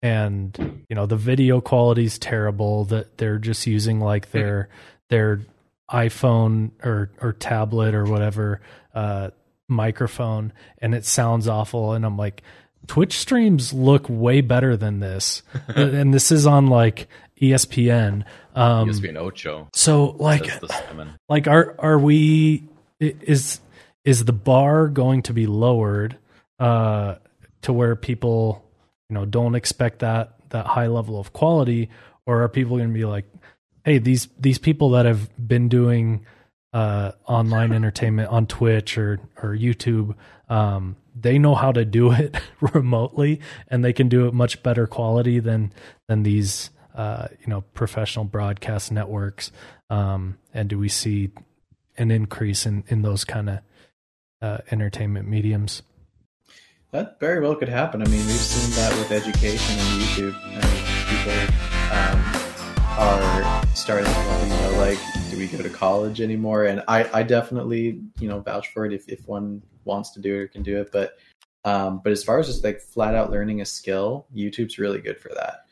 And 0.00 0.84
you 0.88 0.96
know 0.96 1.06
the 1.06 1.16
video 1.16 1.60
quality's 1.60 2.18
terrible 2.18 2.84
that 2.86 3.18
they're 3.18 3.38
just 3.38 3.66
using 3.66 4.00
like 4.00 4.32
their 4.32 4.68
their 5.10 5.40
iphone 5.92 6.72
or 6.82 7.10
or 7.20 7.32
tablet 7.34 7.94
or 7.94 8.04
whatever 8.04 8.60
uh 8.94 9.30
microphone 9.68 10.52
and 10.78 10.94
it 10.94 11.04
sounds 11.04 11.46
awful 11.46 11.92
and 11.92 12.04
i'm 12.06 12.16
like 12.16 12.42
twitch 12.86 13.18
streams 13.18 13.72
look 13.72 14.06
way 14.08 14.40
better 14.40 14.76
than 14.76 15.00
this 15.00 15.42
and 15.68 16.12
this 16.12 16.32
is 16.32 16.46
on 16.46 16.66
like 16.66 17.08
espn 17.40 18.24
um 18.54 18.88
ESPN 18.88 19.16
Ocho. 19.16 19.68
so 19.74 20.16
like 20.18 20.46
says 20.46 20.60
the 20.60 20.68
salmon. 20.68 21.10
like 21.28 21.46
are 21.46 21.74
are 21.78 21.98
we 21.98 22.64
is 23.00 23.60
is 24.04 24.24
the 24.24 24.32
bar 24.32 24.88
going 24.88 25.22
to 25.22 25.32
be 25.32 25.46
lowered 25.46 26.16
uh 26.58 27.16
to 27.62 27.72
where 27.72 27.96
people 27.96 28.64
you 29.08 29.14
know 29.14 29.24
don't 29.24 29.54
expect 29.54 30.00
that 30.00 30.34
that 30.50 30.66
high 30.66 30.86
level 30.86 31.18
of 31.18 31.32
quality 31.32 31.88
or 32.26 32.42
are 32.42 32.48
people 32.48 32.76
going 32.76 32.88
to 32.88 32.94
be 32.94 33.04
like 33.04 33.24
hey 33.84 33.98
these 33.98 34.28
these 34.38 34.58
people 34.58 34.90
that 34.90 35.06
have 35.06 35.30
been 35.48 35.68
doing 35.68 36.24
uh 36.72 37.12
online 37.26 37.72
entertainment 37.80 38.28
on 38.28 38.46
Twitch 38.46 38.98
or 38.98 39.20
or 39.42 39.56
YouTube 39.56 40.14
um 40.48 40.96
they 41.14 41.38
know 41.38 41.54
how 41.54 41.72
to 41.72 41.84
do 41.84 42.12
it 42.12 42.36
remotely 42.60 43.40
and 43.68 43.84
they 43.84 43.92
can 43.92 44.08
do 44.08 44.26
it 44.26 44.34
much 44.34 44.62
better 44.62 44.86
quality 44.86 45.38
than 45.38 45.72
than 46.08 46.22
these 46.22 46.70
uh 46.94 47.28
you 47.40 47.46
know 47.46 47.62
professional 47.74 48.24
broadcast 48.24 48.92
networks 48.92 49.52
um 49.90 50.38
and 50.54 50.68
do 50.68 50.78
we 50.78 50.88
see 50.88 51.30
an 51.98 52.10
increase 52.10 52.66
in 52.66 52.84
in 52.88 53.02
those 53.02 53.24
kind 53.24 53.50
of 53.50 53.58
uh 54.40 54.58
entertainment 54.70 55.28
mediums 55.28 55.82
That 56.92 57.18
very 57.20 57.40
well 57.40 57.54
could 57.56 57.70
happen. 57.70 58.02
I 58.02 58.04
mean, 58.04 58.20
we've 58.26 58.36
seen 58.36 58.70
that 58.76 58.92
with 58.98 59.10
education 59.12 59.78
and 59.80 60.02
YouTube. 60.02 60.36
I 60.44 60.60
mean, 60.60 60.84
people 61.08 61.32
um, 61.96 62.18
are 63.00 63.64
starting 63.74 64.04
to 64.04 64.44
you 64.44 64.48
know, 64.48 64.76
like, 64.76 64.98
we 65.42 65.48
go 65.48 65.62
to 65.62 65.70
college 65.70 66.20
anymore? 66.20 66.64
And 66.64 66.82
I, 66.88 67.08
I 67.12 67.22
definitely, 67.22 68.00
you 68.20 68.28
know, 68.28 68.40
vouch 68.40 68.68
for 68.68 68.86
it 68.86 68.92
if, 68.92 69.08
if 69.08 69.26
one 69.26 69.62
wants 69.84 70.10
to 70.12 70.20
do 70.20 70.34
it 70.34 70.38
or 70.38 70.48
can 70.48 70.62
do 70.62 70.80
it. 70.80 70.90
But, 70.92 71.18
um, 71.64 72.00
but 72.02 72.12
as 72.12 72.22
far 72.24 72.38
as 72.38 72.46
just 72.46 72.64
like 72.64 72.80
flat 72.80 73.14
out 73.14 73.30
learning 73.30 73.60
a 73.60 73.64
skill, 73.64 74.26
YouTube's 74.34 74.78
really 74.78 75.00
good 75.00 75.18
for 75.18 75.30
that. 75.34 75.66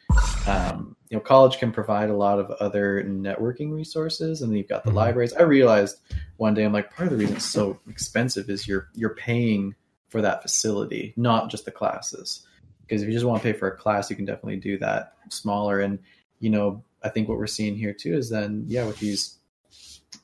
Um, 0.46 0.96
you 1.08 1.16
know, 1.16 1.20
college 1.20 1.58
can 1.58 1.70
provide 1.70 2.10
a 2.10 2.16
lot 2.16 2.38
of 2.38 2.50
other 2.52 3.04
networking 3.04 3.72
resources, 3.72 4.42
and 4.42 4.56
you've 4.56 4.68
got 4.68 4.84
the 4.84 4.90
Mhm. 4.90 4.94
libraries. 4.94 5.32
I 5.34 5.42
realized 5.42 5.98
one 6.38 6.54
day, 6.54 6.64
I'm 6.64 6.72
like, 6.72 6.92
part 6.92 7.06
of 7.06 7.12
the 7.12 7.18
reason 7.18 7.36
it's 7.36 7.44
so 7.44 7.78
expensive 7.88 8.50
is 8.50 8.66
you're 8.66 8.88
you're 8.94 9.14
paying 9.14 9.74
for 10.08 10.20
that 10.22 10.42
facility, 10.42 11.14
not 11.16 11.50
just 11.50 11.64
the 11.64 11.70
classes. 11.70 12.44
Because 12.82 13.02
if 13.02 13.08
you 13.08 13.14
just 13.14 13.26
want 13.26 13.40
to 13.40 13.52
pay 13.52 13.56
for 13.56 13.68
a 13.68 13.76
class, 13.76 14.10
you 14.10 14.16
can 14.16 14.24
definitely 14.24 14.56
do 14.56 14.78
that 14.78 15.14
smaller. 15.28 15.78
And 15.78 16.00
you 16.40 16.50
know, 16.50 16.82
I 17.02 17.10
think 17.10 17.28
what 17.28 17.38
we're 17.38 17.46
seeing 17.46 17.76
here 17.76 17.92
too 17.92 18.14
is 18.14 18.30
then, 18.30 18.64
yeah, 18.66 18.86
with 18.86 18.98
these 18.98 19.38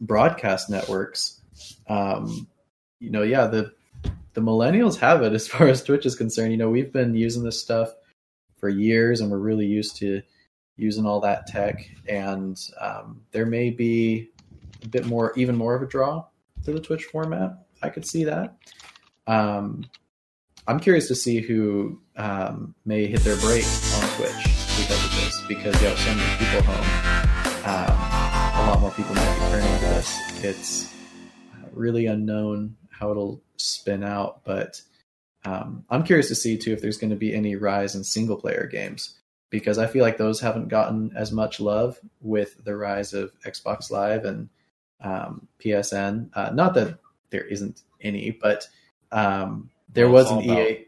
broadcast 0.00 0.70
networks, 0.70 1.40
um, 1.88 2.46
you 3.00 3.10
know, 3.10 3.22
yeah, 3.22 3.46
the 3.46 3.72
the 4.34 4.40
millennials 4.40 4.98
have 4.98 5.22
it 5.22 5.32
as 5.32 5.48
far 5.48 5.66
as 5.68 5.82
Twitch 5.82 6.06
is 6.06 6.14
concerned. 6.14 6.52
You 6.52 6.58
know, 6.58 6.70
we've 6.70 6.92
been 6.92 7.14
using 7.14 7.42
this 7.42 7.60
stuff 7.60 7.92
for 8.58 8.68
years, 8.68 9.20
and 9.20 9.30
we're 9.30 9.38
really 9.38 9.66
used 9.66 9.96
to 9.96 10.22
using 10.76 11.06
all 11.06 11.20
that 11.20 11.46
tech. 11.46 11.88
And 12.08 12.58
um, 12.80 13.22
there 13.32 13.46
may 13.46 13.70
be 13.70 14.30
a 14.82 14.88
bit 14.88 15.06
more, 15.06 15.32
even 15.36 15.56
more 15.56 15.74
of 15.74 15.82
a 15.82 15.86
draw 15.86 16.24
to 16.64 16.72
the 16.72 16.80
Twitch 16.80 17.04
format. 17.04 17.66
I 17.82 17.88
could 17.88 18.06
see 18.06 18.24
that. 18.24 18.56
Um, 19.26 19.84
I'm 20.66 20.80
curious 20.80 21.08
to 21.08 21.14
see 21.14 21.40
who 21.40 22.00
um, 22.16 22.74
may 22.84 23.06
hit 23.06 23.20
their 23.20 23.36
break 23.36 23.64
on 23.64 24.08
Twitch 24.16 24.44
because 24.76 25.04
of 25.04 25.10
this, 25.12 25.42
because 25.48 25.80
you 25.80 25.88
have 25.88 25.98
so 25.98 26.14
many 26.14 26.36
people 26.38 26.62
home. 26.62 28.12
Um, 28.12 28.15
a 28.66 28.70
lot 28.70 28.80
more 28.80 28.90
people 28.90 29.14
might 29.14 29.34
be 29.34 29.40
turning 29.52 29.78
to 29.78 29.84
this. 29.84 30.44
It's 30.44 30.92
uh, 31.54 31.68
really 31.72 32.06
unknown 32.06 32.76
how 32.90 33.12
it'll 33.12 33.40
spin 33.58 34.02
out, 34.02 34.40
but 34.44 34.80
um, 35.44 35.84
I'm 35.88 36.02
curious 36.02 36.26
to 36.28 36.34
see 36.34 36.56
too 36.58 36.72
if 36.72 36.80
there's 36.80 36.98
going 36.98 37.10
to 37.10 37.16
be 37.16 37.32
any 37.32 37.54
rise 37.54 37.94
in 37.94 38.02
single 38.02 38.36
player 38.36 38.66
games 38.70 39.14
because 39.50 39.78
I 39.78 39.86
feel 39.86 40.02
like 40.02 40.16
those 40.18 40.40
haven't 40.40 40.66
gotten 40.66 41.12
as 41.14 41.30
much 41.30 41.60
love 41.60 42.00
with 42.20 42.64
the 42.64 42.74
rise 42.76 43.12
of 43.14 43.30
Xbox 43.46 43.88
Live 43.92 44.24
and 44.24 44.48
um, 45.00 45.46
PSN. 45.60 46.30
Uh, 46.34 46.50
not 46.52 46.74
that 46.74 46.98
there 47.30 47.44
isn't 47.44 47.82
any, 48.00 48.32
but 48.32 48.66
um, 49.12 49.70
there 49.92 50.08
Well, 50.08 50.24
was 50.24 50.30
an 50.32 50.42
EA. 50.42 50.86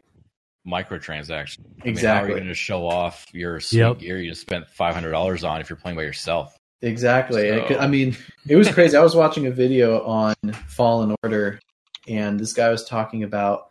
Microtransaction. 0.67 1.59
I 1.81 1.85
mean, 1.85 1.95
how 1.95 2.23
are 2.23 2.27
you 2.27 2.35
going 2.35 2.47
to 2.47 2.53
show 2.53 2.85
off 2.85 3.25
your 3.31 3.61
sweet 3.61 3.79
Yep. 3.79 3.99
gear 3.99 4.17
you 4.19 4.31
just 4.31 4.41
spent 4.41 4.67
five 4.67 4.93
hundred 4.93 5.11
dollars 5.11 5.45
on 5.45 5.61
if 5.61 5.69
you're 5.69 5.77
playing 5.77 5.95
by 5.95 6.03
yourself? 6.03 6.58
Exactly. 6.81 7.49
So- 7.49 7.77
I 7.79 7.87
mean, 7.87 8.15
it 8.47 8.55
was 8.55 8.71
crazy. 8.71 8.95
I 8.95 9.01
was 9.01 9.15
watching 9.15 9.47
a 9.47 9.51
video 9.51 10.01
on 10.05 10.35
Fallen 10.67 11.15
Order, 11.23 11.59
and 12.07 12.39
this 12.39 12.53
guy 12.53 12.69
was 12.69 12.85
talking 12.85 13.23
about 13.23 13.69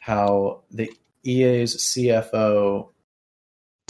how 0.00 0.62
the 0.70 0.90
EA's 1.24 1.76
CFO 1.76 2.88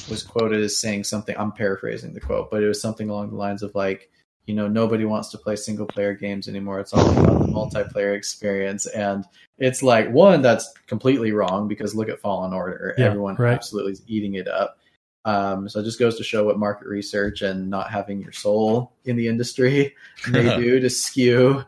was 0.09 0.23
quoted 0.23 0.61
as 0.63 0.79
saying 0.79 1.05
something. 1.05 1.35
I'm 1.39 1.53
paraphrasing 1.53 2.15
the 2.15 2.21
quote, 2.21 2.51
but 2.51 2.63
it 2.63 2.69
was 2.69 2.81
something 2.81 3.11
along 3.11 3.31
the 3.31 3.37
lines 3.37 3.63
of 3.63 3.75
like, 3.75 4.11
you 4.47 4.55
know 4.55 4.67
nobody 4.67 5.05
wants 5.05 5.29
to 5.29 5.39
play 5.39 5.55
single 5.55 5.87
player 5.87 6.15
games 6.15 6.49
anymore. 6.49 6.81
It's 6.81 6.93
all 6.93 7.09
about 7.09 7.41
the 7.41 7.47
multiplayer 7.53 8.17
experience, 8.17 8.87
and 8.87 9.25
it's 9.59 9.83
like 9.83 10.11
one 10.11 10.43
that's 10.43 10.73
completely 10.87 11.31
wrong 11.33 11.69
because 11.69 11.95
look 11.95 12.09
at 12.09 12.21
Fallen 12.21 12.53
Order. 12.53 12.95
Yeah, 12.99 13.07
Everyone 13.07 13.37
right. 13.37 13.53
absolutely 13.53 13.93
is 13.93 14.03
eating 14.09 14.35
it 14.35 14.49
up. 14.49 14.79
Um, 15.25 15.69
so 15.69 15.81
it 15.81 15.85
just 15.85 15.99
goes 15.99 16.17
to 16.17 16.25
show 16.25 16.45
what 16.45 16.59
market 16.59 16.89
research 16.89 17.43
and 17.43 17.69
not 17.69 17.91
having 17.91 18.23
your 18.23 18.33
soul 18.33 18.93
in 19.05 19.17
the 19.17 19.29
industry 19.29 19.95
may 20.31 20.57
do 20.57 20.81
to 20.81 20.89
skew 20.89 21.65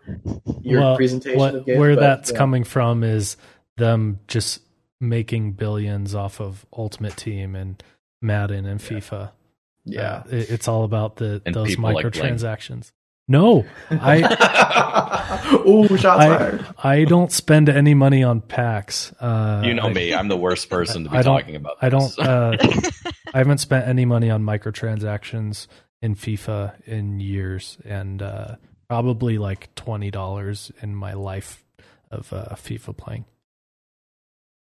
your 0.62 0.80
Well, 0.80 0.96
presentation 0.96 1.38
what- 1.38 1.54
of 1.54 1.66
games. 1.66 1.78
where 1.78 1.94
but, 1.94 2.00
that's 2.00 2.30
yeah. 2.32 2.38
coming 2.38 2.64
from 2.64 3.04
is 3.04 3.36
them 3.76 4.20
just 4.26 4.62
making 5.00 5.52
billions 5.52 6.14
off 6.14 6.40
of 6.40 6.64
Ultimate 6.76 7.16
Team 7.16 7.54
and 7.54 7.82
Madden 8.22 8.64
and 8.66 8.80
FIFA. 8.80 9.32
Yeah. 9.84 10.22
Uh, 10.26 10.36
it- 10.36 10.50
it's 10.50 10.68
all 10.68 10.84
about 10.84 11.16
the 11.16 11.42
And 11.44 11.54
those 11.54 11.70
people 11.70 11.84
like 11.92 12.06
microtransactions. 12.06 12.92
No, 13.32 13.64
I 13.90 15.62
Ooh, 15.66 15.88
shots 15.96 16.20
I- 16.20 16.28
fired. 16.38 16.66
I 16.82 17.04
don't 17.04 17.32
spend 17.32 17.68
any 17.68 17.94
money 17.94 18.22
on 18.22 18.40
packs. 18.40 19.12
Uh, 19.20 19.62
you 19.64 19.74
know 19.74 19.84
I, 19.84 19.92
me. 19.92 20.14
I'm 20.14 20.28
the 20.28 20.36
worst 20.36 20.68
person 20.70 21.04
to 21.04 21.10
be 21.10 21.16
I 21.16 21.22
don't- 21.22 21.38
talking 21.40 21.56
about. 21.56 21.76
I 21.82 21.88
don't. 21.88 22.18
Uh, 22.18 22.56
I 23.34 23.38
haven't 23.38 23.58
spent 23.58 23.88
any 23.88 24.04
money 24.04 24.30
on 24.30 24.42
microtransactions 24.44 25.66
in 26.00 26.14
FIFA 26.14 26.74
in 26.86 27.18
years, 27.20 27.78
and 27.84 28.20
uh, 28.22 28.56
probably 28.88 29.38
like 29.38 29.74
twenty 29.74 30.10
dollars 30.10 30.70
in 30.82 30.94
my 30.94 31.14
life 31.14 31.64
of 32.10 32.32
uh, 32.32 32.54
FIFA 32.56 32.96
playing. 32.96 33.24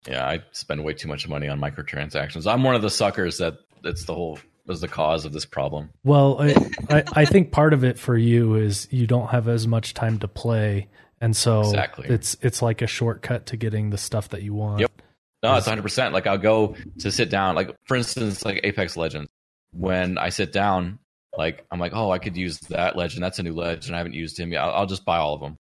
yeah, 0.10 0.26
I 0.28 0.40
spend 0.52 0.84
way 0.84 0.94
too 0.94 1.08
much 1.08 1.28
money 1.28 1.48
on 1.48 1.60
microtransactions. 1.60 2.52
I'm 2.52 2.64
one 2.64 2.76
of 2.76 2.82
the 2.82 2.90
suckers 2.90 3.38
that 3.38 3.58
that's 3.84 4.06
the 4.06 4.16
whole 4.16 4.40
was 4.68 4.82
the 4.82 4.88
cause 4.88 5.26
of 5.26 5.32
this 5.34 5.46
problem. 5.46 5.90
Well, 6.04 6.42
I, 6.42 6.54
I, 6.90 7.04
I 7.14 7.26
think 7.26 7.52
part 7.52 7.74
of 7.74 7.84
it 7.84 7.98
for 7.98 8.18
you 8.18 8.56
is 8.56 8.88
you 8.92 9.08
don't 9.08 9.30
have 9.30 9.48
as 9.48 9.66
much 9.68 9.94
time 9.94 10.20
to 10.20 10.28
play, 10.28 10.88
and 11.22 11.36
so 11.36 11.62
Exactly. 11.62 12.08
it's 12.10 12.36
it's 12.42 12.62
like 12.62 12.82
a 12.82 12.88
shortcut 12.88 13.48
to 13.48 13.58
getting 13.58 13.90
the 13.90 13.98
stuff 13.98 14.30
that 14.30 14.44
you 14.44 14.54
want. 14.54 14.82
Yep. 14.82 15.02
No, 15.44 15.56
it's 15.56 15.68
100. 15.68 15.82
percent 15.82 16.14
Like 16.14 16.28
I'll 16.28 16.38
go 16.38 16.76
to 17.00 17.12
sit 17.12 17.30
down. 17.30 17.56
Like 17.56 17.76
for 17.86 17.96
instance, 17.98 18.44
like 18.44 18.60
Apex 18.64 18.98
Legends. 18.98 19.30
When 19.72 20.18
I 20.18 20.30
sit 20.30 20.52
down, 20.52 21.00
like 21.38 21.66
I'm 21.72 21.80
like, 21.80 21.92
oh, 21.94 22.10
I 22.12 22.20
could 22.20 22.36
use 22.38 22.60
that 22.70 22.96
legend. 22.96 23.22
That's 23.24 23.38
a 23.40 23.44
new 23.44 23.54
legend. 23.54 23.96
I 23.96 24.00
haven't 24.00 24.14
used 24.14 24.40
him 24.40 24.52
yet. 24.52 24.62
I'll, 24.64 24.72
I'll 24.72 24.86
just 24.86 25.06
buy 25.06 25.18
all 25.18 25.34
of 25.36 25.42
them. 25.42 25.56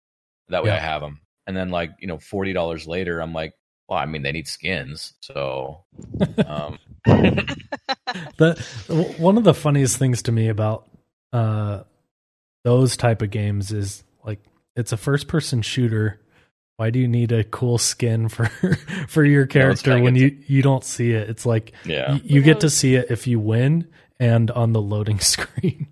That 0.49 0.63
way, 0.63 0.69
Yeah. 0.69 0.77
I 0.77 0.79
have 0.79 1.01
them. 1.01 1.21
And 1.45 1.55
then 1.55 1.69
like 1.69 1.91
you 1.99 2.07
know, 2.07 2.17
forty 2.17 2.53
dollars 2.53 2.87
later, 2.87 3.19
I'm 3.19 3.33
like, 3.33 3.53
well, 3.87 3.99
I 3.99 4.05
mean, 4.05 4.21
they 4.23 4.31
need 4.33 4.47
skins, 4.47 5.13
so. 5.21 5.83
Um, 6.45 6.77
the 8.37 8.63
w- 8.87 9.09
one 9.21 9.37
of 9.37 9.43
the 9.43 9.53
funniest 9.53 9.97
things 9.97 10.21
to 10.23 10.31
me 10.31 10.47
about 10.49 10.87
uh 11.33 11.83
those 12.63 12.97
type 12.97 13.21
of 13.21 13.29
games 13.29 13.71
is 13.71 14.03
like 14.23 14.39
it's 14.75 14.91
a 14.91 14.97
first 14.97 15.27
person 15.27 15.61
shooter. 15.61 16.19
Why 16.77 16.89
do 16.91 16.99
you 16.99 17.07
need 17.07 17.31
a 17.31 17.43
cool 17.43 17.77
skin 17.77 18.29
for 18.29 18.45
for 19.07 19.23
your 19.25 19.45
character 19.47 19.95
like 19.95 20.03
when 20.03 20.15
it's- 20.15 20.31
you 20.47 20.57
you 20.57 20.61
don't 20.61 20.83
see 20.83 21.11
it? 21.11 21.29
It's 21.29 21.45
like 21.45 21.73
yeah, 21.85 22.11
y- 22.13 22.21
you 22.23 22.41
get 22.41 22.59
to 22.61 22.69
see 22.69 22.95
it 22.95 23.07
if 23.09 23.25
you 23.27 23.39
win 23.39 23.87
and 24.19 24.51
on 24.51 24.73
the 24.73 24.81
loading 24.81 25.19
screen. 25.33 25.87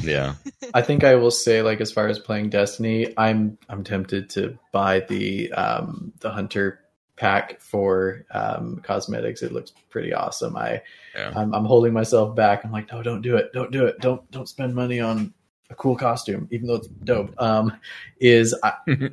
Yeah. 0.00 0.34
I 0.72 0.82
think 0.82 1.02
I 1.02 1.16
will 1.16 1.32
say, 1.32 1.62
like, 1.62 1.80
as 1.80 1.90
far 1.90 2.06
as 2.06 2.20
playing 2.20 2.50
Destiny, 2.50 3.12
I'm 3.16 3.58
I'm 3.68 3.82
tempted 3.82 4.30
to 4.30 4.56
buy 4.72 5.00
the 5.00 5.52
um, 5.52 6.12
the 6.20 6.30
Hunter 6.30 6.78
pack 7.20 7.60
for 7.60 8.24
um, 8.32 8.80
cosmetics. 8.82 9.42
It 9.42 9.52
looks 9.52 9.72
pretty 9.90 10.12
awesome. 10.14 10.56
I 10.56 10.80
Yeah. 11.14 11.32
I'm, 11.36 11.54
I'm 11.54 11.66
holding 11.66 11.92
myself 11.92 12.34
back. 12.34 12.64
I'm 12.64 12.72
like, 12.72 12.90
no, 12.90 13.02
don't 13.02 13.20
do 13.20 13.36
it, 13.36 13.52
don't 13.52 13.70
do 13.70 13.84
it, 13.86 13.98
don't 14.00 14.28
don't 14.30 14.48
spend 14.48 14.74
money 14.74 15.00
on 15.00 15.32
a 15.68 15.74
cool 15.74 15.96
costume, 15.96 16.48
even 16.50 16.66
though 16.66 16.76
it's 16.76 16.88
dope. 17.04 17.32
Um, 17.40 17.72
is 18.20 18.54
I, 18.64 18.72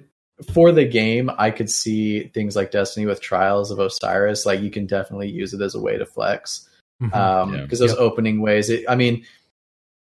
for 0.53 0.71
the 0.71 0.85
game, 0.85 1.29
I 1.37 1.51
could 1.51 1.69
see 1.69 2.29
things 2.33 2.55
like 2.55 2.71
Destiny 2.71 3.05
with 3.05 3.19
Trials 3.21 3.71
of 3.71 3.79
Osiris. 3.79 4.45
Like, 4.45 4.61
you 4.61 4.71
can 4.71 4.85
definitely 4.87 5.29
use 5.29 5.53
it 5.53 5.61
as 5.61 5.75
a 5.75 5.81
way 5.81 5.97
to 5.97 6.05
flex 6.05 6.69
Mhm. 7.03 7.13
um 7.13 7.53
Yeah. 7.53 7.61
because 7.61 7.77
those 7.79 7.91
Yep. 7.91 7.99
opening 7.99 8.41
ways 8.41 8.71
it, 8.71 8.83
i 8.89 8.95
mean 8.95 9.23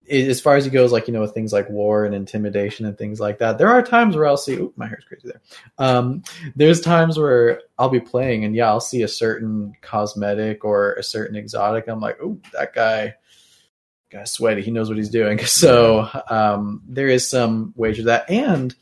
as 0.10 0.42
far 0.42 0.56
as 0.56 0.66
he 0.66 0.72
goes 0.72 0.92
like 0.92 1.08
you 1.08 1.14
know 1.14 1.22
with 1.22 1.34
things 1.34 1.54
like 1.54 1.70
war 1.70 2.06
and 2.06 2.16
intimidation 2.16 2.86
and 2.86 2.98
things 2.98 3.20
like 3.20 3.38
that 3.40 3.58
there 3.58 3.70
are 3.70 3.82
times 3.82 4.16
where 4.16 4.26
i'll 4.26 4.38
see 4.38 4.56
Oop, 4.56 4.78
my 4.78 4.88
hair's 4.88 5.04
crazy 5.06 5.28
there. 5.28 5.42
Um 5.78 6.24
there's 6.56 6.82
times 6.82 7.18
where 7.18 7.62
i'll 7.78 7.90
be 7.90 8.00
playing 8.00 8.46
and 8.46 8.56
yeah 8.56 8.68
i'll 8.68 8.80
see 8.80 9.04
a 9.04 9.08
certain 9.08 9.74
cosmetic 9.82 10.66
or 10.66 10.94
a 10.94 11.04
certain 11.04 11.36
exotic 11.36 11.88
i'm 11.88 12.00
like 12.00 12.18
oh 12.22 12.40
that 12.54 12.74
guy 12.74 13.14
guy's 14.10 14.32
sweaty. 14.32 14.62
He 14.62 14.72
knows 14.72 14.90
what 14.90 14.98
he's 14.98 15.10
doing. 15.10 15.40
So 15.46 16.08
um 16.30 16.82
there 16.88 17.08
is 17.08 17.30
some 17.30 17.74
wager 17.76 18.04
that. 18.04 18.30
And 18.30 18.74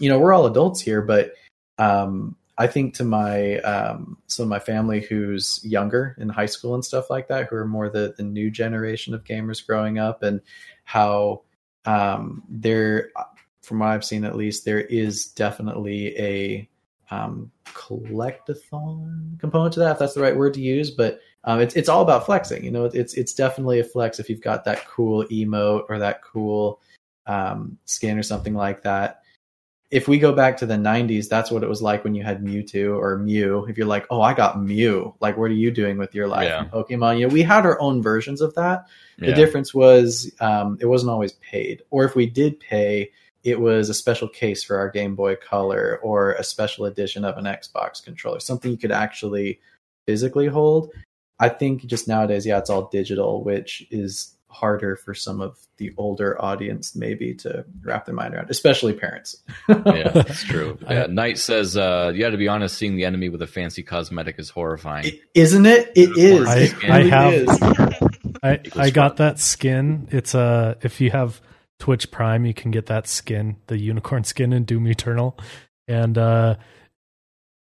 you 0.00 0.08
know 0.08 0.18
we're 0.18 0.32
all 0.32 0.46
adults 0.46 0.80
here 0.80 1.02
but 1.02 1.34
um 1.78 2.36
I 2.58 2.66
think 2.66 2.94
to 2.94 3.04
my 3.04 3.58
um, 3.58 4.18
some 4.26 4.44
of 4.44 4.48
my 4.48 4.58
family 4.58 5.00
who's 5.00 5.60
younger 5.64 6.14
in 6.18 6.28
high 6.28 6.46
school 6.46 6.74
and 6.74 6.84
stuff 6.84 7.08
like 7.08 7.28
that, 7.28 7.48
who 7.48 7.56
are 7.56 7.66
more 7.66 7.88
the 7.88 8.14
the 8.16 8.22
new 8.22 8.50
generation 8.50 9.14
of 9.14 9.24
gamers 9.24 9.66
growing 9.66 9.98
up, 9.98 10.22
and 10.22 10.40
how 10.84 11.42
um, 11.86 12.42
there, 12.48 13.10
from 13.62 13.78
what 13.78 13.88
I've 13.88 14.04
seen 14.04 14.24
at 14.24 14.36
least, 14.36 14.64
there 14.64 14.82
is 14.82 15.26
definitely 15.26 16.18
a 16.18 16.68
um, 17.10 17.50
collectathon 17.66 19.40
component 19.40 19.74
to 19.74 19.80
that, 19.80 19.92
if 19.92 19.98
that's 19.98 20.14
the 20.14 20.22
right 20.22 20.36
word 20.36 20.54
to 20.54 20.60
use. 20.60 20.90
But 20.90 21.20
um, 21.44 21.58
it's 21.58 21.74
it's 21.74 21.88
all 21.88 22.02
about 22.02 22.26
flexing. 22.26 22.62
You 22.64 22.70
know, 22.70 22.84
it's 22.84 23.14
it's 23.14 23.32
definitely 23.32 23.80
a 23.80 23.84
flex 23.84 24.20
if 24.20 24.28
you've 24.28 24.42
got 24.42 24.64
that 24.66 24.86
cool 24.86 25.24
emote 25.28 25.86
or 25.88 25.98
that 25.98 26.22
cool 26.22 26.82
um, 27.26 27.78
skin 27.86 28.18
or 28.18 28.22
something 28.22 28.54
like 28.54 28.82
that 28.82 29.21
if 29.92 30.08
we 30.08 30.18
go 30.18 30.32
back 30.32 30.56
to 30.56 30.64
the 30.64 30.74
90s, 30.74 31.28
that's 31.28 31.50
what 31.50 31.62
it 31.62 31.68
was 31.68 31.82
like 31.82 32.02
when 32.02 32.14
you 32.14 32.24
had 32.24 32.42
Mewtwo 32.42 32.98
or 32.98 33.18
Mew. 33.18 33.66
If 33.66 33.76
you're 33.76 33.86
like, 33.86 34.06
oh, 34.08 34.22
I 34.22 34.32
got 34.32 34.58
Mew, 34.58 35.14
like, 35.20 35.36
what 35.36 35.50
are 35.50 35.54
you 35.54 35.70
doing 35.70 35.98
with 35.98 36.14
your 36.14 36.28
life 36.28 36.48
Yeah. 36.48 36.64
in 36.64 36.70
Pokemon? 36.70 37.18
You 37.18 37.28
know, 37.28 37.32
we 37.32 37.42
had 37.42 37.66
our 37.66 37.78
own 37.78 38.02
versions 38.02 38.40
of 38.40 38.54
that. 38.54 38.86
The 39.18 39.28
yeah. 39.28 39.34
difference 39.34 39.74
was 39.74 40.32
um, 40.40 40.78
it 40.80 40.86
wasn't 40.86 41.10
always 41.10 41.32
paid. 41.32 41.82
Or 41.90 42.04
if 42.04 42.16
we 42.16 42.24
did 42.24 42.58
pay, 42.58 43.10
it 43.44 43.60
was 43.60 43.90
a 43.90 43.94
special 43.94 44.28
case 44.28 44.64
for 44.64 44.78
our 44.78 44.88
Game 44.88 45.14
Boy 45.14 45.36
Color 45.36 46.00
or 46.02 46.32
a 46.32 46.42
special 46.42 46.86
edition 46.86 47.22
of 47.22 47.36
an 47.36 47.44
Xbox 47.44 48.02
controller, 48.02 48.40
something 48.40 48.70
you 48.70 48.78
could 48.78 48.92
actually 48.92 49.60
physically 50.06 50.46
hold. 50.46 50.90
I 51.38 51.50
think 51.50 51.84
just 51.84 52.08
nowadays, 52.08 52.46
yeah, 52.46 52.56
it's 52.56 52.70
all 52.70 52.88
digital, 52.88 53.44
which 53.44 53.86
is 53.90 54.36
harder 54.52 54.94
for 54.96 55.14
some 55.14 55.40
of 55.40 55.58
the 55.78 55.92
older 55.96 56.40
audience 56.40 56.94
maybe 56.94 57.34
to 57.34 57.64
wrap 57.82 58.06
their 58.06 58.14
mind 58.14 58.34
around, 58.34 58.50
especially 58.50 58.92
parents. 58.92 59.36
yeah, 59.68 60.08
that's 60.10 60.44
true. 60.44 60.78
Yeah, 60.88 61.06
Knight 61.06 61.38
says, 61.38 61.76
uh, 61.76 62.12
"You 62.14 62.20
got 62.20 62.30
to 62.30 62.36
be 62.36 62.48
honest. 62.48 62.76
Seeing 62.76 62.96
the 62.96 63.04
enemy 63.04 63.28
with 63.30 63.42
a 63.42 63.46
fancy 63.46 63.82
cosmetic 63.82 64.38
is 64.38 64.50
horrifying." 64.50 65.06
I- 65.06 65.20
Isn't 65.34 65.66
it? 65.66 65.92
It 65.96 66.16
is. 66.18 66.46
I- 66.46 66.58
It 66.58 66.90
I 66.90 67.02
have- 67.04 67.32
is. 67.34 67.48
I 68.42 68.60
I 68.76 68.90
got 68.90 69.16
that 69.18 69.38
skin. 69.38 70.08
It's 70.10 70.34
uh 70.34 70.74
if 70.82 71.00
you 71.00 71.10
have 71.10 71.40
Twitch 71.78 72.10
Prime, 72.10 72.44
you 72.44 72.52
can 72.54 72.70
get 72.70 72.86
that 72.86 73.06
skin, 73.06 73.56
the 73.68 73.78
unicorn 73.78 74.24
skin 74.24 74.52
in 74.52 74.64
Doom 74.64 74.86
Eternal, 74.88 75.38
and 75.88 76.18
uh 76.18 76.56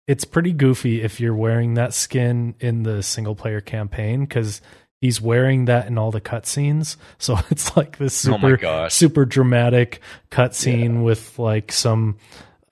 it's 0.06 0.24
pretty 0.24 0.52
goofy 0.52 1.02
if 1.02 1.20
you're 1.20 1.34
wearing 1.34 1.74
that 1.74 1.94
skin 1.94 2.54
in 2.58 2.82
the 2.82 3.02
single 3.02 3.34
player 3.36 3.60
campaign 3.60 4.20
because 4.24 4.60
he's 5.00 5.20
wearing 5.20 5.64
that 5.66 5.86
in 5.86 5.98
all 5.98 6.10
the 6.10 6.20
cutscenes. 6.20 6.96
So 7.18 7.38
it's 7.50 7.76
like 7.76 7.98
this 7.98 8.26
oh 8.26 8.32
super 8.32 8.56
gosh! 8.56 8.94
super 8.94 9.24
dramatic 9.24 10.00
cutscene 10.30 11.02
with 11.02 11.38
like 11.38 11.72
some 11.72 12.16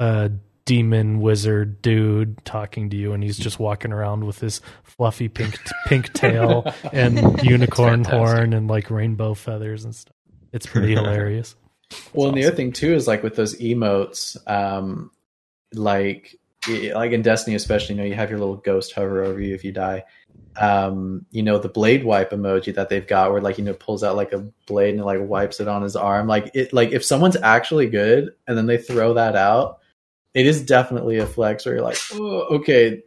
uh 0.00 0.30
demon 0.64 1.20
wizard 1.20 1.80
dude 1.80 2.44
talking 2.44 2.90
to 2.90 2.96
you 2.96 3.12
and 3.14 3.22
he's 3.22 3.38
just 3.38 3.58
walking 3.58 3.92
around 3.92 4.24
with 4.24 4.38
his 4.38 4.60
fluffy 4.82 5.28
pink 5.28 5.58
pink 5.86 6.12
tail 6.12 6.70
and 6.92 7.42
unicorn 7.42 8.04
horn 8.04 8.52
and 8.52 8.68
like 8.68 8.90
rainbow 8.90 9.32
feathers 9.32 9.84
and 9.84 9.94
stuff 9.94 10.14
it's 10.52 10.66
pretty 10.66 10.94
hilarious 10.94 11.56
Well, 12.12 12.28
and 12.28 12.36
the 12.36 12.44
other 12.44 12.54
thing 12.56 12.72
too 12.72 12.92
is 12.94 13.06
like 13.06 13.22
with 13.22 13.36
those 13.36 13.58
emotes, 13.58 14.36
um, 14.46 15.10
like 15.72 16.38
like 16.68 17.12
in 17.12 17.22
Destiny, 17.22 17.56
especially, 17.56 17.94
you 17.94 18.00
know, 18.02 18.06
you 18.06 18.14
have 18.14 18.30
your 18.30 18.38
little 18.38 18.56
ghost 18.56 18.92
hover 18.92 19.22
over 19.22 19.40
you 19.40 19.54
if 19.54 19.64
you 19.64 19.72
die. 19.72 20.04
Um, 20.60 21.24
you 21.30 21.42
know, 21.44 21.58
the 21.58 21.68
blade 21.68 22.02
wipe 22.02 22.30
emoji 22.32 22.74
that 22.74 22.88
they've 22.88 23.06
got, 23.06 23.30
where 23.30 23.40
like 23.40 23.58
you 23.58 23.64
know 23.64 23.74
pulls 23.74 24.02
out 24.02 24.16
like 24.16 24.32
a 24.32 24.38
blade 24.66 24.94
and 24.96 25.04
like 25.04 25.20
wipes 25.20 25.60
it 25.60 25.68
on 25.68 25.82
his 25.82 25.94
arm. 25.94 26.26
Like 26.26 26.50
it, 26.54 26.72
like 26.72 26.90
if 26.90 27.04
someone's 27.04 27.36
actually 27.36 27.86
good 27.88 28.30
and 28.46 28.58
then 28.58 28.66
they 28.66 28.76
throw 28.78 29.14
that 29.14 29.36
out, 29.36 29.78
it 30.34 30.46
is 30.46 30.60
definitely 30.62 31.18
a 31.18 31.26
flex. 31.26 31.64
Where 31.64 31.76
you're 31.76 31.84
like, 31.84 31.98
oh, 32.14 32.56
okay. 32.56 33.02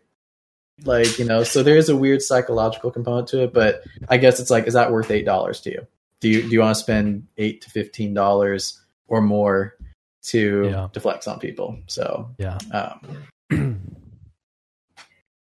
Like 0.85 1.19
you 1.19 1.25
know, 1.25 1.43
so 1.43 1.61
there 1.61 1.75
is 1.77 1.89
a 1.89 1.95
weird 1.95 2.21
psychological 2.21 2.89
component 2.89 3.27
to 3.29 3.43
it, 3.43 3.53
but 3.53 3.83
I 4.07 4.17
guess 4.17 4.39
it's 4.39 4.49
like, 4.49 4.65
is 4.65 4.73
that 4.73 4.91
worth 4.91 5.11
eight 5.11 5.25
dollars 5.25 5.59
to 5.61 5.71
you? 5.71 5.85
Do 6.21 6.29
you 6.29 6.41
do 6.43 6.47
you 6.49 6.59
want 6.61 6.75
to 6.75 6.81
spend 6.81 7.27
eight 7.37 7.61
to 7.63 7.69
fifteen 7.69 8.13
dollars 8.13 8.79
or 9.07 9.21
more 9.21 9.75
to 10.23 10.69
Yeah. 10.71 10.87
to 10.93 10.99
flex 11.01 11.27
on 11.27 11.39
people? 11.39 11.77
So 11.87 12.29
yeah 12.37 12.57
um, 12.71 13.81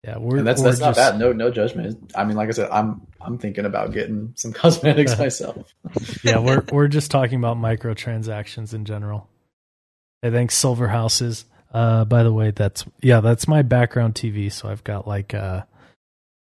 Yeah, 0.05 0.19
we're 0.19 0.37
and 0.37 0.47
that's 0.47 0.61
we're 0.61 0.69
that's 0.69 0.81
not 0.81 0.97
bad. 0.97 1.19
No 1.19 1.33
no 1.33 1.51
judgment. 1.51 2.13
I 2.15 2.25
mean, 2.25 2.37
like 2.37 2.49
I 2.49 2.53
said, 2.53 2.69
I'm 2.71 3.07
I'm 3.23 3.39
thinking 3.39 3.65
about 3.65 3.93
getting 3.93 4.35
some 4.37 4.53
cosmetics 4.63 5.19
myself. 5.19 5.75
yeah, 6.23 6.39
we're 6.39 6.63
we're 6.71 6.89
just 6.89 7.11
talking 7.11 7.39
about 7.39 7.57
microtransactions 7.57 8.75
in 8.75 8.85
general. 8.85 9.29
I 10.23 10.31
think 10.31 10.51
Silver 10.51 10.89
Houses. 10.89 11.47
Uh, 11.73 12.05
by 12.05 12.23
the 12.23 12.33
way, 12.33 12.51
that's 12.51 12.85
yeah, 13.01 13.21
that's 13.21 13.49
my 13.49 13.63
background 13.63 14.15
TV. 14.15 14.53
So 14.53 14.69
I've 14.69 14.85
got 14.85 15.09
like 15.09 15.33
uh, 15.33 15.63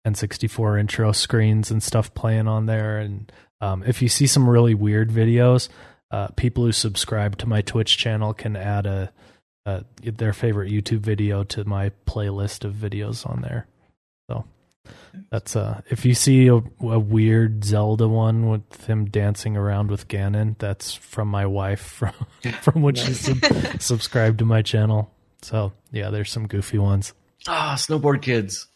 N64 0.06 0.80
intro 0.80 1.12
screens 1.12 1.70
and 1.70 1.82
stuff 1.82 2.14
playing 2.14 2.48
on 2.48 2.66
there. 2.66 2.98
And 2.98 3.30
um, 3.60 3.82
if 3.86 4.02
you 4.02 4.08
see 4.08 4.26
some 4.26 4.48
really 4.48 4.74
weird 4.74 5.10
videos, 5.10 5.68
uh, 6.10 6.28
people 6.28 6.64
who 6.64 6.72
subscribe 6.72 7.38
to 7.38 7.48
my 7.48 7.62
Twitch 7.62 7.96
channel 7.96 8.34
can 8.34 8.56
add 8.56 8.86
a, 8.86 9.12
a 9.66 9.84
their 10.00 10.32
favorite 10.32 10.70
YouTube 10.70 11.00
video 11.00 11.44
to 11.44 11.64
my 11.64 11.90
playlist 12.06 12.64
of 12.64 12.74
videos 12.74 13.28
on 13.28 13.42
there. 13.42 13.66
So 14.30 14.44
that's 15.30 15.56
uh 15.56 15.82
if 15.90 16.04
you 16.04 16.14
see 16.14 16.46
a, 16.46 16.54
a 16.54 16.98
weird 16.98 17.64
Zelda 17.64 18.08
one 18.08 18.48
with 18.48 18.86
him 18.86 19.06
dancing 19.06 19.56
around 19.56 19.90
with 19.90 20.08
Ganon, 20.08 20.56
that's 20.58 20.94
from 20.94 21.28
my 21.28 21.46
wife 21.46 21.80
from 21.82 22.14
from 22.62 22.82
when 22.82 22.94
she 22.94 23.12
sub- 23.12 23.44
subscribed 23.80 24.38
to 24.38 24.44
my 24.44 24.62
channel. 24.62 25.12
So 25.42 25.72
yeah, 25.90 26.10
there's 26.10 26.30
some 26.30 26.46
goofy 26.46 26.78
ones. 26.78 27.12
Ah, 27.48 27.74
snowboard 27.76 28.22
kids. 28.22 28.68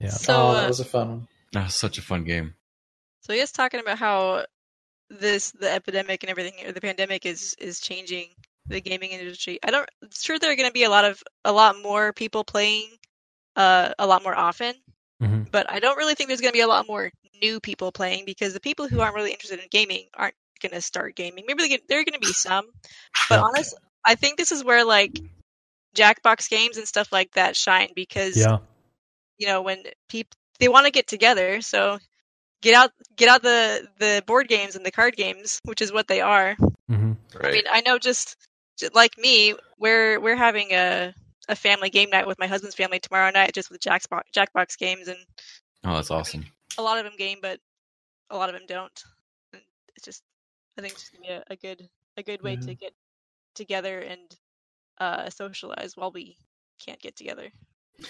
Yeah. 0.00 0.10
So, 0.10 0.34
oh, 0.34 0.48
uh, 0.48 0.54
that 0.54 0.68
was 0.68 0.80
a 0.80 0.84
fun 0.84 1.08
one. 1.08 1.28
Ah, 1.54 1.66
such 1.68 1.98
a 1.98 2.02
fun 2.02 2.24
game. 2.24 2.54
So 3.22 3.32
he 3.32 3.38
is 3.38 3.52
talking 3.52 3.80
about 3.80 3.98
how 3.98 4.46
this 5.08 5.52
the 5.52 5.70
epidemic 5.70 6.22
and 6.22 6.30
everything 6.30 6.54
or 6.66 6.72
the 6.72 6.80
pandemic 6.80 7.26
is 7.26 7.54
is 7.58 7.80
changing 7.80 8.28
the 8.68 8.80
gaming 8.80 9.10
industry. 9.10 9.58
I 9.62 9.70
don't 9.70 9.88
sure 10.14 10.38
there 10.38 10.52
are 10.52 10.56
going 10.56 10.68
to 10.68 10.72
be 10.72 10.84
a 10.84 10.90
lot 10.90 11.04
of 11.04 11.22
a 11.44 11.52
lot 11.52 11.76
more 11.82 12.12
people 12.12 12.44
playing 12.44 12.88
uh 13.56 13.92
a 13.98 14.06
lot 14.06 14.22
more 14.22 14.36
often, 14.36 14.74
Mhm. 15.20 15.46
but 15.50 15.70
I 15.70 15.80
don't 15.80 15.96
really 15.98 16.14
think 16.14 16.28
there's 16.28 16.40
going 16.40 16.52
to 16.52 16.56
be 16.58 16.62
a 16.62 16.66
lot 16.68 16.86
more 16.88 17.10
new 17.42 17.60
people 17.60 17.92
playing 17.92 18.24
because 18.26 18.52
the 18.54 18.60
people 18.60 18.88
who 18.88 19.00
aren't 19.00 19.14
really 19.14 19.30
interested 19.32 19.60
in 19.60 19.66
gaming 19.70 20.06
aren't 20.14 20.34
going 20.60 20.72
to 20.72 20.80
start 20.80 21.16
gaming. 21.16 21.44
Maybe 21.46 21.68
they 21.68 21.78
there 21.88 22.00
are 22.00 22.04
going 22.04 22.14
to 22.14 22.20
be 22.20 22.32
some, 22.32 22.66
but 23.28 23.38
Yeah. 23.38 23.44
honest, 23.44 23.74
I 24.04 24.14
think 24.16 24.36
this 24.38 24.52
is 24.52 24.64
where 24.64 24.84
like 24.84 25.20
Jackbox 25.96 26.48
games 26.50 26.76
and 26.78 26.86
stuff 26.88 27.12
like 27.12 27.32
that 27.32 27.56
shine 27.56 27.90
because 27.94 28.46
Yeah. 28.46 28.58
you 29.38 29.46
know 29.46 29.62
when 29.62 29.82
people 30.08 30.36
they 30.58 30.68
want 30.68 30.86
to 30.86 30.92
get 30.92 31.06
together 31.06 31.60
so 31.60 31.98
get 32.62 32.74
out 32.74 32.90
get 33.16 33.28
out 33.28 33.42
the 33.42 33.86
the 33.98 34.22
board 34.26 34.48
games 34.48 34.76
and 34.76 34.84
the 34.84 34.90
card 34.92 35.16
games 35.16 35.60
which 35.64 35.80
is 35.82 35.92
what 35.92 36.08
they 36.08 36.20
are 36.20 36.56
hmm 36.88 37.12
Right. 37.34 37.44
i 37.44 37.50
mean 37.50 37.64
i 37.70 37.80
know 37.82 37.98
just, 37.98 38.36
just 38.36 38.36
like 38.94 39.16
me 39.18 39.54
we're 39.78 40.20
we're 40.20 40.36
having 40.36 40.72
a 40.72 41.14
a 41.48 41.56
family 41.56 41.90
game 41.90 42.10
night 42.10 42.26
with 42.26 42.38
my 42.38 42.46
husband's 42.46 42.76
family 42.76 42.98
tomorrow 42.98 43.30
night 43.30 43.52
just 43.54 43.70
with 43.70 43.80
jackbox 43.80 44.22
jackbox 44.34 44.78
games 44.78 45.08
and 45.08 45.18
oh, 45.84 45.94
that's 45.94 46.10
awesome. 46.10 46.44
a 46.78 46.82
lot 46.82 46.98
of 46.98 47.04
them 47.04 47.14
game 47.18 47.38
but 47.42 47.58
a 48.30 48.36
lot 48.36 48.48
of 48.48 48.54
them 48.54 48.66
don't 48.68 49.02
it's 49.52 50.04
just 50.04 50.22
i 50.78 50.80
think 50.80 50.92
it's 50.92 51.02
just 51.02 51.12
gonna 51.12 51.26
be 51.26 51.32
a, 51.32 51.44
a 51.50 51.56
good 51.56 51.88
a 52.16 52.22
good 52.22 52.42
way 52.42 52.56
to 52.56 52.74
get 52.74 52.92
together 53.54 54.00
and 54.00 54.36
uh 54.98 55.28
socialize 55.30 55.96
while 55.96 56.12
we 56.12 56.36
can't 56.84 57.00
get 57.00 57.16
together 57.16 57.50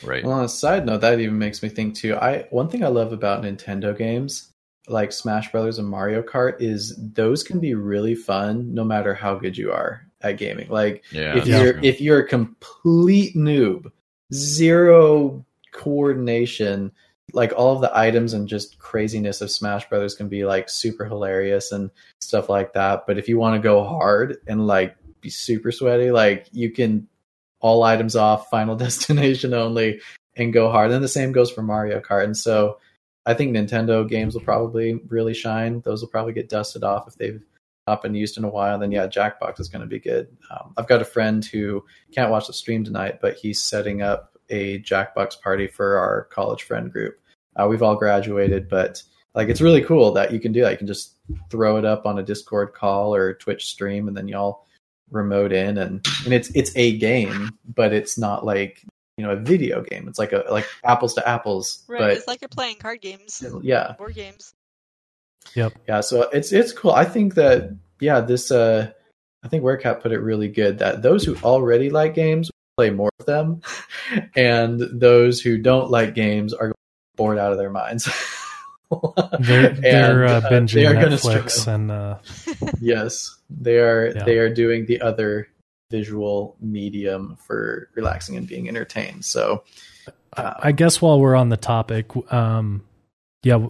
Right. 0.03 0.25
Well, 0.25 0.39
on 0.39 0.45
a 0.45 0.49
side 0.49 0.87
note, 0.87 1.01
that 1.01 1.21
even 1.21 1.39
makes 1.39 1.63
me 1.63 1.69
think 1.69 1.95
too. 1.95 2.15
I 2.15 2.47
one 2.51 2.69
thing 2.69 2.85
I 2.85 2.89
love 2.89 3.13
about 3.13 3.43
Nintendo 3.43 3.97
games, 3.97 4.53
like 4.89 5.13
Smash 5.13 5.53
Brothers 5.53 5.79
and 5.79 5.89
Mario 5.89 6.23
Kart, 6.23 6.61
is 6.61 6.97
those 6.99 7.43
can 7.43 7.61
be 7.61 7.75
really 7.75 8.15
fun 8.15 8.73
no 8.75 8.85
matter 8.85 9.15
how 9.15 9.35
good 9.35 9.57
you 9.57 9.73
are 9.73 10.07
at 10.23 10.39
gaming. 10.39 10.69
Like 10.69 11.05
yeah. 11.13 11.37
if 11.37 11.47
you're 11.47 11.73
true. 11.75 11.83
if 11.83 12.01
you're 12.01 12.21
a 12.21 12.29
complete 12.29 13.35
noob, 13.35 13.91
zero 14.33 15.45
coordination, 15.73 16.93
like 17.33 17.53
all 17.57 17.75
of 17.75 17.81
the 17.81 17.97
items 17.97 18.33
and 18.35 18.49
just 18.49 18.79
craziness 18.79 19.41
of 19.41 19.51
Smash 19.51 19.89
Brothers 19.89 20.15
can 20.15 20.29
be 20.29 20.45
like 20.45 20.69
super 20.69 21.05
hilarious 21.05 21.73
and 21.73 21.91
stuff 22.21 22.49
like 22.49 22.75
that. 22.75 23.07
But 23.07 23.19
if 23.19 23.29
you 23.29 23.39
want 23.39 23.57
to 23.57 23.67
go 23.67 23.85
hard 23.85 24.39
and 24.47 24.67
like 24.67 24.97
be 25.21 25.31
super 25.31 25.73
sweaty, 25.73 26.11
like 26.11 26.47
you 26.53 26.71
can 26.71 27.09
all 27.61 27.83
items 27.83 28.17
off, 28.17 28.51
final 28.51 28.77
destination 28.77 29.55
only, 29.55 30.01
and 30.37 30.53
go 30.53 30.71
hard. 30.71 30.91
And 30.91 31.03
the 31.03 31.09
same 31.09 31.33
goes 31.33 31.51
for 31.51 31.63
Mario 31.63 32.01
Kart. 32.01 32.25
And 32.25 32.37
so 32.37 32.79
I 33.25 33.35
think 33.35 33.55
Nintendo 33.55 34.09
games 34.09 34.35
will 34.35 34.43
probably 34.43 34.95
really 35.09 35.35
shine. 35.35 35.81
Those 35.81 36.03
will 36.03 36.09
probably 36.09 36.33
get 36.33 36.49
dusted 36.49 36.83
off 36.83 37.07
if 37.09 37.17
they've 37.17 37.43
not 37.87 38.03
been 38.03 38.15
used 38.15 38.39
in 38.39 38.45
a 38.45 38.49
while. 38.49 38.79
Then 38.79 38.93
yeah, 38.93 39.07
Jackbox 39.07 39.61
is 39.61 39.69
going 39.69 39.83
to 39.83 39.89
be 39.89 39.99
good. 39.99 40.29
Um, 40.51 40.75
I've 40.77 40.89
got 40.89 41.03
a 41.03 41.07
friend 41.07 41.45
who 41.45 41.85
can't 42.13 42.31
watch 42.31 42.47
the 42.47 42.53
stream 42.53 42.85
tonight, 42.85 43.19
but 43.21 43.37
he's 43.37 43.63
setting 43.63 44.03
up 44.03 44.39
a 44.51 44.81
Jackbox 44.81 45.41
party 45.41 45.67
for 45.67 45.97
our 45.97 46.25
college 46.25 46.63
friend 46.63 46.93
group. 46.93 47.19
Uh, 47.57 47.67
we've 47.69 47.83
all 47.83 47.97
graduated, 47.97 48.69
but 48.69 49.03
like 49.35 49.49
it's 49.49 49.61
really 49.61 49.83
cool 49.83 50.13
that 50.13 50.33
you 50.33 50.41
can 50.41 50.53
do 50.53 50.61
that. 50.63 50.73
You 50.73 50.79
can 50.79 50.87
just 50.87 51.17
throw 51.51 51.77
it 51.77 51.85
up 51.85 52.07
on 52.07 52.19
a 52.19 52.23
Discord 52.23 52.75
call 52.75 53.15
or 53.15 53.35
Twitch 53.35 53.67
stream, 53.67 54.09
and 54.09 54.17
then 54.17 54.29
y'all 54.29 54.67
remote 55.11 55.53
in, 55.53 55.79
and 55.79 56.07
and 56.25 56.33
it's 56.33 56.51
it's 56.51 56.73
a 56.77 56.97
game, 56.99 57.51
but 57.75 57.93
it's 57.93 58.17
not 58.17 58.45
like 58.45 58.85
you 59.17 59.25
know 59.25 59.33
a 59.33 59.37
video 59.37 59.83
game. 59.83 60.07
It's 60.09 60.19
like 60.19 60.33
a 60.33 60.45
like 60.51 60.67
apples 60.85 61.15
to 61.15 61.29
apples, 61.29 61.85
right 61.89 61.99
but 61.99 62.11
it's 62.13 62.27
like 62.27 62.41
you're 62.41 62.49
playing 62.49 62.77
card 62.77 63.01
games 63.01 63.45
yeah, 63.63 63.95
board 63.99 64.15
games 64.15 64.55
yeah. 65.55 66.01
So 66.01 66.23
it's 66.31 66.53
it's 66.53 66.73
cool. 66.73 66.93
I 66.93 67.05
think 67.05 67.35
that 67.35 67.75
yeah, 68.01 68.21
this 68.21 68.51
uh, 68.51 68.91
I 69.45 69.49
think 69.49 69.63
Werecat 69.63 70.01
put 70.01 70.13
it 70.13 70.21
really 70.21 70.49
good 70.49 70.79
that 70.79 71.03
those 71.03 71.25
who 71.25 71.37
already 71.43 71.91
like 71.91 72.15
games 72.15 72.51
play 72.77 72.91
more 72.91 73.11
of 73.21 73.27
them, 73.27 73.63
and 74.37 74.81
those 74.81 75.41
who 75.41 75.59
don't 75.59 75.91
like 75.91 76.15
games 76.15 76.53
are 76.53 76.73
bored 77.17 77.39
out 77.39 77.53
of 77.53 77.59
their 77.59 77.71
minds. 77.71 78.09
They're 79.41 79.71
they're 79.71 80.27
uh, 80.27 80.37
And, 80.37 80.45
uh, 80.45 80.51
binging 80.51 80.73
they 80.73 80.87
are 80.87 80.95
Netflix 80.95 81.67
and 81.67 81.91
uh, 81.91 82.19
yes, 82.81 83.37
they 83.51 83.79
are. 83.79 84.13
Yeah. 84.15 84.25
They 84.25 84.39
are 84.39 84.53
doing 84.53 84.87
the 84.87 85.01
other 85.01 85.49
visual 85.91 86.57
medium 86.61 87.37
for 87.37 87.89
relaxing 87.95 88.37
and 88.37 88.47
being 88.47 88.69
entertained. 88.69 89.25
So 89.25 89.65
uh, 90.37 90.55
I 90.59 90.73
guess 90.73 91.03
while 91.03 91.21
we're 91.21 91.37
on 91.37 91.51
the 91.51 91.57
topic, 91.57 92.11
um, 92.33 92.83
yeah, 93.43 93.67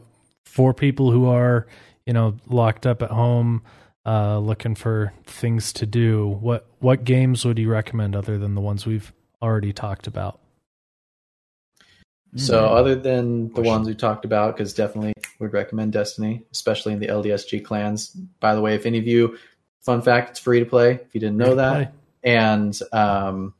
for 0.52 0.74
people 0.74 1.10
who 1.10 1.26
are 1.26 1.66
you 2.04 2.12
know 2.12 2.36
locked 2.46 2.86
up 2.86 3.02
at 3.02 3.10
home, 3.10 3.62
uh, 4.04 4.38
looking 4.38 4.74
for 4.74 5.12
things 5.24 5.72
to 5.72 5.86
do, 5.86 6.28
what 6.40 6.66
what 6.80 7.04
games 7.04 7.44
would 7.46 7.58
you 7.58 7.70
recommend 7.70 8.14
other 8.14 8.36
than 8.36 8.54
the 8.54 8.60
ones 8.60 8.84
we've 8.84 9.12
already 9.40 9.72
talked 9.72 10.06
about? 10.06 10.38
So 12.36 12.66
Hmm. 12.68 12.74
other 12.74 12.94
than 12.94 13.52
the 13.54 13.62
ones 13.62 13.86
we 13.88 13.94
talked 13.94 14.24
about, 14.24 14.56
because 14.56 14.72
definitely 14.74 15.12
would 15.38 15.52
recommend 15.52 15.92
Destiny, 15.92 16.42
especially 16.52 16.92
in 16.92 16.98
the 16.98 17.08
LDSG 17.08 17.60
clans. 17.60 18.08
By 18.40 18.54
the 18.54 18.60
way, 18.60 18.74
if 18.74 18.86
any 18.86 18.98
of 18.98 19.06
you, 19.06 19.36
fun 19.80 20.00
fact, 20.02 20.30
it's 20.30 20.38
free 20.38 20.60
to 20.60 20.66
play. 20.66 20.92
If 20.92 21.14
you 21.14 21.20
didn't 21.20 21.36
know 21.38 21.54
that, 21.54 21.92
and 22.24 22.78
um, 22.92 23.54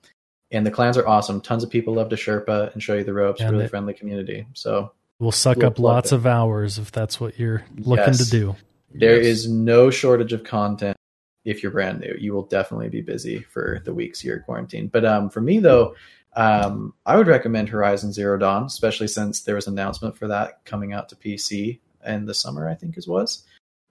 and 0.51 0.67
the 0.67 0.71
clans 0.71 0.99
are 0.99 1.07
awesome. 1.09 1.41
Tons 1.41 1.65
of 1.65 1.71
people 1.71 1.95
love 1.95 2.11
to 2.11 2.17
Sherpa 2.17 2.73
and 2.75 2.83
show 2.83 2.95
you 2.95 3.05
the 3.05 3.15
ropes. 3.15 3.41
And 3.41 3.51
really 3.53 3.65
it- 3.65 3.71
friendly 3.71 3.95
community. 3.95 4.47
So 4.53 4.93
We'll 5.19 5.33
suck 5.33 5.59
We'll 5.59 5.67
up 5.67 5.79
lots 5.79 6.13
it. 6.13 6.17
of 6.17 6.27
hours 6.27 6.79
if 6.79 6.91
that's 6.93 7.21
what 7.21 7.39
you're 7.39 7.65
looking 7.79 8.07
Yes. 8.07 8.25
to 8.25 8.31
do. 8.31 8.57
there 8.95 9.17
Yes. 9.17 9.27
is 9.27 9.49
no 9.49 9.91
shortage 9.91 10.33
of 10.33 10.45
content 10.45 10.97
if 11.45 11.63
you're 11.63 11.73
brand 11.73 12.01
new. 12.01 12.15
You 12.19 12.35
will 12.35 12.43
definitely 12.45 12.89
be 12.91 13.01
busy 13.01 13.41
for 13.41 13.81
the 13.85 13.95
weeks 13.95 14.23
you're 14.25 14.41
quarantined. 14.41 14.93
But 14.93 15.05
um, 15.05 15.31
for 15.31 15.41
me 15.41 15.61
though, 15.61 15.95
um, 16.37 16.93
I 17.07 17.17
would 17.17 17.27
recommend 17.27 17.69
Horizon 17.69 18.13
Zero 18.13 18.37
Dawn, 18.39 18.65
especially 18.65 19.09
since 19.09 19.41
there 19.43 19.55
was 19.55 19.67
an 19.67 19.75
announcement 19.75 20.17
for 20.17 20.29
that 20.29 20.65
coming 20.65 20.93
out 20.93 21.09
to 21.11 21.17
PC 21.17 21.81
in 22.07 22.27
the 22.27 22.35
summer. 22.35 22.69
I 22.69 22.75
think 22.75 22.97
it 22.99 23.07
was. 23.09 23.45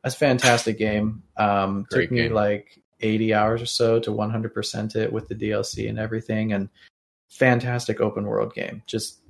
That's 0.04 0.16
a 0.16 0.20
fantastic 0.20 0.78
game. 0.78 1.24
Um, 1.38 1.86
Great 1.92 2.04
took 2.10 2.12
me 2.12 2.30
like 2.30 2.82
80 3.00 3.34
hours 3.34 3.62
or 3.62 3.66
so 3.68 4.00
to 4.00 4.12
100% 4.12 4.96
it 4.96 5.12
with 5.14 5.28
the 5.28 5.36
DLC 5.36 5.88
and 5.90 5.98
everything, 6.00 6.54
and 6.54 6.70
fantastic 7.30 8.02
open 8.02 8.26
world 8.26 8.54
game. 8.54 8.84
Just 8.86 9.21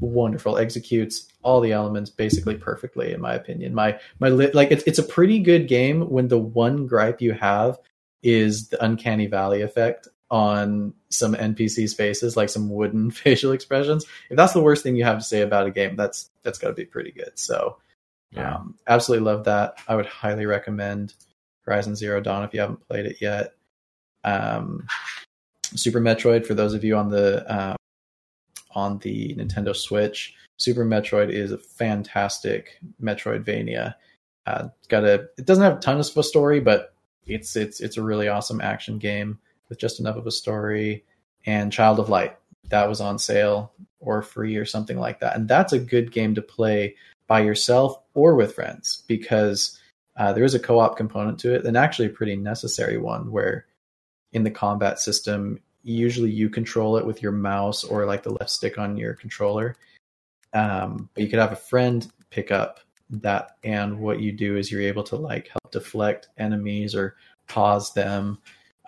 wonderful 0.00 0.58
executes 0.58 1.28
all 1.42 1.60
the 1.60 1.72
elements 1.72 2.10
basically 2.10 2.54
perfectly 2.56 3.12
in 3.12 3.20
my 3.20 3.34
opinion. 3.34 3.74
My 3.74 3.98
my 4.18 4.28
li- 4.28 4.50
like 4.52 4.70
it's 4.70 4.84
it's 4.84 4.98
a 4.98 5.02
pretty 5.02 5.38
good 5.38 5.68
game 5.68 6.08
when 6.10 6.28
the 6.28 6.38
one 6.38 6.86
gripe 6.86 7.20
you 7.20 7.32
have 7.32 7.78
is 8.22 8.68
the 8.68 8.84
uncanny 8.84 9.26
valley 9.26 9.62
effect 9.62 10.08
on 10.30 10.92
some 11.08 11.34
npc's 11.34 11.94
faces 11.94 12.36
like 12.36 12.48
some 12.48 12.68
wooden 12.68 13.10
facial 13.22 13.52
expressions. 13.52 14.04
If 14.28 14.36
that's 14.36 14.52
the 14.52 14.60
worst 14.62 14.82
thing 14.82 14.96
you 14.96 15.04
have 15.04 15.18
to 15.18 15.24
say 15.24 15.40
about 15.42 15.66
a 15.66 15.70
game 15.70 15.96
that's 15.96 16.30
that's 16.42 16.58
got 16.58 16.68
to 16.68 16.74
be 16.74 16.84
pretty 16.84 17.12
good. 17.12 17.32
So 17.36 17.78
Yeah. 18.32 18.56
um, 18.56 18.74
absolutely 18.86 19.24
love 19.24 19.44
that. 19.44 19.78
I 19.88 19.94
would 19.96 20.06
highly 20.06 20.46
recommend 20.46 21.14
horizon 21.64 21.94
zero 21.96 22.20
dawn 22.20 22.44
if 22.44 22.52
you 22.54 22.60
haven't 22.60 22.86
played 22.88 23.06
it 23.06 23.16
yet. 23.20 23.54
Um, 24.24 24.86
super 25.74 26.00
metroid 26.00 26.44
for 26.46 26.54
those 26.54 26.74
of 26.74 26.84
you 26.84 26.96
on 26.96 27.08
the 27.10 27.44
um, 27.70 27.76
on 28.76 28.98
the 28.98 29.34
Nintendo 29.34 29.74
Switch. 29.74 30.34
Super 30.58 30.84
Metroid 30.84 31.30
is 31.30 31.50
a 31.50 31.58
fantastic 31.58 32.78
Metroidvania. 33.02 33.94
Uh, 34.46 34.68
got 34.88 35.02
a 35.02 35.28
it 35.36 35.46
doesn't 35.46 35.64
have 35.64 35.80
tons 35.80 36.10
of 36.10 36.16
a 36.18 36.22
story, 36.22 36.60
but 36.60 36.94
it's 37.26 37.56
it's 37.56 37.80
it's 37.80 37.96
a 37.96 38.02
really 38.02 38.28
awesome 38.28 38.60
action 38.60 38.98
game 38.98 39.38
with 39.68 39.80
just 39.80 39.98
enough 39.98 40.16
of 40.16 40.26
a 40.26 40.30
story. 40.30 41.04
And 41.46 41.72
Child 41.72 41.98
of 41.98 42.08
Light, 42.08 42.36
that 42.68 42.88
was 42.88 43.00
on 43.00 43.18
sale 43.18 43.72
or 43.98 44.22
free 44.22 44.56
or 44.56 44.64
something 44.64 44.98
like 44.98 45.20
that. 45.20 45.34
And 45.34 45.48
that's 45.48 45.72
a 45.72 45.78
good 45.78 46.12
game 46.12 46.34
to 46.34 46.42
play 46.42 46.94
by 47.26 47.40
yourself 47.40 48.00
or 48.14 48.34
with 48.34 48.54
friends 48.54 49.04
because 49.08 49.80
uh, 50.16 50.32
there 50.32 50.44
is 50.44 50.54
a 50.54 50.60
co-op 50.60 50.96
component 50.96 51.38
to 51.40 51.54
it, 51.54 51.64
and 51.64 51.76
actually 51.76 52.06
a 52.06 52.10
pretty 52.10 52.36
necessary 52.36 52.98
one 52.98 53.30
where 53.30 53.66
in 54.32 54.44
the 54.44 54.50
combat 54.50 54.98
system, 54.98 55.58
usually 55.86 56.30
you 56.30 56.50
control 56.50 56.96
it 56.96 57.06
with 57.06 57.22
your 57.22 57.32
mouse 57.32 57.84
or 57.84 58.04
like 58.06 58.22
the 58.22 58.32
left 58.32 58.50
stick 58.50 58.76
on 58.76 58.96
your 58.96 59.14
controller. 59.14 59.76
Um, 60.52 61.08
but 61.14 61.22
you 61.22 61.30
could 61.30 61.38
have 61.38 61.52
a 61.52 61.56
friend 61.56 62.06
pick 62.30 62.50
up 62.50 62.80
that, 63.10 63.52
and 63.62 64.00
what 64.00 64.20
you 64.20 64.32
do 64.32 64.56
is 64.56 64.70
you're 64.70 64.82
able 64.82 65.04
to 65.04 65.16
like 65.16 65.48
help 65.48 65.70
deflect 65.70 66.28
enemies 66.38 66.94
or 66.94 67.16
pause 67.46 67.92
them 67.94 68.38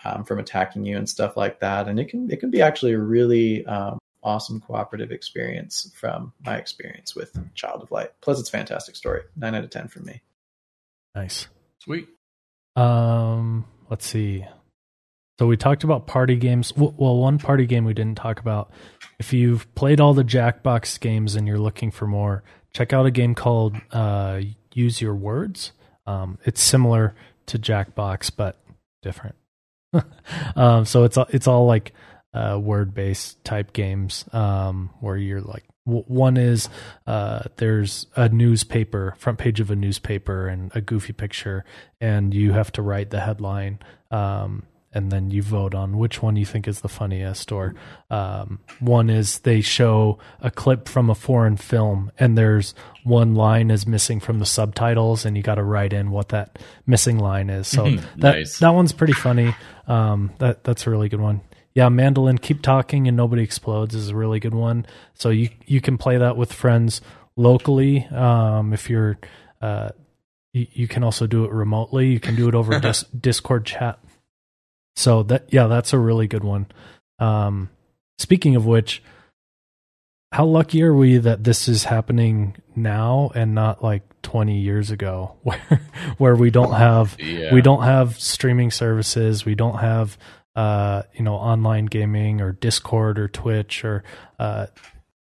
um, 0.04 0.24
from 0.24 0.38
attacking 0.38 0.84
you 0.84 0.96
and 0.96 1.08
stuff 1.08 1.36
like 1.36 1.60
that. 1.60 1.88
And 1.88 2.00
it 2.00 2.08
can 2.08 2.30
it 2.30 2.40
can 2.40 2.50
be 2.50 2.62
actually 2.62 2.94
a 2.94 2.98
really 2.98 3.64
um, 3.66 3.98
awesome 4.22 4.60
cooperative 4.60 5.12
experience 5.12 5.92
from 5.94 6.32
my 6.44 6.56
experience 6.56 7.14
with 7.14 7.38
Child 7.54 7.82
of 7.82 7.90
Light. 7.92 8.10
Plus, 8.20 8.40
it's 8.40 8.48
a 8.48 8.52
fantastic 8.52 8.96
story. 8.96 9.22
Nine 9.36 9.54
out 9.54 9.64
of 9.64 9.70
ten 9.70 9.88
for 9.88 10.00
me. 10.00 10.20
Nice. 11.14 11.46
Sweet. 11.78 12.08
Um, 12.74 13.66
let's 13.88 14.06
see. 14.06 14.46
So 15.38 15.46
we 15.46 15.56
talked 15.56 15.84
about 15.84 16.06
party 16.06 16.36
games. 16.36 16.72
Well, 16.76 17.16
one 17.16 17.38
party 17.38 17.64
game 17.66 17.84
we 17.84 17.94
didn't 17.94 18.16
talk 18.16 18.40
about. 18.40 18.70
If 19.20 19.32
you've 19.32 19.72
played 19.76 20.00
all 20.00 20.12
the 20.12 20.24
Jackbox 20.24 20.98
games 20.98 21.36
and 21.36 21.46
you're 21.46 21.58
looking 21.58 21.92
for 21.92 22.06
more, 22.06 22.42
check 22.72 22.92
out 22.92 23.06
a 23.06 23.10
game 23.10 23.34
called 23.36 23.76
uh, 23.92 24.40
Use 24.74 25.00
Your 25.00 25.14
Words. 25.14 25.72
Um, 26.06 26.38
it's 26.44 26.60
similar 26.60 27.14
to 27.46 27.58
Jackbox, 27.58 28.32
but 28.36 28.60
different. 29.02 29.36
um, 30.56 30.84
so 30.84 31.04
it's 31.04 31.16
it's 31.30 31.46
all 31.46 31.66
like 31.66 31.92
uh, 32.34 32.58
word 32.60 32.92
based 32.92 33.42
type 33.44 33.72
games 33.72 34.24
um, 34.32 34.90
where 35.00 35.16
you're 35.16 35.40
like 35.40 35.64
one 35.84 36.36
is 36.36 36.68
uh, 37.06 37.44
there's 37.56 38.06
a 38.14 38.28
newspaper 38.28 39.14
front 39.16 39.38
page 39.38 39.60
of 39.60 39.70
a 39.70 39.76
newspaper 39.76 40.46
and 40.46 40.70
a 40.74 40.82
goofy 40.82 41.14
picture 41.14 41.64
and 41.98 42.34
you 42.34 42.52
have 42.52 42.70
to 42.70 42.82
write 42.82 43.08
the 43.08 43.20
headline 43.20 43.78
um, 44.10 44.64
and 44.92 45.10
then 45.10 45.30
you 45.30 45.42
vote 45.42 45.74
on 45.74 45.98
which 45.98 46.22
one 46.22 46.36
you 46.36 46.46
think 46.46 46.66
is 46.66 46.80
the 46.80 46.88
funniest 46.88 47.52
or 47.52 47.74
um, 48.10 48.58
one 48.80 49.10
is 49.10 49.40
they 49.40 49.60
show 49.60 50.18
a 50.40 50.50
clip 50.50 50.88
from 50.88 51.10
a 51.10 51.14
foreign 51.14 51.56
film 51.56 52.10
and 52.18 52.38
there's 52.38 52.74
one 53.04 53.34
line 53.34 53.70
is 53.70 53.86
missing 53.86 54.20
from 54.20 54.38
the 54.38 54.46
subtitles 54.46 55.24
and 55.24 55.36
you 55.36 55.42
got 55.42 55.56
to 55.56 55.62
write 55.62 55.92
in 55.92 56.10
what 56.10 56.30
that 56.30 56.58
missing 56.86 57.18
line 57.18 57.50
is 57.50 57.66
so 57.66 57.84
that 58.16 58.36
Nice. 58.36 58.58
that 58.58 58.70
one's 58.70 58.92
pretty 58.92 59.12
funny 59.12 59.54
um, 59.86 60.32
that 60.38 60.64
that's 60.64 60.86
a 60.86 60.90
really 60.90 61.08
good 61.08 61.20
one 61.20 61.40
yeah, 61.78 61.88
mandolin, 61.90 62.38
keep 62.38 62.60
talking 62.60 63.06
and 63.06 63.16
nobody 63.16 63.44
explodes 63.44 63.94
is 63.94 64.08
a 64.08 64.16
really 64.16 64.40
good 64.40 64.54
one. 64.54 64.84
So 65.14 65.28
you 65.30 65.50
you 65.64 65.80
can 65.80 65.96
play 65.96 66.16
that 66.18 66.36
with 66.36 66.52
friends 66.52 67.00
locally. 67.36 68.04
Um, 68.06 68.72
if 68.72 68.90
you're, 68.90 69.16
uh, 69.62 69.90
you, 70.52 70.66
you 70.72 70.88
can 70.88 71.04
also 71.04 71.28
do 71.28 71.44
it 71.44 71.52
remotely. 71.52 72.08
You 72.08 72.18
can 72.18 72.34
do 72.34 72.48
it 72.48 72.56
over 72.56 72.80
dis- 72.80 73.04
Discord 73.18 73.64
chat. 73.64 74.00
So 74.98 75.22
that 75.24 75.44
yeah, 75.52 75.68
that's 75.68 75.92
a 75.92 75.98
really 75.98 76.26
good 76.26 76.42
one. 76.42 76.66
Um, 77.20 77.70
speaking 78.18 78.56
of 78.56 78.66
which, 78.66 79.00
how 80.32 80.44
lucky 80.44 80.82
are 80.82 80.92
we 80.94 81.18
that 81.18 81.44
this 81.44 81.68
is 81.68 81.84
happening 81.84 82.56
now 82.74 83.30
and 83.34 83.54
not 83.54 83.82
like 83.82 84.02
20 84.22 84.58
years 84.58 84.90
ago, 84.90 85.36
where 85.42 85.80
where 86.18 86.34
we 86.36 86.50
don't 86.50 86.72
have 86.72 87.16
Yeah. 87.20 87.54
we 87.54 87.62
don't 87.62 87.84
have 87.84 88.18
streaming 88.18 88.70
services, 88.72 89.44
we 89.44 89.54
don't 89.54 89.78
have 89.78 90.18
uh, 90.56 91.02
you 91.14 91.22
know, 91.22 91.34
online 91.36 91.86
gaming 91.86 92.40
or 92.40 92.50
Discord 92.50 93.20
or 93.20 93.28
Twitch 93.28 93.84
or 93.84 94.02
uh, 94.40 94.66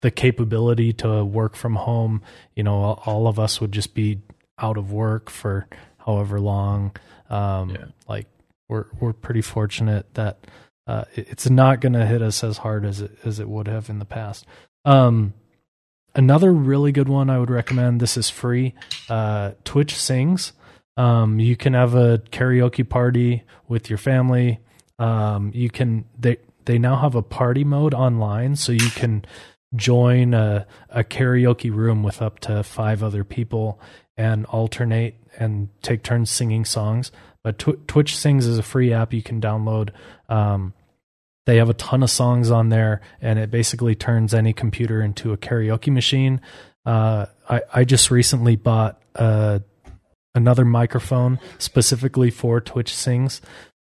the 0.00 0.10
capability 0.10 0.94
to 0.94 1.22
work 1.22 1.54
from 1.54 1.74
home. 1.76 2.22
You 2.56 2.62
know, 2.62 2.94
all, 3.04 3.26
of 3.28 3.38
us 3.38 3.60
would 3.60 3.70
just 3.72 3.92
be 3.92 4.22
out 4.58 4.78
of 4.78 4.90
work 4.90 5.28
for 5.28 5.66
however 5.98 6.40
long. 6.40 6.96
Um, 7.28 7.68
Yeah. 7.70 7.84
Like 8.08 8.26
we're 8.68 8.86
we're 9.00 9.12
pretty 9.12 9.42
fortunate 9.42 10.14
that 10.14 10.46
uh, 10.86 11.04
it's 11.14 11.48
not 11.50 11.80
going 11.80 11.92
to 11.92 12.06
hit 12.06 12.22
us 12.22 12.42
as 12.42 12.58
hard 12.58 12.84
as 12.84 13.00
it 13.00 13.16
as 13.24 13.40
it 13.40 13.48
would 13.48 13.68
have 13.68 13.90
in 13.90 13.98
the 13.98 14.04
past. 14.04 14.46
Um, 14.84 15.34
another 16.14 16.52
really 16.52 16.92
good 16.92 17.08
one 17.08 17.30
I 17.30 17.38
would 17.38 17.50
recommend. 17.50 18.00
This 18.00 18.16
is 18.16 18.30
free. 18.30 18.74
Uh, 19.08 19.52
Twitch 19.64 19.94
sings. 19.94 20.52
Um, 20.96 21.38
you 21.38 21.56
can 21.56 21.74
have 21.74 21.94
a 21.94 22.18
karaoke 22.32 22.88
party 22.88 23.44
with 23.68 23.88
your 23.88 23.98
family. 23.98 24.60
Um, 24.98 25.52
you 25.54 25.70
can 25.70 26.04
they 26.18 26.38
they 26.64 26.78
now 26.78 26.96
have 26.96 27.14
a 27.14 27.22
party 27.22 27.64
mode 27.64 27.94
online, 27.94 28.56
so 28.56 28.72
you 28.72 28.90
can 28.90 29.24
join 29.76 30.34
a, 30.34 30.66
a 30.88 31.04
karaoke 31.04 31.74
room 31.74 32.02
with 32.02 32.22
up 32.22 32.40
to 32.40 32.62
five 32.62 33.02
other 33.02 33.24
people 33.24 33.80
and 34.16 34.46
alternate 34.46 35.14
and 35.38 35.68
take 35.82 36.02
turns 36.02 36.30
singing 36.30 36.64
songs. 36.64 37.12
But 37.44 37.58
Tw- 37.58 37.86
Twitch 37.86 38.16
Sings 38.16 38.46
is 38.46 38.58
a 38.58 38.62
free 38.62 38.92
app 38.92 39.12
you 39.12 39.22
can 39.22 39.40
download. 39.40 39.90
Um, 40.28 40.74
they 41.46 41.56
have 41.56 41.70
a 41.70 41.74
ton 41.74 42.02
of 42.02 42.10
songs 42.10 42.50
on 42.50 42.68
there, 42.68 43.00
and 43.22 43.38
it 43.38 43.50
basically 43.50 43.94
turns 43.94 44.34
any 44.34 44.52
computer 44.52 45.00
into 45.00 45.32
a 45.32 45.38
karaoke 45.38 45.92
machine. 45.92 46.40
Uh, 46.84 47.26
I, 47.48 47.62
I 47.72 47.84
just 47.84 48.10
recently 48.10 48.56
bought 48.56 49.00
uh, 49.14 49.60
another 50.34 50.64
microphone 50.64 51.38
specifically 51.58 52.30
for 52.30 52.60
Twitch 52.60 52.94
Sings. 52.94 53.40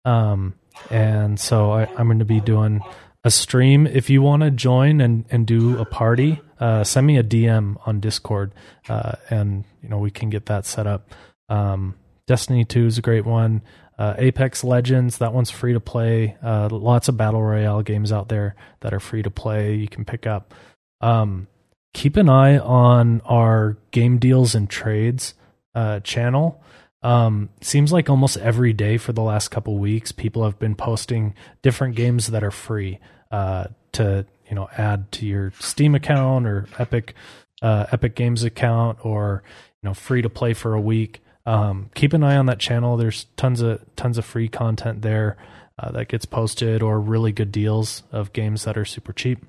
Um, 0.04 0.54
and 0.90 1.38
so 1.38 1.70
I, 1.70 1.86
I'm 1.96 2.06
going 2.06 2.18
to 2.18 2.24
be 2.24 2.40
doing 2.40 2.80
a 3.24 3.30
stream. 3.30 3.86
If 3.86 4.10
you 4.10 4.22
want 4.22 4.42
to 4.42 4.50
join 4.50 5.00
and, 5.00 5.24
and 5.30 5.46
do 5.46 5.78
a 5.78 5.84
party, 5.84 6.40
uh, 6.58 6.84
send 6.84 7.06
me 7.06 7.16
a 7.16 7.22
DM 7.22 7.76
on 7.86 8.00
Discord, 8.00 8.52
uh, 8.88 9.12
and 9.30 9.64
you 9.82 9.88
know 9.88 9.98
we 9.98 10.10
can 10.10 10.30
get 10.30 10.46
that 10.46 10.66
set 10.66 10.86
up. 10.86 11.10
Um, 11.48 11.94
Destiny 12.32 12.64
Two 12.64 12.86
is 12.86 12.96
a 12.96 13.02
great 13.02 13.26
one. 13.26 13.60
Uh, 13.98 14.14
Apex 14.16 14.64
Legends, 14.64 15.18
that 15.18 15.34
one's 15.34 15.50
free 15.50 15.74
to 15.74 15.80
play. 15.80 16.34
Uh, 16.42 16.66
lots 16.72 17.08
of 17.08 17.18
battle 17.18 17.42
royale 17.42 17.82
games 17.82 18.10
out 18.10 18.30
there 18.30 18.56
that 18.80 18.94
are 18.94 19.00
free 19.00 19.22
to 19.22 19.30
play. 19.30 19.74
You 19.74 19.86
can 19.86 20.06
pick 20.06 20.26
up. 20.26 20.54
Um, 21.02 21.46
keep 21.92 22.16
an 22.16 22.30
eye 22.30 22.56
on 22.56 23.20
our 23.26 23.76
game 23.90 24.16
deals 24.16 24.54
and 24.54 24.70
trades 24.70 25.34
uh, 25.74 26.00
channel. 26.00 26.64
Um, 27.02 27.50
seems 27.60 27.92
like 27.92 28.08
almost 28.08 28.38
every 28.38 28.72
day 28.72 28.96
for 28.96 29.12
the 29.12 29.20
last 29.20 29.48
couple 29.48 29.76
weeks, 29.76 30.10
people 30.10 30.42
have 30.44 30.58
been 30.58 30.74
posting 30.74 31.34
different 31.60 31.96
games 31.96 32.28
that 32.28 32.42
are 32.42 32.50
free 32.50 32.98
uh, 33.30 33.66
to 33.92 34.24
you 34.48 34.54
know 34.54 34.70
add 34.78 35.12
to 35.12 35.26
your 35.26 35.52
Steam 35.60 35.94
account 35.94 36.46
or 36.46 36.66
Epic 36.78 37.14
uh, 37.60 37.84
Epic 37.92 38.14
Games 38.14 38.42
account, 38.42 39.04
or 39.04 39.42
you 39.82 39.90
know 39.90 39.92
free 39.92 40.22
to 40.22 40.30
play 40.30 40.54
for 40.54 40.72
a 40.72 40.80
week. 40.80 41.21
Um, 41.44 41.90
keep 41.94 42.12
an 42.12 42.22
eye 42.22 42.36
on 42.36 42.46
that 42.46 42.58
channel. 42.60 42.96
There's 42.96 43.24
tons 43.36 43.60
of 43.60 43.80
tons 43.96 44.18
of 44.18 44.24
free 44.24 44.48
content 44.48 45.02
there 45.02 45.36
uh, 45.78 45.90
that 45.92 46.08
gets 46.08 46.24
posted, 46.24 46.82
or 46.82 47.00
really 47.00 47.32
good 47.32 47.50
deals 47.52 48.02
of 48.12 48.32
games 48.32 48.64
that 48.64 48.76
are 48.78 48.84
super 48.84 49.12
cheap. 49.12 49.44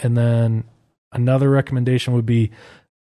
And 0.00 0.16
then 0.16 0.64
another 1.12 1.50
recommendation 1.50 2.14
would 2.14 2.26
be 2.26 2.50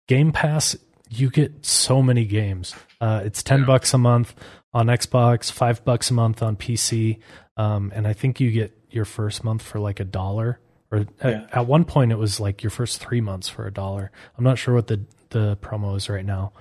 Game 0.09 0.33
Pass. 0.33 0.77
You 1.09 1.31
get 1.31 1.65
so 1.65 2.03
many 2.03 2.25
games. 2.25 2.75
Uh, 3.01 3.23
it's 3.25 3.43
ten 3.43 3.61
Yeah. 3.61 3.67
bucks 3.67 3.95
a 3.95 3.99
month 3.99 4.35
on 4.75 4.87
Xbox, 4.89 5.51
five 5.51 5.85
bucks 5.85 6.11
a 6.11 6.15
month 6.15 6.43
on 6.43 6.57
PC, 6.57 7.19
um, 7.57 7.93
and 7.95 8.07
I 8.07 8.13
think 8.13 8.41
you 8.41 8.51
get 8.51 8.77
your 8.91 9.05
first 9.05 9.43
month 9.45 9.63
for 9.63 9.79
like 9.79 10.01
a 10.01 10.05
dollar. 10.05 10.59
Or 10.91 10.99
Yeah. 11.25 11.45
at, 11.51 11.57
at 11.59 11.67
one 11.67 11.85
point, 11.85 12.13
it 12.13 12.19
was 12.19 12.41
like 12.41 12.63
your 12.63 12.71
first 12.71 12.99
three 13.01 13.21
months 13.21 13.49
for 13.49 13.67
a 13.67 13.73
dollar. 13.73 14.11
I'm 14.37 14.45
not 14.45 14.59
sure 14.59 14.75
what 14.75 14.87
the 14.89 15.01
the 15.31 15.57
promo 15.61 15.97
is 15.97 16.09
right 16.09 16.25
now, 16.25 16.53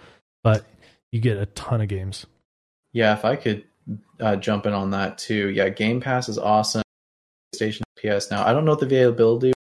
but 0.43 0.65
you 1.15 1.21
get 1.21 1.37
a 1.37 1.45
ton 1.45 1.79
of 1.79 1.87
games. 1.87 2.25
Yeah, 2.91 3.13
if 3.13 3.23
I 3.23 3.37
could 3.37 3.63
uh, 4.19 4.35
jump 4.35 4.65
in 4.65 4.73
on 4.73 4.91
that 4.91 5.17
too. 5.17 5.49
Yeah, 5.49 5.69
Game 5.69 6.01
Pass 6.01 6.27
is 6.27 6.37
awesome. 6.37 6.83
Station 7.53 7.85
PS 7.95 8.29
now. 8.29 8.45
I 8.45 8.51
don't 8.51 8.65
know 8.65 8.75
the 8.75 8.85
availability, 8.85 9.53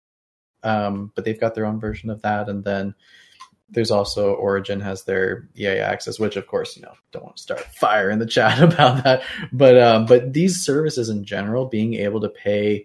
um, 0.64 1.12
but 1.14 1.24
they've 1.24 1.38
got 1.38 1.54
their 1.54 1.66
own 1.66 1.78
version 1.78 2.10
of 2.10 2.22
that. 2.22 2.48
And 2.48 2.64
then 2.64 2.92
there's 3.68 3.92
also 3.92 4.34
Origin 4.34 4.80
has 4.80 5.04
their 5.04 5.48
EA 5.56 5.78
access, 5.78 6.18
which 6.18 6.34
of 6.34 6.48
course 6.48 6.76
you 6.76 6.82
know 6.82 6.94
don't 7.12 7.22
want 7.22 7.36
to 7.36 7.42
start 7.44 7.60
fire 7.78 8.10
in 8.10 8.18
the 8.18 8.26
chat 8.26 8.60
about 8.72 9.04
that. 9.04 9.22
But 9.52 9.80
um, 9.80 10.06
but 10.06 10.32
these 10.32 10.64
services 10.64 11.08
in 11.08 11.22
general, 11.22 11.66
being 11.66 11.94
able 11.94 12.20
to 12.22 12.30
pay 12.30 12.84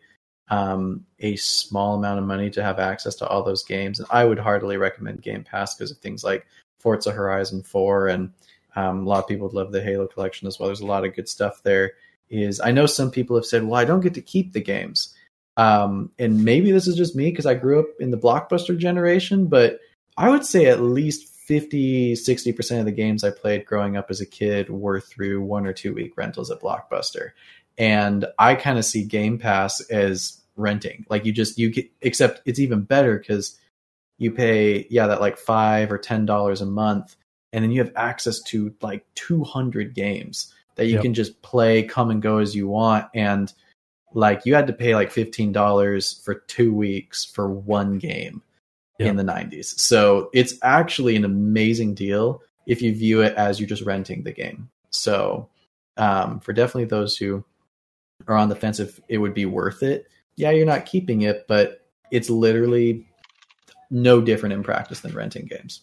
um, 0.50 1.08
a 1.18 1.36
small 1.38 1.96
amount 1.96 2.20
of 2.20 2.26
money 2.26 2.52
to 2.52 2.62
have 2.62 2.78
access 2.78 3.16
to 3.16 3.28
all 3.28 3.42
those 3.42 3.64
games, 3.64 3.98
and 3.98 4.08
I 4.12 4.26
would 4.26 4.38
heartily 4.38 4.78
recommend 4.78 5.24
Game 5.24 5.44
Pass 5.44 5.74
because 5.74 5.90
of 5.90 5.98
things 5.98 6.24
like 6.24 6.46
Forza 6.80 7.12
Horizon 7.12 7.64
4 7.64 8.10
and 8.10 8.32
um, 8.76 9.06
a 9.06 9.10
lot 9.10 9.20
of 9.20 9.28
people 9.28 9.48
would 9.48 9.56
love 9.56 9.72
the 9.72 9.82
Halo 9.82 10.08
collection 10.08 10.48
as 10.48 10.60
well. 10.60 10.68
There's 10.68 10.82
a 10.82 10.86
lot 10.86 11.06
of 11.06 11.16
good 11.16 11.30
stuff 11.30 11.62
there. 11.64 11.94
Is 12.30 12.60
I 12.60 12.72
know 12.72 12.86
some 12.86 13.10
people 13.10 13.36
have 13.36 13.46
said, 13.46 13.64
"Well, 13.64 13.80
I 13.80 13.86
don't 13.86 14.02
get 14.02 14.14
to 14.14 14.22
keep 14.22 14.54
the 14.54 14.62
games," 14.62 15.16
um, 15.58 16.12
and 16.20 16.46
maybe 16.46 16.72
this 16.72 16.88
is 16.88 16.96
just 16.96 17.16
me 17.16 17.32
because 17.32 17.48
I 17.48 17.56
grew 17.56 17.80
up 17.80 17.88
in 18.00 18.12
the 18.12 18.18
blockbuster 18.18 18.78
generation. 18.78 19.48
But 19.48 19.80
I 20.16 20.30
would 20.30 20.46
say 20.46 20.68
at 20.68 20.82
least 20.82 21.28
50, 21.28 22.16
60 22.16 22.54
percent 22.54 22.80
of 22.82 22.86
the 22.86 22.92
games 22.92 23.24
I 23.24 23.32
played 23.32 23.66
growing 23.66 23.98
up 23.98 24.12
as 24.12 24.22
a 24.22 24.26
kid 24.26 24.70
were 24.70 25.02
through 25.02 25.42
one 25.42 25.66
or 25.66 25.74
two 25.74 25.94
week 25.94 26.16
rentals 26.18 26.52
at 26.52 26.62
Blockbuster, 26.62 27.32
and 27.80 28.26
I 28.38 28.54
kind 28.54 28.78
of 28.78 28.86
see 28.86 29.04
Game 29.04 29.40
Pass 29.40 29.82
as 29.90 30.40
renting. 30.56 31.06
Like 31.10 31.26
you 31.26 31.32
just 31.32 31.58
you 31.58 31.72
get, 31.72 31.90
except 32.02 32.42
it's 32.46 32.60
even 32.60 32.82
better 32.82 33.18
because 33.18 33.58
you 34.20 34.32
pay 34.32 34.86
yeah 34.92 35.08
that 35.08 35.22
like 35.22 35.38
five 35.38 35.92
or 35.92 35.98
ten 35.98 36.28
dollars 36.28 36.62
a 36.62 36.66
month, 36.68 37.16
and 37.54 37.64
then 37.64 37.72
you 37.72 37.82
have 37.82 37.92
access 37.96 38.42
to 38.44 38.74
like 38.82 39.06
two 39.16 39.44
hundred 39.44 39.94
games 39.96 40.54
that 40.76 40.86
you 40.86 40.94
Yep. 40.94 41.02
can 41.02 41.14
just 41.14 41.42
play, 41.42 41.84
come 41.84 42.10
and 42.10 42.22
go 42.22 42.38
as 42.38 42.56
you 42.56 42.68
want, 42.68 43.08
and 43.14 43.52
like 44.14 44.46
you 44.46 44.56
had 44.56 44.68
to 44.68 44.74
pay 44.74 44.96
like 44.96 45.12
fifteen 45.12 45.52
dollars 45.52 46.22
for 46.24 46.36
two 46.36 46.74
weeks 46.74 47.26
for 47.26 47.50
one 47.50 47.98
game 47.98 48.42
Yep. 49.00 49.10
in 49.10 49.16
the 49.18 49.24
nineties. 49.24 49.80
So 49.82 50.30
it's 50.34 50.56
actually 50.62 51.16
an 51.16 51.26
amazing 51.26 51.94
deal 51.96 52.42
if 52.66 52.82
you 52.82 52.94
view 52.94 53.22
it 53.22 53.34
as 53.36 53.60
you're 53.60 53.70
just 53.70 53.84
renting 53.84 54.24
the 54.24 54.32
game. 54.32 54.70
So 54.92 55.50
um, 55.98 56.40
for 56.40 56.54
definitely 56.54 56.86
those 56.86 57.18
who 57.18 57.44
are 58.28 58.36
on 58.36 58.50
the 58.50 58.56
fence 58.56 58.80
if 58.80 59.00
it 59.08 59.18
would 59.18 59.34
be 59.34 59.46
worth 59.46 59.84
it. 59.84 60.08
Yeah, 60.36 60.52
you're 60.52 60.66
not 60.66 60.86
keeping 60.86 61.22
it, 61.22 61.46
but 61.48 61.86
it's 62.12 62.30
literally 62.30 63.08
no 63.90 64.22
different 64.22 64.54
in 64.54 64.64
practice 64.64 65.00
than 65.02 65.14
renting 65.14 65.46
games. 65.46 65.82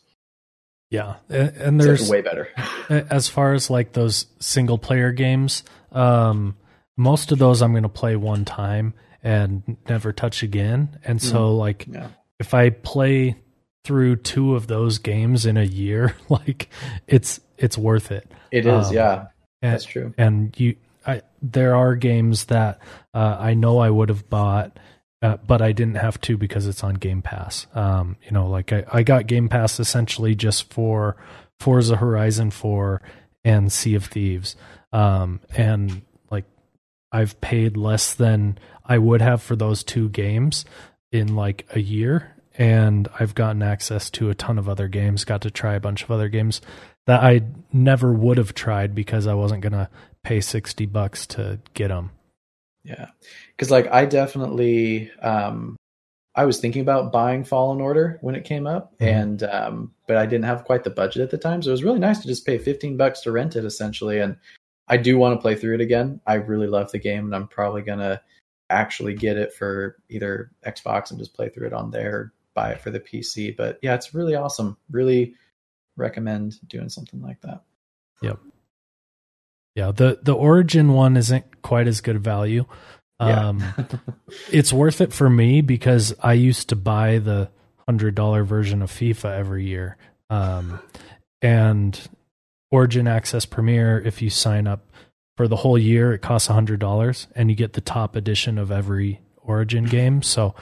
Yeah, 0.90 1.16
and, 1.28 1.80
there's 1.80 2.08
way 2.08 2.22
better. 2.22 2.48
as 2.88 3.28
far 3.28 3.54
as 3.54 3.70
like 3.70 3.92
those 3.92 4.26
single 4.38 4.78
player 4.78 5.10
games, 5.12 5.64
um, 5.90 6.56
most 6.96 7.32
of 7.32 7.38
those 7.38 7.60
I'm 7.60 7.72
going 7.72 7.82
to 7.82 7.88
play 7.88 8.14
one 8.16 8.44
time 8.44 8.94
and 9.22 9.76
never 9.88 10.12
touch 10.12 10.42
again. 10.44 11.00
And 11.04 11.20
so, 11.20 11.56
like, 11.56 11.86
yeah. 11.90 12.08
if 12.38 12.54
I 12.54 12.70
play 12.70 13.36
through 13.84 14.16
two 14.16 14.54
of 14.54 14.68
those 14.68 14.98
games 14.98 15.44
in 15.44 15.56
a 15.56 15.64
year, 15.64 16.14
like, 16.28 16.68
it's 17.08 17.40
it's 17.58 17.76
worth 17.76 18.12
it. 18.12 18.30
It 18.52 18.66
is, 18.66 18.88
Um, 18.88 18.94
yeah. 18.94 19.26
And, 19.62 19.72
That's 19.72 19.84
true. 19.84 20.14
and 20.16 20.54
you 20.60 20.76
I 21.06 21.22
there 21.42 21.74
are 21.74 21.96
games 21.96 22.46
that 22.46 22.78
uh, 23.14 23.36
I 23.40 23.54
know 23.54 23.78
I 23.78 23.90
would 23.90 24.08
have 24.10 24.28
bought 24.28 24.78
uh, 25.22 25.36
but 25.46 25.62
I 25.62 25.72
didn't 25.72 25.96
have 25.96 26.20
to 26.22 26.36
because 26.36 26.66
it's 26.66 26.84
on 26.84 26.94
Game 26.94 27.22
Pass. 27.22 27.66
Um, 27.74 28.16
you 28.22 28.32
know, 28.32 28.48
like 28.48 28.72
I, 28.72 28.84
I 28.92 29.02
got 29.02 29.26
Game 29.26 29.48
Pass 29.48 29.80
essentially 29.80 30.34
just 30.34 30.72
for 30.72 31.16
Forza 31.58 31.96
Horizon 31.96 32.50
4 32.50 33.00
and 33.44 33.72
Sea 33.72 33.94
of 33.94 34.04
Thieves. 34.04 34.56
Um, 34.92 35.40
and 35.56 36.02
like 36.30 36.44
I've 37.12 37.40
paid 37.40 37.76
less 37.76 38.14
than 38.14 38.58
I 38.84 38.98
would 38.98 39.22
have 39.22 39.42
for 39.42 39.56
those 39.56 39.82
two 39.82 40.08
games 40.08 40.64
in 41.12 41.34
like 41.34 41.66
a 41.74 41.80
year 41.80 42.36
and 42.58 43.08
I've 43.18 43.34
gotten 43.34 43.62
access 43.62 44.10
to 44.10 44.30
a 44.30 44.34
ton 44.34 44.58
of 44.58 44.68
other 44.68 44.88
games, 44.88 45.24
got 45.24 45.42
to 45.42 45.50
try 45.50 45.74
a 45.74 45.80
bunch 45.80 46.02
of 46.02 46.10
other 46.10 46.28
games 46.28 46.60
that 47.06 47.22
I 47.22 47.42
never 47.72 48.12
would 48.12 48.38
have 48.38 48.54
tried 48.54 48.94
because 48.94 49.26
I 49.26 49.34
wasn't 49.34 49.62
going 49.62 49.72
to 49.72 49.88
pay 50.24 50.40
60 50.40 50.86
bucks 50.86 51.26
to 51.28 51.60
get 51.74 51.88
them. 51.88 52.10
Yeah. 52.86 53.08
Cuz 53.58 53.70
like 53.70 53.86
I 53.92 54.06
definitely 54.06 55.10
um 55.20 55.76
I 56.34 56.44
was 56.44 56.60
thinking 56.60 56.82
about 56.82 57.12
buying 57.12 57.44
Fallen 57.44 57.80
Order 57.80 58.18
when 58.20 58.34
it 58.34 58.44
came 58.44 58.66
up 58.66 58.96
Mhm. 58.98 59.06
and 59.06 59.42
um 59.44 59.94
but 60.06 60.16
I 60.16 60.26
didn't 60.26 60.44
have 60.44 60.64
quite 60.64 60.84
the 60.84 60.90
budget 60.90 61.22
at 61.22 61.30
the 61.30 61.38
time, 61.38 61.62
so 61.62 61.70
it 61.70 61.72
was 61.72 61.84
really 61.84 61.98
nice 61.98 62.20
to 62.20 62.28
just 62.28 62.46
pay 62.46 62.58
15 62.58 62.96
bucks 62.96 63.20
to 63.22 63.32
rent 63.32 63.56
it 63.56 63.64
essentially 63.64 64.20
and 64.20 64.36
I 64.88 64.96
do 64.96 65.18
want 65.18 65.36
to 65.36 65.42
play 65.42 65.56
through 65.56 65.74
it 65.74 65.80
again. 65.80 66.20
I 66.26 66.34
really 66.34 66.68
love 66.68 66.92
the 66.92 66.98
game 67.00 67.24
and 67.24 67.34
I'm 67.34 67.48
probably 67.48 67.82
going 67.82 67.98
to 67.98 68.20
actually 68.70 69.14
get 69.14 69.36
it 69.36 69.52
for 69.52 69.96
either 70.08 70.52
Xbox 70.64 71.10
and 71.10 71.18
just 71.18 71.34
play 71.34 71.48
through 71.48 71.66
it 71.66 71.72
on 71.72 71.90
there 71.90 72.32
buy 72.54 72.70
it 72.70 72.80
for 72.80 72.90
the 72.90 72.98
PC, 73.00 73.54
but 73.54 73.78
yeah, 73.82 73.94
it's 73.94 74.14
really 74.14 74.34
awesome. 74.34 74.76
Really 74.90 75.34
recommend 75.96 76.58
doing 76.68 76.88
something 76.88 77.20
like 77.20 77.40
that. 77.42 77.62
Yeah, 79.76 79.92
the 79.92 80.18
the 80.22 80.32
Origin 80.34 80.94
one 80.94 81.18
isn't 81.18 81.62
quite 81.62 81.86
as 81.86 82.00
good 82.00 82.16
a 82.16 82.18
value. 82.18 82.64
Yeah. 83.20 83.48
Um, 83.48 83.62
it's 84.50 84.72
worth 84.72 85.02
it 85.02 85.12
for 85.12 85.28
me 85.28 85.60
because 85.60 86.14
I 86.22 86.32
used 86.32 86.70
to 86.70 86.76
buy 86.76 87.18
the 87.18 87.50
hundred 87.86 88.14
dollar 88.14 88.42
version 88.42 88.80
of 88.80 88.90
FIFA 88.90 89.38
every 89.38 89.66
year, 89.66 89.98
um, 90.30 90.80
and 91.42 92.00
Origin 92.70 93.06
Access 93.06 93.44
Premier. 93.44 94.00
If 94.00 94.22
you 94.22 94.30
sign 94.30 94.66
up 94.66 94.86
for 95.36 95.46
the 95.46 95.56
whole 95.56 95.76
year, 95.76 96.14
it 96.14 96.22
costs 96.22 96.48
hundred 96.48 96.80
dollars, 96.80 97.28
and 97.36 97.50
you 97.50 97.54
get 97.54 97.74
the 97.74 97.82
top 97.82 98.16
edition 98.16 98.56
of 98.56 98.70
every 98.70 99.20
Origin 99.36 99.84
game. 99.84 100.22
So 100.22 100.54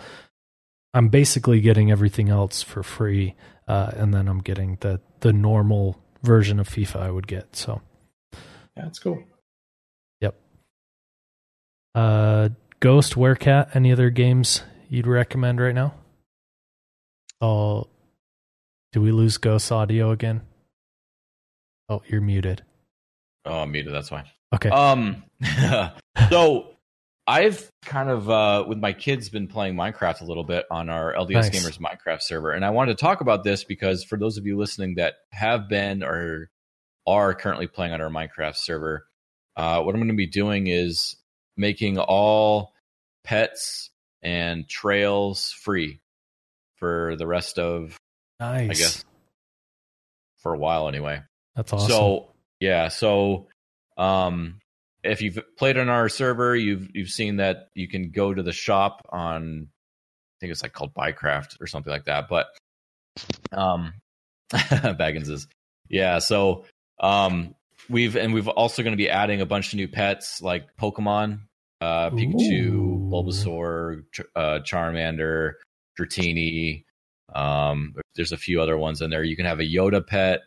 I'm 0.93 1.09
basically 1.09 1.61
getting 1.61 1.93
everything 1.93 2.31
else 2.31 2.63
for 2.63 2.83
free, 2.83 3.37
uh, 3.69 3.93
and 3.95 4.13
then 4.13 4.27
I'm 4.27 4.41
getting 4.41 4.77
the 4.81 5.01
the 5.21 5.33
normal 5.33 6.03
version 6.25 6.59
of 6.59 6.69
FIFA 6.69 6.97
I 6.97 7.11
would 7.13 7.29
get. 7.29 7.55
So. 7.55 7.81
Yeah, 8.77 8.87
it's 8.87 8.99
cool. 8.99 9.23
Yep. 10.21 10.37
Uh, 11.95 12.49
Ghost, 12.81 13.15
Werecat, 13.15 13.75
any 13.75 13.93
other 13.93 14.11
games 14.11 14.63
you'd 14.89 15.07
recommend 15.07 15.61
right 15.61 15.75
now? 15.75 15.95
Oh, 17.41 17.89
do 18.93 19.01
we 19.01 19.13
lose 19.13 19.39
Ghost 19.39 19.71
audio 19.73 20.11
again? 20.11 20.43
Oh, 21.89 22.03
you're 22.07 22.21
muted. 22.21 22.63
Oh, 23.45 23.61
I'm 23.61 23.73
muted. 23.73 23.93
That's 23.93 24.11
why. 24.11 24.25
Okay. 24.55 24.71
Um, 24.71 25.25
so 26.31 26.75
I've 27.27 27.71
kind 27.85 28.09
of 28.09 28.29
uh, 28.31 28.65
with 28.67 28.79
my 28.79 28.93
kids 28.93 29.29
been 29.29 29.49
playing 29.49 29.75
Minecraft 29.75 30.21
a 30.21 30.25
little 30.25 30.45
bit 30.45 30.67
on 30.71 30.89
our 30.89 31.15
LDS 31.15 31.33
Nice. 31.33 31.51
Gamers 31.51 31.79
Minecraft 31.79 32.23
server, 32.23 32.53
and 32.53 32.65
I 32.65 32.71
wanted 32.71 32.97
to 32.97 33.03
talk 33.03 33.21
about 33.21 33.45
this 33.45 33.65
because 33.65 34.05
for 34.05 34.19
those 34.19 34.37
of 34.37 34.47
you 34.47 34.57
listening 34.57 34.97
that 34.97 35.15
have 35.31 35.69
been 35.69 36.03
or 36.03 36.51
are 37.07 37.35
currently 37.35 37.67
playing 37.67 37.93
on 37.93 38.01
our 38.01 38.09
Minecraft 38.09 38.57
server, 38.57 39.07
uh, 39.57 39.83
what 39.83 39.95
I'm 39.95 40.01
going 40.01 40.09
to 40.09 40.15
be 40.15 40.27
doing 40.27 40.67
is 40.67 41.17
making 41.57 41.99
all 41.99 42.73
pets 43.25 43.91
and 44.23 44.69
trails 44.69 45.53
free 45.53 46.01
for 46.77 47.17
the 47.17 47.27
rest 47.27 47.59
of 47.59 47.97
nice. 48.41 48.71
I 48.71 48.75
guess 48.75 49.05
for 50.39 50.55
a 50.55 50.59
while 50.59 50.89
anyway. 50.89 51.23
That's 51.57 51.73
awesome. 51.73 51.89
So 51.89 52.29
yeah, 52.61 52.89
so 52.89 53.49
um, 53.97 54.61
if 55.03 55.23
you've 55.23 55.39
played 55.57 55.79
on 55.79 55.89
our 55.89 56.09
server, 56.09 56.55
you've 56.55 56.89
you've 56.95 57.11
seen 57.11 57.37
that 57.37 57.69
you 57.75 57.89
can 57.89 58.11
go 58.11 58.33
to 58.33 58.43
the 58.43 58.53
shop 58.53 59.07
on 59.11 59.69
I 59.69 60.37
think 60.41 60.53
it's 60.53 60.63
like 60.63 60.73
called 60.73 60.95
Buycraft 60.95 61.61
or 61.61 61.67
something 61.67 61.93
like 61.93 62.05
that. 62.07 62.29
But 62.29 62.47
um, 63.53 63.95
Baggins 64.53 65.29
is 65.31 65.47
yeah. 65.89 66.19
So 66.19 66.65
um, 67.05 67.55
we've 67.91 68.17
and 68.17 68.33
we've 68.33 68.49
also 68.49 68.83
going 68.83 68.93
to 68.93 68.97
be 68.97 69.11
adding 69.11 69.41
a 69.43 69.47
bunch 69.47 69.73
of 69.73 69.77
new 69.77 69.89
pets 69.89 70.41
like 70.41 70.65
Pokemon, 70.81 71.41
uh, 71.81 72.11
Pikachu, 72.11 72.63
Ooh. 72.63 73.11
Bulbasaur, 73.13 74.03
uh, 74.35 74.61
Charmander, 74.61 75.53
Dratini. 75.99 76.85
Um, 77.35 77.95
there's 78.17 78.33
a 78.33 78.39
few 78.39 78.63
other 78.63 78.79
ones 78.79 79.03
in 79.03 79.11
there. 79.11 79.23
You 79.23 79.37
can 79.37 79.45
have 79.45 79.61
a 79.61 79.65
Yoda 79.65 80.07
pet. 80.07 80.41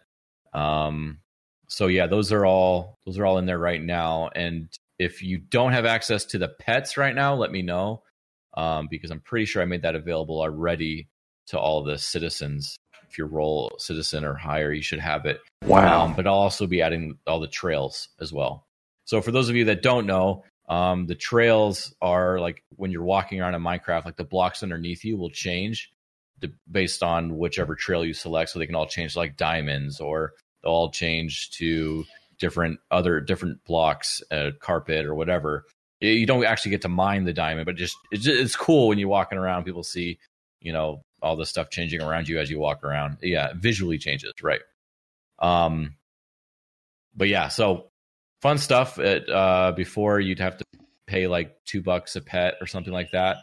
Um, 0.53 1.19
so 1.67 1.87
yeah, 1.87 2.07
those 2.07 2.31
are 2.31 2.45
all 2.45 2.95
those 3.05 3.19
are 3.19 3.25
all 3.25 3.37
in 3.37 3.45
there 3.45 3.59
right 3.59 3.81
now. 3.81 4.29
And 4.35 4.69
if 4.97 5.21
you 5.21 5.37
don't 5.37 5.73
have 5.73 5.85
access 5.85 6.25
to 6.25 6.39
the 6.39 6.47
pets 6.47 6.97
right 6.97 7.13
now, 7.13 7.35
let 7.35 7.51
me 7.51 7.61
know 7.61 8.01
um, 8.55 8.87
because 8.89 9.11
I'm 9.11 9.19
pretty 9.19 9.45
sure 9.45 9.61
I 9.61 9.65
made 9.65 9.83
that 9.83 9.95
available 9.95 10.41
already 10.41 11.07
to 11.47 11.59
all 11.59 11.83
the 11.83 11.99
citizens. 11.99 12.77
If 13.09 13.17
you're 13.17 13.27
role 13.27 13.71
citizen 13.77 14.23
or 14.23 14.33
higher, 14.33 14.71
you 14.71 14.81
should 14.81 14.99
have 14.99 15.25
it. 15.25 15.39
Um, 16.03 16.13
but 16.13 16.27
I'll 16.27 16.33
also 16.33 16.67
be 16.67 16.81
adding 16.81 17.17
all 17.25 17.39
the 17.39 17.47
trails 17.47 18.09
as 18.19 18.31
well. 18.33 18.65
So 19.05 19.21
for 19.21 19.31
those 19.31 19.49
of 19.49 19.55
you 19.55 19.65
that 19.65 19.81
don't 19.81 20.05
know, 20.05 20.43
um, 20.69 21.05
the 21.05 21.15
trails 21.15 21.95
are 22.01 22.39
like 22.39 22.63
when 22.75 22.91
you're 22.91 23.03
walking 23.03 23.39
around 23.39 23.55
in 23.55 23.61
Minecraft, 23.61 24.05
like 24.05 24.17
the 24.17 24.23
blocks 24.25 24.63
underneath 24.63 25.05
you 25.05 25.17
will 25.17 25.29
change 25.29 25.91
to, 26.41 26.51
based 26.69 27.01
on 27.03 27.37
whichever 27.37 27.73
trail 27.75 28.03
you 28.03 28.13
select. 28.13 28.49
So 28.51 28.59
they 28.59 28.65
can 28.65 28.75
all 28.75 28.85
change 28.85 29.15
like 29.15 29.37
diamonds, 29.37 30.01
or 30.01 30.33
they'll 30.61 30.73
all 30.73 30.91
change 30.91 31.51
to 31.51 32.05
different 32.37 32.79
other 32.91 33.19
different 33.21 33.63
blocks, 33.63 34.21
uh, 34.29 34.51
carpet 34.59 35.05
or 35.05 35.15
whatever. 35.15 35.63
You- 36.01 36.25
don't 36.25 36.43
actually 36.43 36.71
get 36.71 36.81
to 36.83 36.89
mine 36.89 37.23
the 37.23 37.33
diamond, 37.33 37.65
but 37.65 37.75
just 37.75 37.95
it's, 38.11 38.25
just, 38.25 38.39
it's 38.39 38.55
cool 38.55 38.89
when 38.89 38.99
you're 38.99 39.07
walking 39.07 39.37
around. 39.37 39.63
People 39.63 39.83
see, 39.83 40.19
you 40.59 40.73
know, 40.73 41.01
all 41.21 41.35
the 41.35 41.45
stuff 41.45 41.69
changing 41.69 42.01
around 42.01 42.27
you 42.27 42.39
as 42.39 42.49
you 42.49 42.59
walk 42.59 42.83
around. 42.83 43.17
Yeah, 43.21 43.53
visually 43.55 43.97
changes, 43.97 44.33
right? 44.41 44.61
Um, 45.39 45.95
but 47.15 47.27
yeah, 47.27 47.47
so 47.47 47.89
fun 48.41 48.57
stuff. 48.57 48.99
It, 48.99 49.29
uh, 49.29 49.73
before 49.75 50.19
you'd 50.19 50.39
have 50.39 50.57
to 50.57 50.65
pay 51.07 51.27
like 51.27 51.55
two 51.65 51.81
bucks 51.81 52.15
a 52.15 52.21
pet 52.21 52.55
or 52.61 52.67
something 52.67 52.93
like 52.93 53.11
that, 53.11 53.37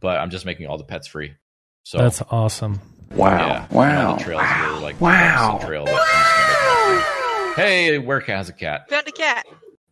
but 0.00 0.18
I'm 0.18 0.30
just 0.30 0.44
making 0.46 0.66
all 0.66 0.78
the 0.78 0.84
pets 0.84 1.08
free. 1.08 1.34
So 1.82 1.98
That's 1.98 2.22
awesome. 2.30 2.80
yeah, 3.14 3.66
wow! 3.70 4.08
all 4.10 4.16
the 4.16 4.24
trails 4.24 4.42
are 4.42 4.80
like 4.80 5.00
wow. 5.00 5.58
Trail, 5.62 5.84
but 5.84 5.94
I'm 5.94 5.98
just 5.98 6.32
gonna 6.36 6.48
make 6.48 6.58
them 6.58 6.68
all 6.68 7.52
free. 7.54 7.62
Hey, 7.64 7.98
Werecat 7.98 8.36
has 8.36 8.48
a 8.48 8.52
cat. 8.52 8.90
Found 8.90 9.08
a 9.08 9.12
cat. 9.12 9.46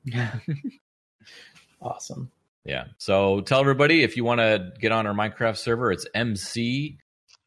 awesome. 1.81 2.31
Yeah. 2.65 2.87
So 2.99 3.41
tell 3.43 3.61
everybody 3.61 4.03
if 4.03 4.17
you 4.17 4.25
want 4.25 4.41
to 4.41 4.73
get 4.81 4.91
on 4.91 5.07
our 5.07 5.15
Minecraft 5.15 5.57
server, 5.57 5.93
it's 5.93 6.07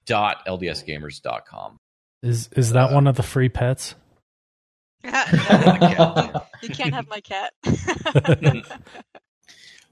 mc.ldsgamers.com. 0.10 1.78
Is 2.24 2.50
is 2.56 2.72
that 2.74 2.90
Uh, 2.92 2.94
one 2.96 3.08
of 3.08 3.16
the 3.16 3.24
free 3.24 3.50
pets? 3.50 3.96
No, 5.04 5.12
you 6.62 6.70
can't 6.70 6.94
have 6.94 7.08
my 7.08 7.22
cat. 7.22 7.54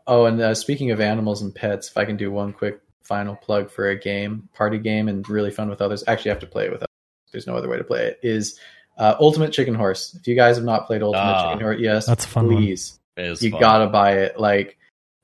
Oh, 0.07 0.25
and 0.25 0.39
uh, 0.39 0.53
speaking 0.53 0.91
of 0.91 1.01
animals 1.01 1.41
and 1.41 1.53
pets, 1.55 1.89
if 1.89 1.97
I 1.97 2.05
can 2.05 2.15
do 2.15 2.29
one 2.29 2.53
quick 2.53 2.79
final 3.01 3.35
plug 3.35 3.71
for 3.71 3.89
a 3.89 3.97
game, 3.97 4.47
party 4.53 4.77
game, 4.77 5.07
and 5.07 5.27
really 5.27 5.49
fun 5.49 5.67
with 5.67 5.81
others. 5.81 6.03
Actually, 6.05 6.29
I 6.29 6.33
have 6.35 6.41
to 6.41 6.45
play 6.47 6.65
it 6.65 6.71
with 6.71 6.81
others. 6.83 6.87
There's 7.31 7.47
no 7.47 7.55
other 7.57 7.67
way 7.67 7.77
to 7.79 7.83
play 7.83 8.05
it. 8.09 8.19
Is 8.21 8.59
uh, 8.99 9.15
Ultimate 9.19 9.51
Chicken 9.51 9.73
Horse. 9.73 10.13
If 10.13 10.27
you 10.27 10.35
guys 10.35 10.57
have 10.57 10.63
not 10.65 10.85
played 10.85 11.01
Ultimate 11.01 11.23
Ah. 11.23 11.47
Chicken 11.53 11.63
Horse, 11.63 11.79
yes, 11.79 12.05
That's 12.05 12.23
a 12.23 12.27
fun 12.27 12.47
please. 12.49 12.99
It 13.17 13.25
is 13.25 13.41
you 13.41 13.49
fun. 13.49 13.59
gotta 13.59 13.87
buy 13.87 14.11
it. 14.19 14.39
Like 14.39 14.77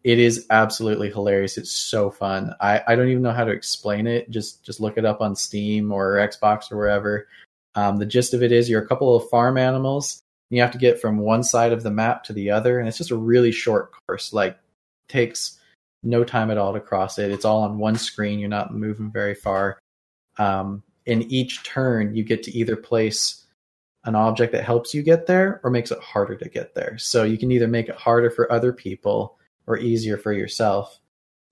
it 0.04 0.18
is 0.20 0.48
absolutely 0.50 1.10
hilarious. 1.10 1.58
It's 1.58 1.72
so 1.72 2.10
fun. 2.10 2.56
I, 2.60 2.82
I 2.88 2.96
don't 2.96 3.10
even 3.10 3.22
know 3.22 3.34
how 3.34 3.44
to 3.44 3.52
explain 3.52 4.08
it. 4.08 4.30
Just 4.30 4.64
just 4.64 4.80
look 4.80 4.98
it 4.98 5.06
up 5.06 5.22
on 5.22 5.36
Steam 5.36 5.92
or 5.92 6.16
Xbox 6.16 6.72
or 6.72 6.78
wherever. 6.78 7.28
Um, 7.76 7.98
the 7.98 8.06
gist 8.06 8.34
of 8.34 8.44
it 8.44 8.52
is 8.52 8.70
you're 8.70 8.82
a 8.82 8.88
couple 8.88 9.16
of 9.16 9.30
farm 9.30 9.58
animals. 9.58 10.22
You 10.50 10.62
have 10.62 10.72
to 10.72 10.78
get 10.78 11.00
from 11.00 11.20
one 11.20 11.44
side 11.44 11.72
of 11.72 11.84
the 11.84 11.92
map 11.92 12.24
to 12.26 12.34
the 12.34 12.52
other, 12.52 12.80
and 12.80 12.88
it's 12.88 12.98
just 12.98 13.12
a 13.12 13.18
really 13.18 13.52
short 13.52 13.92
course. 14.08 14.34
Like 14.34 14.58
takes 15.08 15.60
no 16.04 16.24
time 16.24 16.50
at 16.50 16.58
all 16.58 16.74
to 16.74 16.80
cross 16.80 17.20
it. 17.20 17.32
It's 17.32 17.46
all 17.46 17.62
on 17.62 17.78
one 17.78 17.96
screen. 17.96 18.40
You're 18.40 18.50
not 18.50 18.74
moving 18.74 19.12
very 19.12 19.36
far. 19.36 19.80
Um, 20.40 20.84
in 21.06 21.24
each 21.24 21.64
turn, 21.64 22.16
you 22.16 22.24
get 22.24 22.44
to 22.44 22.58
either 22.58 22.76
place 22.76 23.46
an 24.06 24.16
object 24.16 24.52
that 24.54 24.64
helps 24.64 24.96
you 24.96 25.04
get 25.04 25.28
there 25.28 25.62
or 25.64 25.70
makes 25.70 25.92
it 25.92 26.00
harder 26.00 26.36
to 26.36 26.50
get 26.50 26.74
there. 26.74 26.98
So 26.98 27.24
you 27.24 27.38
can 27.38 27.52
either 27.52 27.68
make 27.68 27.88
it 27.88 27.96
harder 27.96 28.32
for 28.32 28.52
other 28.52 28.74
people 28.74 29.38
or 29.68 29.78
easier 29.78 30.18
for 30.18 30.34
yourself. 30.34 31.00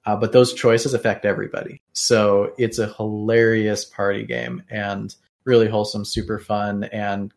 Uh, 0.05 0.15
but 0.15 0.31
those 0.31 0.53
choices 0.53 0.93
affect 0.93 1.25
everybody. 1.25 1.81
So 1.93 2.53
it's 2.57 2.79
a 2.79 2.93
hilarious 2.93 3.85
party 3.85 4.25
game 4.25 4.63
and 4.69 5.13
really 5.45 5.67
wholesome, 5.67 6.05
super 6.05 6.39
fun, 6.39 6.85
and 6.85 7.33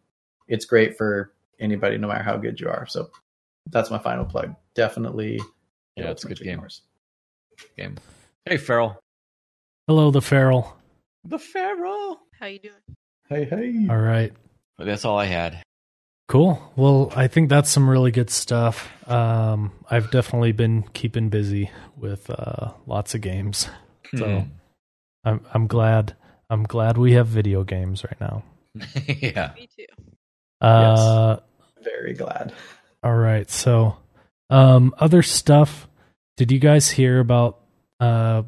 it's 0.48 0.64
great 0.64 0.96
for 0.96 1.32
anybody, 1.58 1.98
no 1.98 2.08
matter 2.08 2.22
how 2.22 2.36
good 2.36 2.60
you 2.60 2.68
are. 2.68 2.86
So 2.86 3.10
that's 3.70 3.90
my 3.90 3.98
final 3.98 4.24
plug. 4.24 4.54
Definitely. 4.74 5.40
Yeah, 5.96 6.10
it's 6.10 6.24
a 6.24 6.28
good 6.28 6.36
Chicken 6.38 6.52
game. 6.52 6.58
Horse. 6.60 6.82
game. 7.76 7.96
Hey, 8.46 8.56
Farrell. 8.56 8.98
Hello, 9.86 10.10
the 10.10 10.22
feral. 10.22 10.76
The 11.24 11.38
Farrell. 11.38 12.20
How 12.38 12.46
you 12.46 12.58
doing? 12.60 12.74
Hey, 13.28 13.44
hey. 13.44 13.86
All 13.90 13.98
right. 13.98 14.32
That's 14.78 15.04
all 15.04 15.18
I 15.18 15.26
had. 15.26 15.62
Cool. 16.28 16.62
Well, 16.76 17.12
I 17.14 17.28
think 17.28 17.48
that's 17.50 17.68
some 17.70 17.88
really 17.90 18.10
good 18.10 18.30
stuff. 18.30 18.88
Um, 19.08 19.72
I've 19.90 20.10
definitely 20.10 20.52
been 20.52 20.82
keeping 20.94 21.28
busy 21.28 21.70
with 21.96 22.30
uh, 22.30 22.72
lots 22.86 23.14
of 23.14 23.20
games, 23.20 23.68
so 24.16 24.40
Hmm. 24.40 24.48
I'm 25.24 25.40
I'm 25.52 25.66
glad 25.66 26.16
I'm 26.48 26.62
glad 26.64 26.96
we 26.96 27.12
have 27.12 27.26
video 27.26 27.64
games 27.64 28.04
right 28.04 28.20
now. 28.20 28.44
yeah. 29.06 29.52
Me 29.56 29.68
too. 29.76 29.86
Uh, 30.60 31.36
Very 31.82 32.14
glad. 32.14 32.52
All 33.02 33.14
right. 33.16 33.50
So, 33.50 33.96
um, 34.48 34.94
other 34.98 35.22
stuff. 35.22 35.88
Did 36.36 36.50
you 36.52 36.58
guys 36.58 36.88
hear 36.90 37.20
about 37.20 37.60
uh, 38.00 38.42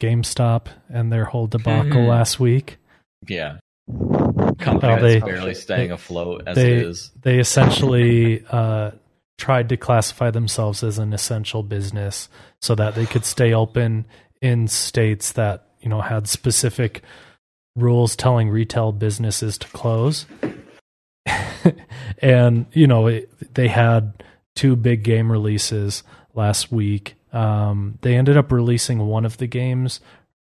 GameStop 0.00 0.66
and 0.90 1.10
their 1.12 1.24
whole 1.24 1.46
debacle 1.46 2.02
Mhm. 2.02 2.08
last 2.08 2.38
week? 2.40 2.78
Yeah. 3.26 3.58
Company 4.58 4.92
Well, 4.92 5.02
they- 5.02 5.20
barely 5.20 5.54
staying 5.54 5.90
afloat 5.92 6.42
as 6.46 6.56
they- 6.56 6.72
it 6.72 6.86
is. 6.86 7.10
They 7.22 7.38
essentially 7.38 8.44
uh, 8.50 8.92
tried 9.38 9.68
to 9.70 9.76
classify 9.76 10.30
themselves 10.30 10.82
as 10.82 10.98
an 10.98 11.12
essential 11.12 11.62
business 11.62 12.28
so 12.60 12.74
that 12.74 12.94
they 12.94 13.06
could 13.06 13.24
stay 13.24 13.52
open 13.52 14.04
in 14.40 14.68
states 14.68 15.32
that 15.32 15.66
you 15.80 15.88
know 15.88 16.00
had 16.00 16.28
specific 16.28 17.02
rules 17.76 18.14
telling 18.16 18.50
retail 18.50 18.92
businesses 18.92 19.56
to 19.58 19.68
close. 19.68 20.26
and 22.18 22.66
you 22.72 22.86
know 22.86 23.06
it, 23.06 23.54
they 23.54 23.68
had 23.68 24.22
two 24.54 24.76
big 24.76 25.02
game 25.02 25.30
releases 25.30 26.02
last 26.34 26.70
week. 26.72 27.14
Um, 27.32 27.98
they 28.02 28.16
ended 28.16 28.36
up 28.36 28.52
releasing 28.52 28.98
one 28.98 29.24
of 29.24 29.38
the 29.38 29.46
games 29.46 30.00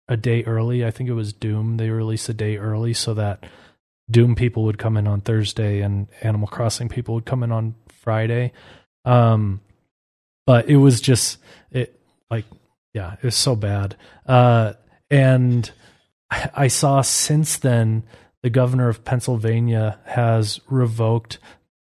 a 0.08 0.16
day 0.16 0.42
early. 0.44 0.84
I 0.86 0.90
think 0.90 1.08
it 1.10 1.14
was 1.14 1.32
Doom. 1.32 1.76
They 1.76 1.90
released 1.90 2.28
a 2.28 2.34
day 2.34 2.56
early 2.56 2.94
so 2.94 3.12
that 3.14 3.44
Doom 4.10 4.34
people 4.34 4.64
would 4.64 4.78
come 4.78 4.96
in 4.96 5.06
on 5.06 5.20
Thursday 5.20 5.80
and 5.80 6.08
Animal 6.22 6.48
Crossing 6.48 6.88
people 6.88 7.14
would 7.14 7.26
come 7.26 7.42
in 7.42 7.52
on 7.52 7.74
Friday. 7.88 8.52
Um, 9.04 9.60
but 10.46 10.68
it 10.68 10.76
was 10.76 11.00
just 11.00 11.38
it 11.70 12.00
like 12.30 12.46
yeah, 12.94 13.14
it 13.14 13.22
was 13.22 13.36
so 13.36 13.54
bad. 13.54 13.96
Uh, 14.26 14.74
and 15.10 15.70
I 16.30 16.50
I 16.54 16.68
saw 16.68 17.02
since 17.02 17.58
then 17.58 18.04
the 18.42 18.50
governor 18.50 18.88
of 18.88 19.04
Pennsylvania 19.04 19.98
has 20.06 20.60
revoked 20.68 21.38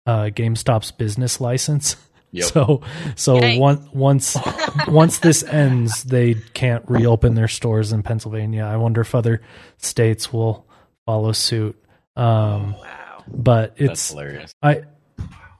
uh, 0.05 0.25
GameStop's 0.25 0.91
business 0.91 1.41
license. 1.41 1.95
Yep. 2.31 2.45
So 2.47 2.81
so 3.15 3.39
Yikes. 3.39 3.59
one, 3.59 3.89
once 3.93 4.35
once 4.89 5.19
this 5.19 5.41
ends, 5.41 6.03
they 6.03 6.33
can't 6.53 6.83
reopen 6.89 7.35
their 7.35 7.47
stores 7.47 7.93
in 7.93 8.03
Pennsylvania. 8.03 8.63
I 8.65 8.75
wonder 8.75 8.99
if 8.99 9.15
other 9.15 9.41
states 9.77 10.33
will 10.33 10.67
follow 11.05 11.31
suit. 11.31 11.81
Um, 12.15 12.73
Wow. 12.73 13.23
but 13.27 13.77
That's 13.77 13.91
it's 13.91 14.09
hilarious. 14.11 14.53
I 14.61 14.83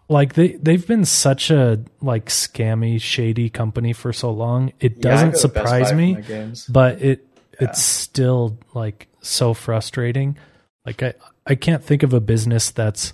like 0.07 0.33
they 0.33 0.53
they've 0.53 0.85
been 0.85 1.05
such 1.05 1.49
a 1.51 1.79
like 2.01 2.27
scammy, 2.27 3.01
shady 3.01 3.49
company 3.49 3.93
for 3.93 4.13
so 4.13 4.31
long. 4.31 4.71
It 4.79 5.01
doesn't 5.01 5.31
go 5.31 5.39
to 5.41 5.47
Best 5.47 5.65
surprise 5.65 5.93
me, 5.93 6.15
games. 6.21 6.65
but 6.67 7.01
it 7.01 7.27
Yeah. 7.59 7.69
it's 7.69 7.81
still 7.81 8.57
like 8.73 9.07
so 9.21 9.53
frustrating. 9.53 10.37
Like 10.85 11.01
I 11.03 11.13
I 11.47 11.55
can't 11.55 11.83
think 11.83 12.03
of 12.03 12.13
a 12.13 12.19
business 12.19 12.69
that's 12.71 13.13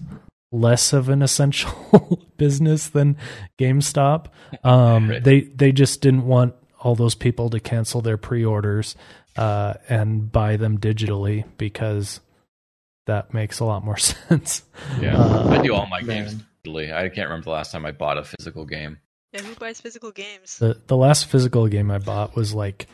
less 0.52 0.92
of 0.92 1.08
an 1.08 1.22
essential 1.22 2.20
business 2.38 2.88
than 2.90 3.16
GameStop. 3.58 4.26
Um, 4.64 5.10
Right. 5.10 5.24
They 5.24 5.42
they 5.42 5.72
just 5.72 6.02
didn't 6.02 6.26
want 6.26 6.54
all 6.80 6.96
those 6.96 7.16
people 7.16 7.50
to 7.52 7.60
cancel 7.60 8.02
their 8.02 8.18
pre-orders 8.18 8.96
uh, 9.38 9.76
and 9.88 10.30
buy 10.32 10.58
them 10.58 10.78
digitally 10.80 11.46
because 11.58 12.20
that 13.12 13.34
makes 13.34 13.60
a 13.60 13.66
lot 13.66 13.84
more 13.84 13.98
sense. 14.12 14.64
Yeah. 15.00 15.18
Uh, 15.18 15.50
I 15.50 15.62
do 15.62 15.74
all 15.76 15.86
my 15.88 16.02
man. 16.02 16.26
games 16.26 16.36
digitally. 16.66 16.94
I 16.94 17.10
can't 17.10 17.28
remember 17.30 17.46
the 17.46 17.50
last 17.52 17.72
time 17.72 17.86
I 17.86 17.92
bought 17.92 18.18
a 18.18 18.24
physical 18.24 18.66
game. 18.66 18.98
Yeah, 19.34 19.42
who 19.42 19.56
buys 19.56 19.80
physical 19.80 20.12
games? 20.12 20.58
The 20.58 20.82
the 20.88 20.98
last 20.98 21.26
physical 21.28 21.68
game 21.68 21.90
I 21.92 22.00
bought 22.00 22.36
was 22.36 22.54
like 22.54 22.88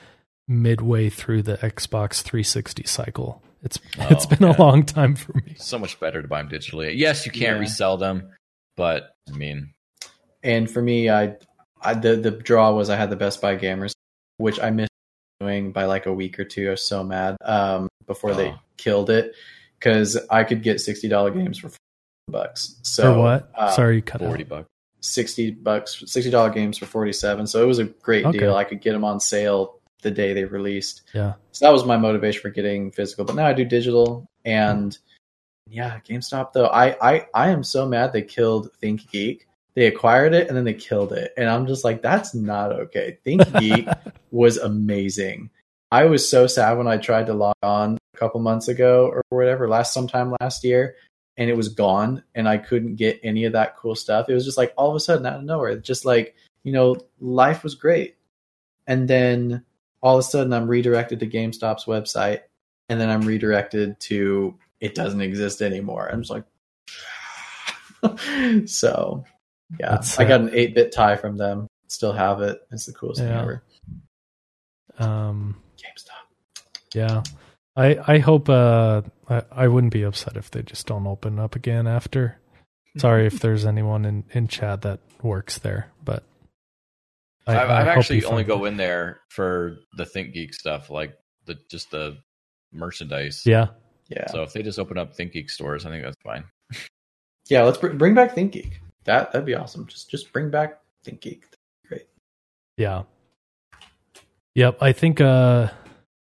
midway 0.48 1.10
through 1.10 1.42
the 1.44 1.58
Xbox 1.58 2.22
360 2.22 2.84
cycle. 2.86 3.42
It's 3.64 3.80
Oh, 4.00 4.08
it's 4.12 4.26
been 4.26 4.44
yeah. 4.44 4.56
a 4.56 4.62
long 4.62 4.84
time 4.86 5.16
for 5.16 5.34
me. 5.34 5.56
So 5.58 5.80
much 5.80 6.00
better 6.00 6.22
to 6.22 6.28
buy 6.28 6.42
them 6.42 6.50
digitally. 6.52 6.94
Yes, 6.96 7.26
you 7.26 7.32
can't 7.32 7.56
Yeah. 7.56 7.60
resell 7.60 7.98
them, 7.98 8.32
but 8.76 9.16
I 9.32 9.36
mean, 9.36 9.74
And 10.44 10.70
for 10.70 10.82
me, 10.82 11.10
I, 11.10 11.36
I 11.82 11.94
the 11.96 12.16
the 12.16 12.32
draw 12.32 12.72
was 12.72 12.90
I 12.90 12.96
had 12.96 13.10
the 13.10 13.16
Best 13.16 13.42
Buy 13.42 13.58
gamers, 13.58 13.94
which 14.38 14.60
I 14.60 14.70
missed 14.70 14.92
doing 15.40 15.72
by 15.72 15.86
like 15.86 16.06
a 16.06 16.14
week 16.14 16.40
or 16.40 16.46
two. 16.46 16.68
I 16.68 16.72
was 16.72 16.84
so 16.86 17.04
mad 17.04 17.36
um, 17.44 17.90
before 18.06 18.34
they 18.36 18.50
Oh. 18.52 18.60
killed 18.78 19.10
it 19.10 19.34
because 19.80 20.18
I 20.30 20.44
could 20.44 20.64
get 20.64 20.82
sixty 20.82 21.08
dollar 21.08 21.32
games 21.32 21.58
for 21.58 21.70
40 21.70 21.78
bucks. 22.30 22.76
So 22.84 23.14
For 23.14 23.20
what? 23.20 23.52
uh, 23.56 23.72
Sorry, 23.72 23.98
you 23.98 24.02
cut 24.02 24.20
forty 24.22 24.44
out. 24.44 24.50
bucks. 24.50 24.68
sixty 25.02 25.52
bucks, 25.52 26.04
sixty 26.06 26.32
dollar 26.32 26.50
games 26.50 26.78
for 26.78 26.86
forty 26.86 27.14
seven. 27.14 27.48
So 27.48 27.64
it 27.64 27.68
was 27.68 27.80
a 27.80 27.86
great 27.86 28.26
Okay. 28.26 28.40
deal. 28.40 28.56
I 28.56 28.64
could 28.64 28.82
get 28.82 28.94
them 28.94 29.04
on 29.04 29.20
sale 29.20 29.80
the 30.02 30.12
day 30.12 30.34
they 30.34 30.46
released. 30.46 31.04
Yeah. 31.14 31.34
So 31.52 31.66
that 31.66 31.72
was 31.72 31.86
my 31.86 31.98
motivation 31.98 32.42
for 32.42 32.50
getting 32.50 32.92
physical. 32.92 33.26
But 33.26 33.36
now 33.36 33.46
I 33.48 33.54
do 33.54 33.66
digital, 33.66 34.28
and 34.46 34.98
yeah, 35.70 36.00
GameStop 36.08 36.54
though. 36.54 36.68
I 36.68 36.96
I 37.02 37.28
I 37.34 37.50
am 37.50 37.64
so 37.64 37.86
mad 37.88 38.14
they 38.14 38.22
killed 38.22 38.70
ThinkGeek. 38.82 39.42
They 39.74 39.86
acquired 39.86 40.34
it 40.34 40.48
and 40.48 40.58
then 40.58 40.64
they 40.64 40.74
killed 40.74 41.14
it, 41.14 41.34
and 41.38 41.48
I'm 41.48 41.68
just 41.68 41.84
like, 41.84 42.02
that's 42.02 42.34
not 42.34 42.72
okay. 42.72 43.20
Think 43.24 43.42
Geek 43.60 43.88
was 44.32 44.58
amazing. 44.58 45.50
I 45.92 46.06
was 46.06 46.28
so 46.28 46.48
sad 46.48 46.78
when 46.78 46.88
I 46.88 46.98
tried 46.98 47.28
to 47.28 47.34
log 47.34 47.56
on 47.64 47.98
a 48.14 48.18
couple 48.18 48.42
months 48.42 48.68
ago 48.68 49.08
or 49.08 49.22
whatever, 49.30 49.70
last 49.70 49.94
sometime 49.94 50.36
last 50.42 50.64
year, 50.64 50.96
and 51.38 51.50
it 51.50 51.56
was 51.56 51.70
gone, 51.70 52.24
and 52.36 52.48
I 52.48 52.58
couldn't 52.58 52.96
get 52.96 53.20
any 53.24 53.46
of 53.46 53.54
that 53.54 53.78
cool 53.78 53.96
stuff. 53.96 54.30
It 54.30 54.34
was 54.34 54.46
just 54.46 54.58
like 54.58 54.74
all 54.78 54.90
of 54.90 54.96
a 54.96 55.00
sudden 55.00 55.26
out 55.26 55.40
of 55.40 55.44
nowhere, 55.44 55.78
just 55.78 56.06
like 56.06 56.36
you 56.64 56.74
know, 56.74 56.98
life 57.20 57.64
was 57.64 57.76
great, 57.76 58.18
and 58.86 59.08
then 59.08 59.64
all 60.02 60.18
of 60.18 60.20
a 60.20 60.24
sudden 60.24 60.52
I'm 60.52 60.68
redirected 60.68 61.20
to 61.22 61.28
GameStop's 61.28 61.86
website, 61.86 62.42
and 62.90 63.00
then 63.00 63.10
I'm 63.10 63.22
redirected 63.22 64.00
to 64.02 64.58
it 64.80 64.94
doesn't 64.94 65.22
exist 65.22 65.62
anymore. 65.62 66.10
I'm 66.12 66.22
just 66.22 66.32
like, 66.32 66.46
so 68.68 69.24
yeah, 69.80 69.92
That's 69.92 70.20
I 70.20 70.26
got 70.26 70.42
an 70.42 70.52
eight 70.54 70.76
bit 70.76 70.92
tie 70.92 71.16
from 71.16 71.38
them. 71.38 71.68
Still 71.88 72.14
have 72.14 72.42
it. 72.42 72.60
It's 72.72 72.86
the 72.86 72.94
coolest 72.94 73.22
thing 73.22 73.32
ever. 73.32 73.64
Um. 75.00 75.62
Yeah. 76.94 77.24
I 77.76 77.98
I 78.16 78.20
hope 78.20 78.50
uh 78.50 79.04
I, 79.30 79.44
I 79.52 79.68
wouldn't 79.68 79.94
be 79.94 80.04
upset 80.04 80.36
if 80.38 80.50
they 80.52 80.64
just 80.64 80.88
don't 80.88 81.08
open 81.08 81.40
up 81.40 81.56
again 81.56 81.88
after. 81.88 82.40
Sorry 82.98 83.28
if 83.28 83.40
there's 83.40 83.66
anyone 83.66 84.06
in 84.06 84.24
in 84.32 84.48
chat 84.48 84.82
that 84.82 85.00
works 85.22 85.60
there, 85.60 85.92
but 86.04 86.24
I, 87.46 87.56
I, 87.56 87.64
I've 87.64 87.70
I 87.70 87.80
hope 87.90 87.98
actually 88.00 88.26
only 88.26 88.44
go 88.44 88.66
in 88.66 88.78
there 88.78 89.20
for 89.30 89.78
the 89.96 90.04
ThinkGeek 90.06 90.54
stuff, 90.56 90.90
like 90.90 91.16
the 91.46 91.58
just 91.70 91.92
the 91.92 92.18
merchandise. 92.74 93.44
Yeah, 93.46 93.68
Yeah, 94.10 94.26
So 94.32 94.42
if 94.44 94.52
they 94.54 94.64
just 94.64 94.80
open 94.80 94.98
up 94.98 95.16
ThinkGeek 95.16 95.50
stores, 95.50 95.86
I 95.86 95.90
think 95.90 96.04
that's 96.04 96.18
fine. 96.24 96.44
yeah. 97.50 97.64
Let's 97.64 97.78
br- 97.78 97.90
bring 97.90 98.16
back 98.16 98.36
ThinkGeek. 98.36 98.74
That 99.06 99.32
that'd 99.32 99.46
be 99.46 99.54
awesome. 99.56 99.86
Just 99.86 100.10
just 100.10 100.34
bring 100.34 100.50
back 100.50 100.80
ThinkGeek. 101.06 101.44
Great. 101.88 102.08
Yeah. 102.78 103.04
Yep. 104.56 104.78
I 104.82 104.92
think. 104.92 105.22
Uh, 105.22 105.70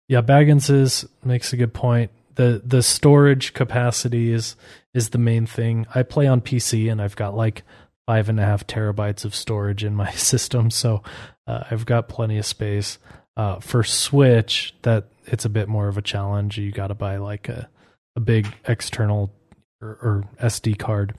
yeah. 0.07 0.21
Baggins 0.21 0.69
is 0.69 1.07
makes 1.23 1.53
a 1.53 1.57
good 1.57 1.73
point. 1.73 2.11
the 2.35 2.61
The 2.63 2.83
storage 2.83 3.53
capacity 3.53 4.31
is 4.31 4.55
is 4.93 5.09
the 5.09 5.17
main 5.17 5.45
thing. 5.45 5.85
I 5.93 6.03
play 6.03 6.27
on 6.27 6.41
PC 6.41 6.91
and 6.91 7.01
I've 7.01 7.15
got 7.15 7.35
like 7.35 7.63
five 8.05 8.29
and 8.29 8.39
a 8.39 8.45
half 8.45 8.67
terabytes 8.67 9.25
of 9.25 9.35
storage 9.35 9.83
in 9.83 9.95
my 9.95 10.11
system, 10.13 10.69
so 10.69 11.03
uh, 11.47 11.63
I've 11.69 11.85
got 11.85 12.09
plenty 12.09 12.37
of 12.37 12.45
space. 12.45 12.97
Uh, 13.37 13.59
for 13.59 13.83
Switch, 13.83 14.73
that 14.83 15.07
it's 15.25 15.43
a 15.43 15.49
bit 15.49 15.67
more 15.67 15.89
of 15.89 15.97
a 15.97 16.01
challenge. 16.01 16.57
You 16.57 16.71
got 16.71 16.87
to 16.87 16.95
buy 16.95 17.17
like 17.17 17.49
a 17.49 17.69
a 18.15 18.19
big 18.19 18.47
external 18.67 19.31
or, 19.81 19.89
or 19.89 20.29
SD 20.41 20.77
card 20.77 21.15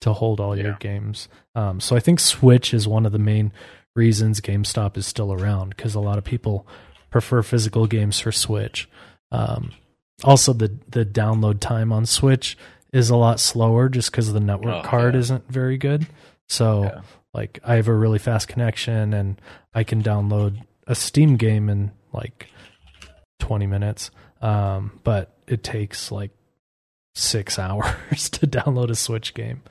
to 0.00 0.12
hold 0.12 0.40
all 0.40 0.56
your 0.56 0.76
games. 0.80 1.28
Um, 1.54 1.78
so 1.80 1.94
I 1.94 2.00
think 2.00 2.20
Switch 2.20 2.72
is 2.72 2.88
one 2.88 3.04
of 3.04 3.12
the 3.12 3.18
main 3.18 3.52
reasons 3.94 4.40
GameStop 4.40 4.96
is 4.96 5.06
still 5.06 5.32
around 5.32 5.70
because 5.76 5.94
a 5.94 6.00
lot 6.00 6.18
of 6.18 6.24
people 6.24 6.66
prefer 7.10 7.42
physical 7.42 7.86
games 7.86 8.20
for 8.20 8.32
Switch. 8.32 8.88
Um, 9.32 9.72
also, 10.24 10.52
the 10.52 10.76
the 10.88 11.04
download 11.04 11.60
time 11.60 11.92
on 11.92 12.06
Switch 12.06 12.56
is 12.92 13.10
a 13.10 13.16
lot 13.16 13.38
slower 13.40 13.88
just 13.88 14.10
because 14.10 14.32
the 14.32 14.40
network 14.40 14.84
Oh, 14.84 14.88
card 14.88 15.14
yeah. 15.14 15.20
isn't 15.20 15.48
very 15.48 15.78
good. 15.78 16.06
So, 16.48 16.82
Yeah. 16.84 17.00
like, 17.32 17.60
I 17.64 17.76
have 17.76 17.86
a 17.88 17.94
really 17.94 18.18
fast 18.18 18.48
connection 18.48 19.14
and 19.14 19.40
I 19.72 19.84
can 19.84 20.02
download 20.02 20.60
a 20.88 20.94
Steam 20.96 21.36
game 21.36 21.68
in 21.68 21.92
like 22.12 22.48
20 23.38 23.66
minutes. 23.68 24.10
Um, 24.42 24.98
but 25.04 25.36
it 25.46 25.62
takes 25.62 26.10
like 26.10 26.32
six 27.14 27.58
hours 27.60 28.28
to 28.30 28.46
download 28.48 28.90
a 28.90 28.96
Switch 28.96 29.34
game. 29.34 29.62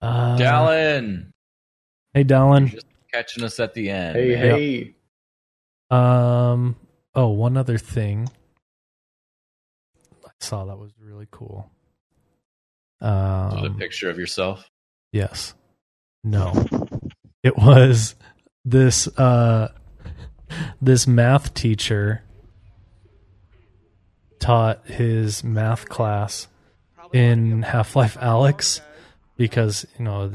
Uh, 0.00 0.36
Dallin, 0.36 1.30
Hey, 2.14 2.24
Dallin. 2.24 2.70
just 2.70 2.86
catching 3.12 3.44
us 3.44 3.58
at 3.60 3.74
the 3.74 3.90
end. 3.90 4.16
Hey, 4.16 4.34
man. 4.34 4.58
hey. 4.58 4.94
Um. 5.90 6.76
Oh, 7.14 7.28
one 7.28 7.56
other 7.56 7.78
thing. 7.78 8.28
I 10.24 10.30
saw 10.40 10.66
that 10.66 10.78
was 10.78 10.92
really 11.00 11.26
cool. 11.30 11.70
Was 13.00 13.54
it 13.54 13.66
a 13.66 13.70
Um. 13.70 13.78
picture 13.78 14.10
of 14.10 14.18
yourself. 14.18 14.68
Yes. 15.12 15.54
No. 16.24 16.52
It 17.42 17.56
was 17.56 18.14
this 18.64 19.06
uh 19.16 19.68
this 20.82 21.06
math 21.06 21.54
teacher 21.54 22.22
taught 24.40 24.86
his 24.86 25.42
math 25.42 25.88
class 25.88 26.48
in 27.12 27.62
Half-Life 27.62 28.16
Alyx 28.18 28.80
because, 29.36 29.86
you 29.98 30.04
know, 30.04 30.30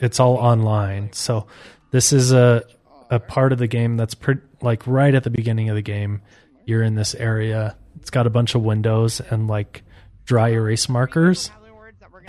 it's 0.00 0.18
all 0.20 0.36
online. 0.36 1.12
So 1.12 1.46
this 1.92 2.12
is 2.12 2.32
a 2.32 2.64
a 3.10 3.20
part 3.20 3.52
of 3.52 3.58
the 3.58 3.66
game 3.68 3.96
that's 3.96 4.14
pre- 4.14 4.38
like 4.60 4.86
right 4.86 5.14
at 5.14 5.22
the 5.22 5.30
beginning 5.30 5.68
of 5.68 5.76
the 5.76 5.82
game. 5.82 6.20
You're 6.64 6.82
in 6.82 6.94
this 6.94 7.14
area. 7.14 7.76
It's 8.00 8.10
got 8.10 8.26
a 8.26 8.30
bunch 8.30 8.54
of 8.54 8.62
windows 8.62 9.20
and 9.20 9.46
like 9.48 9.82
dry 10.24 10.48
erase 10.50 10.88
markers. 10.88 11.50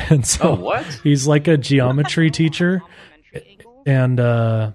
And 0.09 0.26
so 0.26 0.49
Oh, 0.49 0.55
what? 0.55 0.86
he's 1.03 1.26
like 1.28 1.47
a 1.47 1.55
geometry 1.57 2.32
teacher 2.32 2.82
and 3.86 4.20
uh 4.20 4.72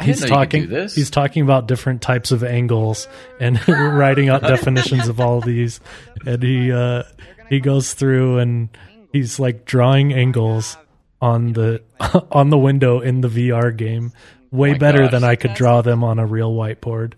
he's 0.00 0.20
didn't 0.20 0.30
know 0.34 0.40
you 0.40 0.46
could 0.48 0.68
talking 0.70 0.88
he's 0.94 1.10
talking 1.10 1.42
about 1.42 1.68
different 1.68 2.02
types 2.02 2.32
of 2.32 2.42
angles 2.42 3.06
and 3.38 3.60
writing 3.68 4.28
out 4.28 4.42
definitions 4.42 5.06
of 5.08 5.20
all 5.20 5.40
these 5.40 5.80
and 6.26 6.42
he 6.42 6.72
uh 6.72 7.04
he 7.48 7.60
goes 7.60 7.92
through 7.94 8.38
and 8.38 8.68
he's 9.12 9.38
like 9.38 9.64
drawing 9.64 10.12
angles 10.12 10.76
on 11.20 11.52
the 11.52 11.82
on 12.32 12.50
the 12.50 12.58
window 12.58 13.00
in 13.00 13.20
the 13.20 13.28
VR 13.28 13.76
game 13.76 14.12
way 14.50 14.72
my 14.72 14.78
better 14.78 15.00
gosh. 15.02 15.10
than 15.12 15.24
I 15.24 15.36
could 15.36 15.54
draw 15.54 15.82
them 15.82 16.02
on 16.02 16.18
a 16.18 16.26
real 16.26 16.52
whiteboard 16.52 17.14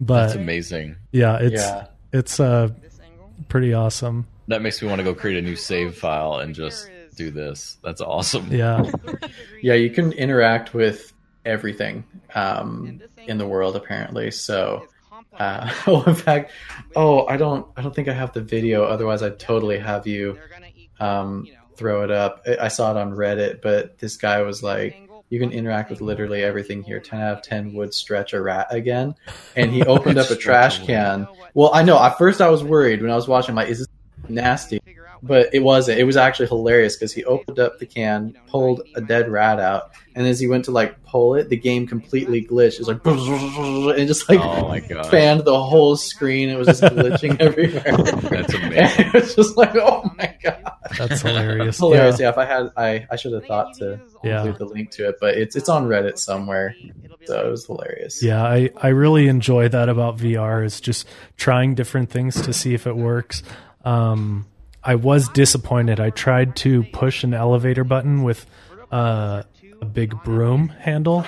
but 0.00 0.26
That's 0.26 0.34
amazing. 0.36 0.96
yeah 1.12 1.38
it's 1.40 1.62
yeah. 1.62 1.86
it's 2.12 2.38
uh 2.38 2.68
pretty 3.48 3.74
awesome 3.74 4.26
That 4.48 4.62
makes 4.62 4.80
me 4.82 4.88
want 4.88 4.98
to 5.00 5.04
go 5.04 5.14
create 5.14 5.38
a 5.38 5.42
new 5.42 5.56
save 5.56 5.96
file 5.96 6.36
and 6.36 6.54
just 6.54 6.88
do 7.16 7.30
this. 7.32 7.78
That's 7.82 8.00
awesome. 8.00 8.46
yeah 8.52 8.90
Yeah, 9.62 9.74
you 9.74 9.90
can 9.90 10.12
interact 10.12 10.72
with 10.72 11.12
everything 11.44 12.04
um, 12.34 13.00
in 13.26 13.38
the 13.38 13.46
world 13.46 13.74
apparently. 13.74 14.30
So, 14.30 14.86
uh, 15.38 15.68
oh, 15.86 16.04
in 16.04 16.14
fact, 16.14 16.52
oh, 16.94 17.26
I 17.26 17.36
don't, 17.36 17.66
I 17.76 17.82
don't 17.82 17.94
think 17.94 18.06
I 18.08 18.12
have 18.12 18.32
the 18.32 18.40
video. 18.40 18.84
Otherwise, 18.84 19.22
I'd 19.22 19.38
totally 19.38 19.78
have 19.78 20.06
you 20.06 20.38
um, 21.00 21.48
throw 21.78 22.02
it 22.02 22.10
up. 22.10 22.42
I- 22.46 22.64
I 22.66 22.68
saw 22.68 22.90
it 22.90 22.96
on 22.96 23.12
Reddit, 23.12 23.62
but 23.62 23.98
this 23.98 24.16
guy 24.16 24.42
was 24.42 24.62
like, 24.62 24.96
"You 25.30 25.38
can 25.38 25.52
interact 25.52 25.90
with 25.90 26.00
literally 26.00 26.42
everything 26.42 26.82
here. 26.82 27.00
Ten 27.00 27.20
out 27.20 27.38
of 27.38 27.42
ten 27.42 27.72
would 27.74 27.94
stretch 27.94 28.32
a 28.34 28.40
rat 28.42 28.66
again." 28.70 29.14
And 29.56 29.70
he 29.72 29.82
opened 29.84 30.18
up 30.18 30.30
a 30.30 30.36
trash 30.36 30.84
can. 30.84 31.26
Well, 31.54 31.70
I 31.72 31.82
know. 31.82 31.98
At 32.02 32.18
first, 32.18 32.40
I 32.40 32.48
was 32.50 32.62
worried 32.64 33.00
when 33.00 33.10
I 33.10 33.16
was 33.16 33.28
watching. 33.28 33.54
Like, 33.54 33.68
is 33.68 33.78
this 33.78 33.88
nasty? 34.28 34.80
But 35.22 35.52
it 35.52 35.60
wasn't. 35.60 35.98
It 35.98 36.04
was 36.04 36.16
actually 36.16 36.48
hilarious 36.48 36.96
because 36.96 37.12
he 37.12 37.24
opened 37.24 37.58
up 37.58 37.78
the 37.78 37.86
can, 37.86 38.36
pulled 38.46 38.82
a 38.94 39.00
dead 39.00 39.28
rat 39.28 39.58
out, 39.58 39.90
and 40.14 40.26
as 40.26 40.38
he 40.40 40.46
went 40.46 40.64
to 40.66 40.70
like 40.70 41.02
pull 41.04 41.34
it, 41.34 41.48
the 41.48 41.56
game 41.56 41.86
completely 41.86 42.44
glitched. 42.44 42.74
It 42.74 42.86
was 42.86 42.88
like 42.88 43.04
and 43.98 44.06
just 44.08 44.28
like 44.28 44.40
Oh 44.40 44.68
my 44.68 44.80
god. 44.80 45.06
spanned 45.06 45.44
the 45.44 45.60
whole 45.60 45.96
screen. 45.96 46.48
It 46.48 46.56
was 46.58 46.66
just 46.68 46.82
glitching 46.82 47.36
everywhere. 47.40 47.96
That's 48.30 48.54
amazing. 48.54 48.78
And 49.06 49.06
it 49.06 49.12
was 49.14 49.34
just 49.34 49.56
like, 49.56 49.74
oh 49.74 50.10
my 50.16 50.34
god, 50.42 50.72
that's 50.96 51.20
hilarious 51.22 51.78
hilarious. 51.78 52.18
Yeah. 52.20 52.26
Yeah, 52.26 52.30
if 52.30 52.38
I 52.38 52.44
had, 52.44 52.70
I 52.76 53.06
I 53.10 53.16
should 53.16 53.32
have 53.32 53.46
thought 53.46 53.74
to 53.78 54.00
Yeah. 54.22 54.42
include 54.44 54.58
the 54.58 54.66
link 54.74 54.90
to 54.92 55.08
it, 55.08 55.16
but 55.20 55.36
it's 55.36 55.56
it's 55.56 55.68
on 55.68 55.86
Reddit 55.88 56.18
somewhere, 56.18 56.74
so 57.24 57.46
it 57.46 57.50
was 57.50 57.66
hilarious. 57.66 58.22
Yeah, 58.22 58.42
I, 58.42 58.70
I 58.76 58.88
really 58.88 59.28
enjoy 59.28 59.68
that 59.68 59.88
about 59.88 60.16
VR 60.18 60.64
is 60.64 60.80
just 60.80 61.06
trying 61.36 61.74
different 61.74 62.10
things 62.10 62.40
to 62.42 62.52
see 62.52 62.74
if 62.74 62.86
it 62.86 62.96
works. 62.96 63.42
Um, 63.84 64.46
I 64.88 64.94
was 64.94 65.28
disappointed. 65.28 66.00
I 66.00 66.08
tried 66.08 66.56
to 66.56 66.82
push 66.82 67.22
an 67.22 67.34
elevator 67.34 67.84
button 67.84 68.22
with 68.22 68.46
uh, 68.90 69.42
a 69.82 69.84
big 69.84 70.14
broom 70.24 70.70
handle, 70.70 71.26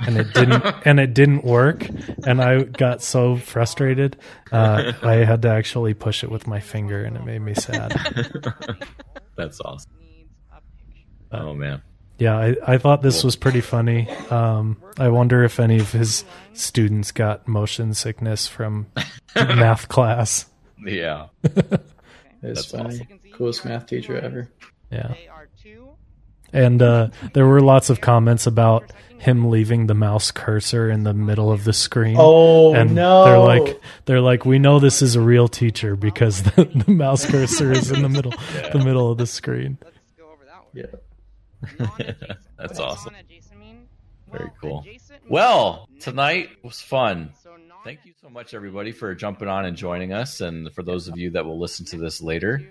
and 0.00 0.16
it 0.16 0.32
didn't 0.32 0.64
and 0.86 0.98
it 0.98 1.12
didn't 1.12 1.44
work. 1.44 1.86
And 2.26 2.40
I 2.40 2.62
got 2.62 3.02
so 3.02 3.36
frustrated. 3.36 4.16
Uh, 4.50 4.94
I 5.02 5.16
had 5.16 5.42
to 5.42 5.50
actually 5.50 5.92
push 5.92 6.24
it 6.24 6.30
with 6.30 6.46
my 6.46 6.58
finger, 6.58 7.04
and 7.04 7.14
it 7.14 7.22
made 7.26 7.40
me 7.40 7.52
sad. 7.52 7.92
That's 9.36 9.60
awesome. 9.60 9.92
Oh 11.30 11.52
man. 11.52 11.82
Yeah, 12.16 12.38
I, 12.38 12.56
I 12.66 12.78
thought 12.78 13.02
this 13.02 13.22
was 13.22 13.36
pretty 13.36 13.60
funny. 13.60 14.08
Um, 14.30 14.80
I 14.98 15.08
wonder 15.08 15.44
if 15.44 15.60
any 15.60 15.80
of 15.80 15.92
his 15.92 16.24
students 16.54 17.12
got 17.12 17.46
motion 17.46 17.92
sickness 17.92 18.48
from 18.48 18.86
math 19.36 19.88
class. 19.88 20.46
Yeah. 20.82 21.26
It's 22.42 22.70
That's 22.70 22.98
funny. 22.98 23.08
Coolest 23.32 23.64
math 23.64 23.86
teacher 23.86 24.18
ever. 24.18 24.48
Yeah. 24.90 25.14
And 26.52 26.82
uh, 26.82 27.08
there 27.32 27.46
were 27.46 27.60
lots 27.60 27.88
of 27.88 28.00
comments 28.00 28.46
about 28.46 28.92
him 29.18 29.48
leaving 29.48 29.86
the 29.86 29.94
mouse 29.94 30.30
cursor 30.30 30.90
in 30.90 31.04
the 31.04 31.14
middle 31.14 31.50
of 31.50 31.64
the 31.64 31.72
screen. 31.72 32.16
Oh 32.18 32.74
and 32.74 32.94
no! 32.94 33.24
they're 33.24 33.38
like 33.38 33.80
they're 34.04 34.20
like 34.20 34.44
we 34.44 34.58
know 34.58 34.80
this 34.80 35.00
is 35.00 35.14
a 35.14 35.20
real 35.20 35.48
teacher 35.48 35.96
because 35.96 36.42
the, 36.42 36.64
the 36.86 36.90
mouse 36.90 37.24
cursor 37.24 37.72
is 37.72 37.90
in 37.90 38.02
the 38.02 38.08
middle 38.08 38.32
the 38.72 38.82
middle 38.84 39.10
of 39.10 39.18
the 39.18 39.26
screen. 39.26 39.78
Let's 39.82 40.12
go 40.18 40.30
over 40.30 40.44
that 40.44 41.94
one. 41.94 42.04
Yeah. 42.04 42.34
That's 42.58 42.80
awesome. 42.80 43.14
Very 44.30 44.50
cool. 44.60 44.84
Well, 45.28 45.88
tonight 46.00 46.50
was 46.62 46.80
fun. 46.80 47.32
Thank 47.84 48.04
you 48.04 48.12
so 48.22 48.30
much, 48.30 48.54
everybody, 48.54 48.92
for 48.92 49.12
jumping 49.12 49.48
on 49.48 49.64
and 49.64 49.76
joining 49.76 50.12
us. 50.12 50.40
And 50.40 50.72
for 50.72 50.84
those 50.84 51.08
of 51.08 51.18
you 51.18 51.30
that 51.30 51.44
will 51.44 51.58
listen 51.58 51.84
to 51.86 51.96
this 51.96 52.20
later, 52.20 52.62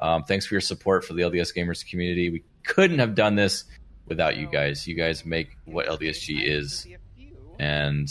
um, 0.00 0.24
thanks 0.24 0.44
for 0.44 0.54
your 0.54 0.60
support 0.60 1.04
for 1.04 1.14
the 1.14 1.22
LDS 1.22 1.56
Gamers 1.56 1.88
community. 1.88 2.30
We 2.30 2.42
couldn't 2.64 2.98
have 2.98 3.14
done 3.14 3.36
this 3.36 3.64
without 4.06 4.36
you 4.36 4.48
guys. 4.48 4.86
You 4.86 4.96
guys 4.96 5.24
make 5.24 5.56
what 5.66 5.86
LDSG 5.86 6.42
is, 6.42 6.84
and 7.60 8.08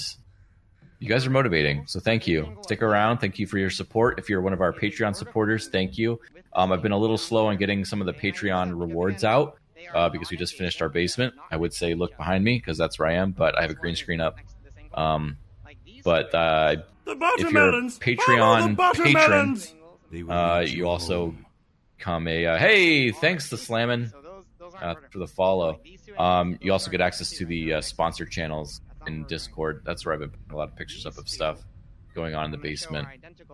you 1.00 1.10
guys 1.10 1.26
are 1.26 1.30
motivating. 1.30 1.88
So 1.88 2.00
thank 2.00 2.26
you. 2.26 2.58
Stick 2.62 2.82
around. 2.82 3.18
Thank 3.18 3.38
you 3.38 3.48
for 3.48 3.58
your 3.58 3.70
support. 3.70 4.18
If 4.18 4.30
you're 4.30 4.42
one 4.42 4.54
of 4.54 4.62
our 4.62 4.72
Patreon 4.72 5.14
supporters, 5.14 5.68
thank 5.68 5.98
you. 5.98 6.22
Um, 6.54 6.72
I've 6.72 6.82
been 6.82 6.94
a 6.94 6.98
little 6.98 7.18
slow 7.18 7.48
on 7.48 7.58
getting 7.58 7.84
some 7.84 8.00
of 8.00 8.08
the 8.08 8.14
Patreon 8.14 8.80
rewards 8.80 9.26
out 9.26 9.58
uh, 9.94 10.08
because 10.08 10.32
we 10.32 10.38
just 10.38 10.56
finished 10.56 10.82
our 10.82 10.90
basement. 10.90 11.34
I 11.52 11.58
would 11.58 11.74
say 11.74 11.96
look 11.96 12.16
behind 12.16 12.46
me 12.46 12.58
because 12.58 12.78
that's 12.78 12.98
where 12.98 13.10
I 13.10 13.16
am, 13.16 13.32
but 13.32 13.58
I 13.58 13.62
have 13.62 13.72
a 13.72 13.76
green 13.76 13.98
screen 13.98 14.22
up. 14.22 14.40
Um, 14.94 15.38
but 16.06 16.34
uh, 16.34 16.78
The 17.04 17.18
if 17.38 17.52
you're 17.52 17.70
a. 17.70 17.82
Patreon 17.82 18.78
Follow 18.78 18.94
the 18.94 19.04
patron, 19.04 20.30
uh, 20.30 20.60
you 20.66 20.88
also 20.88 21.36
come 21.98 22.28
a 22.28 22.46
uh, 22.46 22.58
hey, 22.58 23.12
thanks 23.12 23.50
to 23.50 23.58
Slammin 23.58 24.14
uh, 24.80 24.96
for 25.12 25.18
the 25.18 25.28
follow. 25.28 25.82
Um, 26.18 26.58
you 26.62 26.72
also 26.72 26.92
get 26.92 27.02
access 27.02 27.32
to 27.32 27.46
the 27.46 27.74
uh, 27.74 27.82
sponsor 27.82 28.26
channels 28.26 28.82
in 29.08 29.26
Discord. 29.26 29.82
That's 29.84 30.06
where 30.06 30.14
I've 30.14 30.20
been 30.20 30.30
putting 30.30 30.54
a 30.54 30.58
lot 30.58 30.70
of 30.70 30.76
pictures 30.76 31.06
up 31.06 31.18
of 31.18 31.28
stuff 31.28 31.62
going 32.14 32.36
on 32.36 32.46
in 32.46 32.52
the 32.52 32.58
basement. 32.58 33.08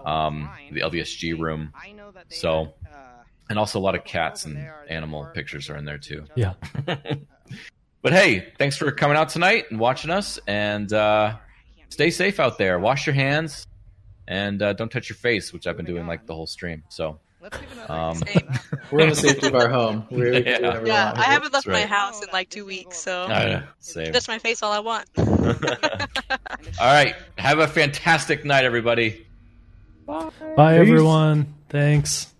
Um, 0.06 0.50
the 0.72 0.82
LDSG 0.82 1.40
room. 1.40 1.74
So, 2.30 2.74
and 3.50 3.58
also 3.58 3.80
a 3.80 3.82
lot 3.82 3.96
of 3.96 4.04
cats 4.04 4.46
and 4.46 4.70
animal 4.90 5.28
pictures 5.34 5.70
are 5.70 5.78
in 5.78 5.86
there 5.86 5.98
too. 5.98 6.26
Yeah. 6.36 6.54
but 8.02 8.14
hey, 8.14 8.54
thanks 8.58 8.78
for 8.78 8.92
coming 8.92 9.18
out 9.18 9.30
tonight 9.30 9.66
and 9.72 9.80
watching 9.80 10.12
us. 10.12 10.40
And 10.48 10.92
uh, 10.94 11.38
stay 11.92 12.10
safe 12.10 12.40
out 12.40 12.58
there. 12.58 12.80
Wash 12.80 13.06
your 13.06 13.14
hands 13.14 13.68
and 14.28 14.62
uh, 14.62 14.74
don't 14.74 14.90
touch 14.92 15.10
your 15.10 15.18
face, 15.18 15.54
which 15.54 15.68
I've 15.68 15.78
been 15.78 15.86
doing 15.86 16.08
like 16.08 16.26
the 16.26 16.34
whole 16.34 16.48
stream. 16.48 16.84
So 16.90 17.20
um, 17.90 18.22
We're 18.92 19.02
in 19.02 19.10
the 19.10 19.16
safety 19.16 19.48
of 19.48 19.56
our 19.56 19.68
home. 19.70 20.06
We're, 20.12 20.32
we 20.32 20.46
Yeah. 20.46 20.60
whatever 20.62 20.82
we 20.84 20.90
Yeah, 20.90 21.14
I 21.16 21.24
haven't 21.24 21.54
left 21.54 21.66
right. 21.68 21.82
my 21.82 21.86
house 21.86 22.22
in 22.22 22.30
like 22.32 22.50
two 22.50 22.66
weeks, 22.66 22.98
so 22.98 23.24
uh, 23.24 23.64
same. 23.80 24.14
touch 24.14 24.28
my 24.28 24.38
face 24.40 24.62
all 24.64 24.72
I 24.72 24.80
want. 24.80 25.06
All 25.18 26.94
right. 26.94 27.16
Have 27.38 27.60
a 27.60 27.68
fantastic 27.68 28.46
night, 28.46 28.64
everybody. 28.66 29.26
Bye, 30.06 30.76
everyone. 30.78 31.54
Thanks. 31.70 32.31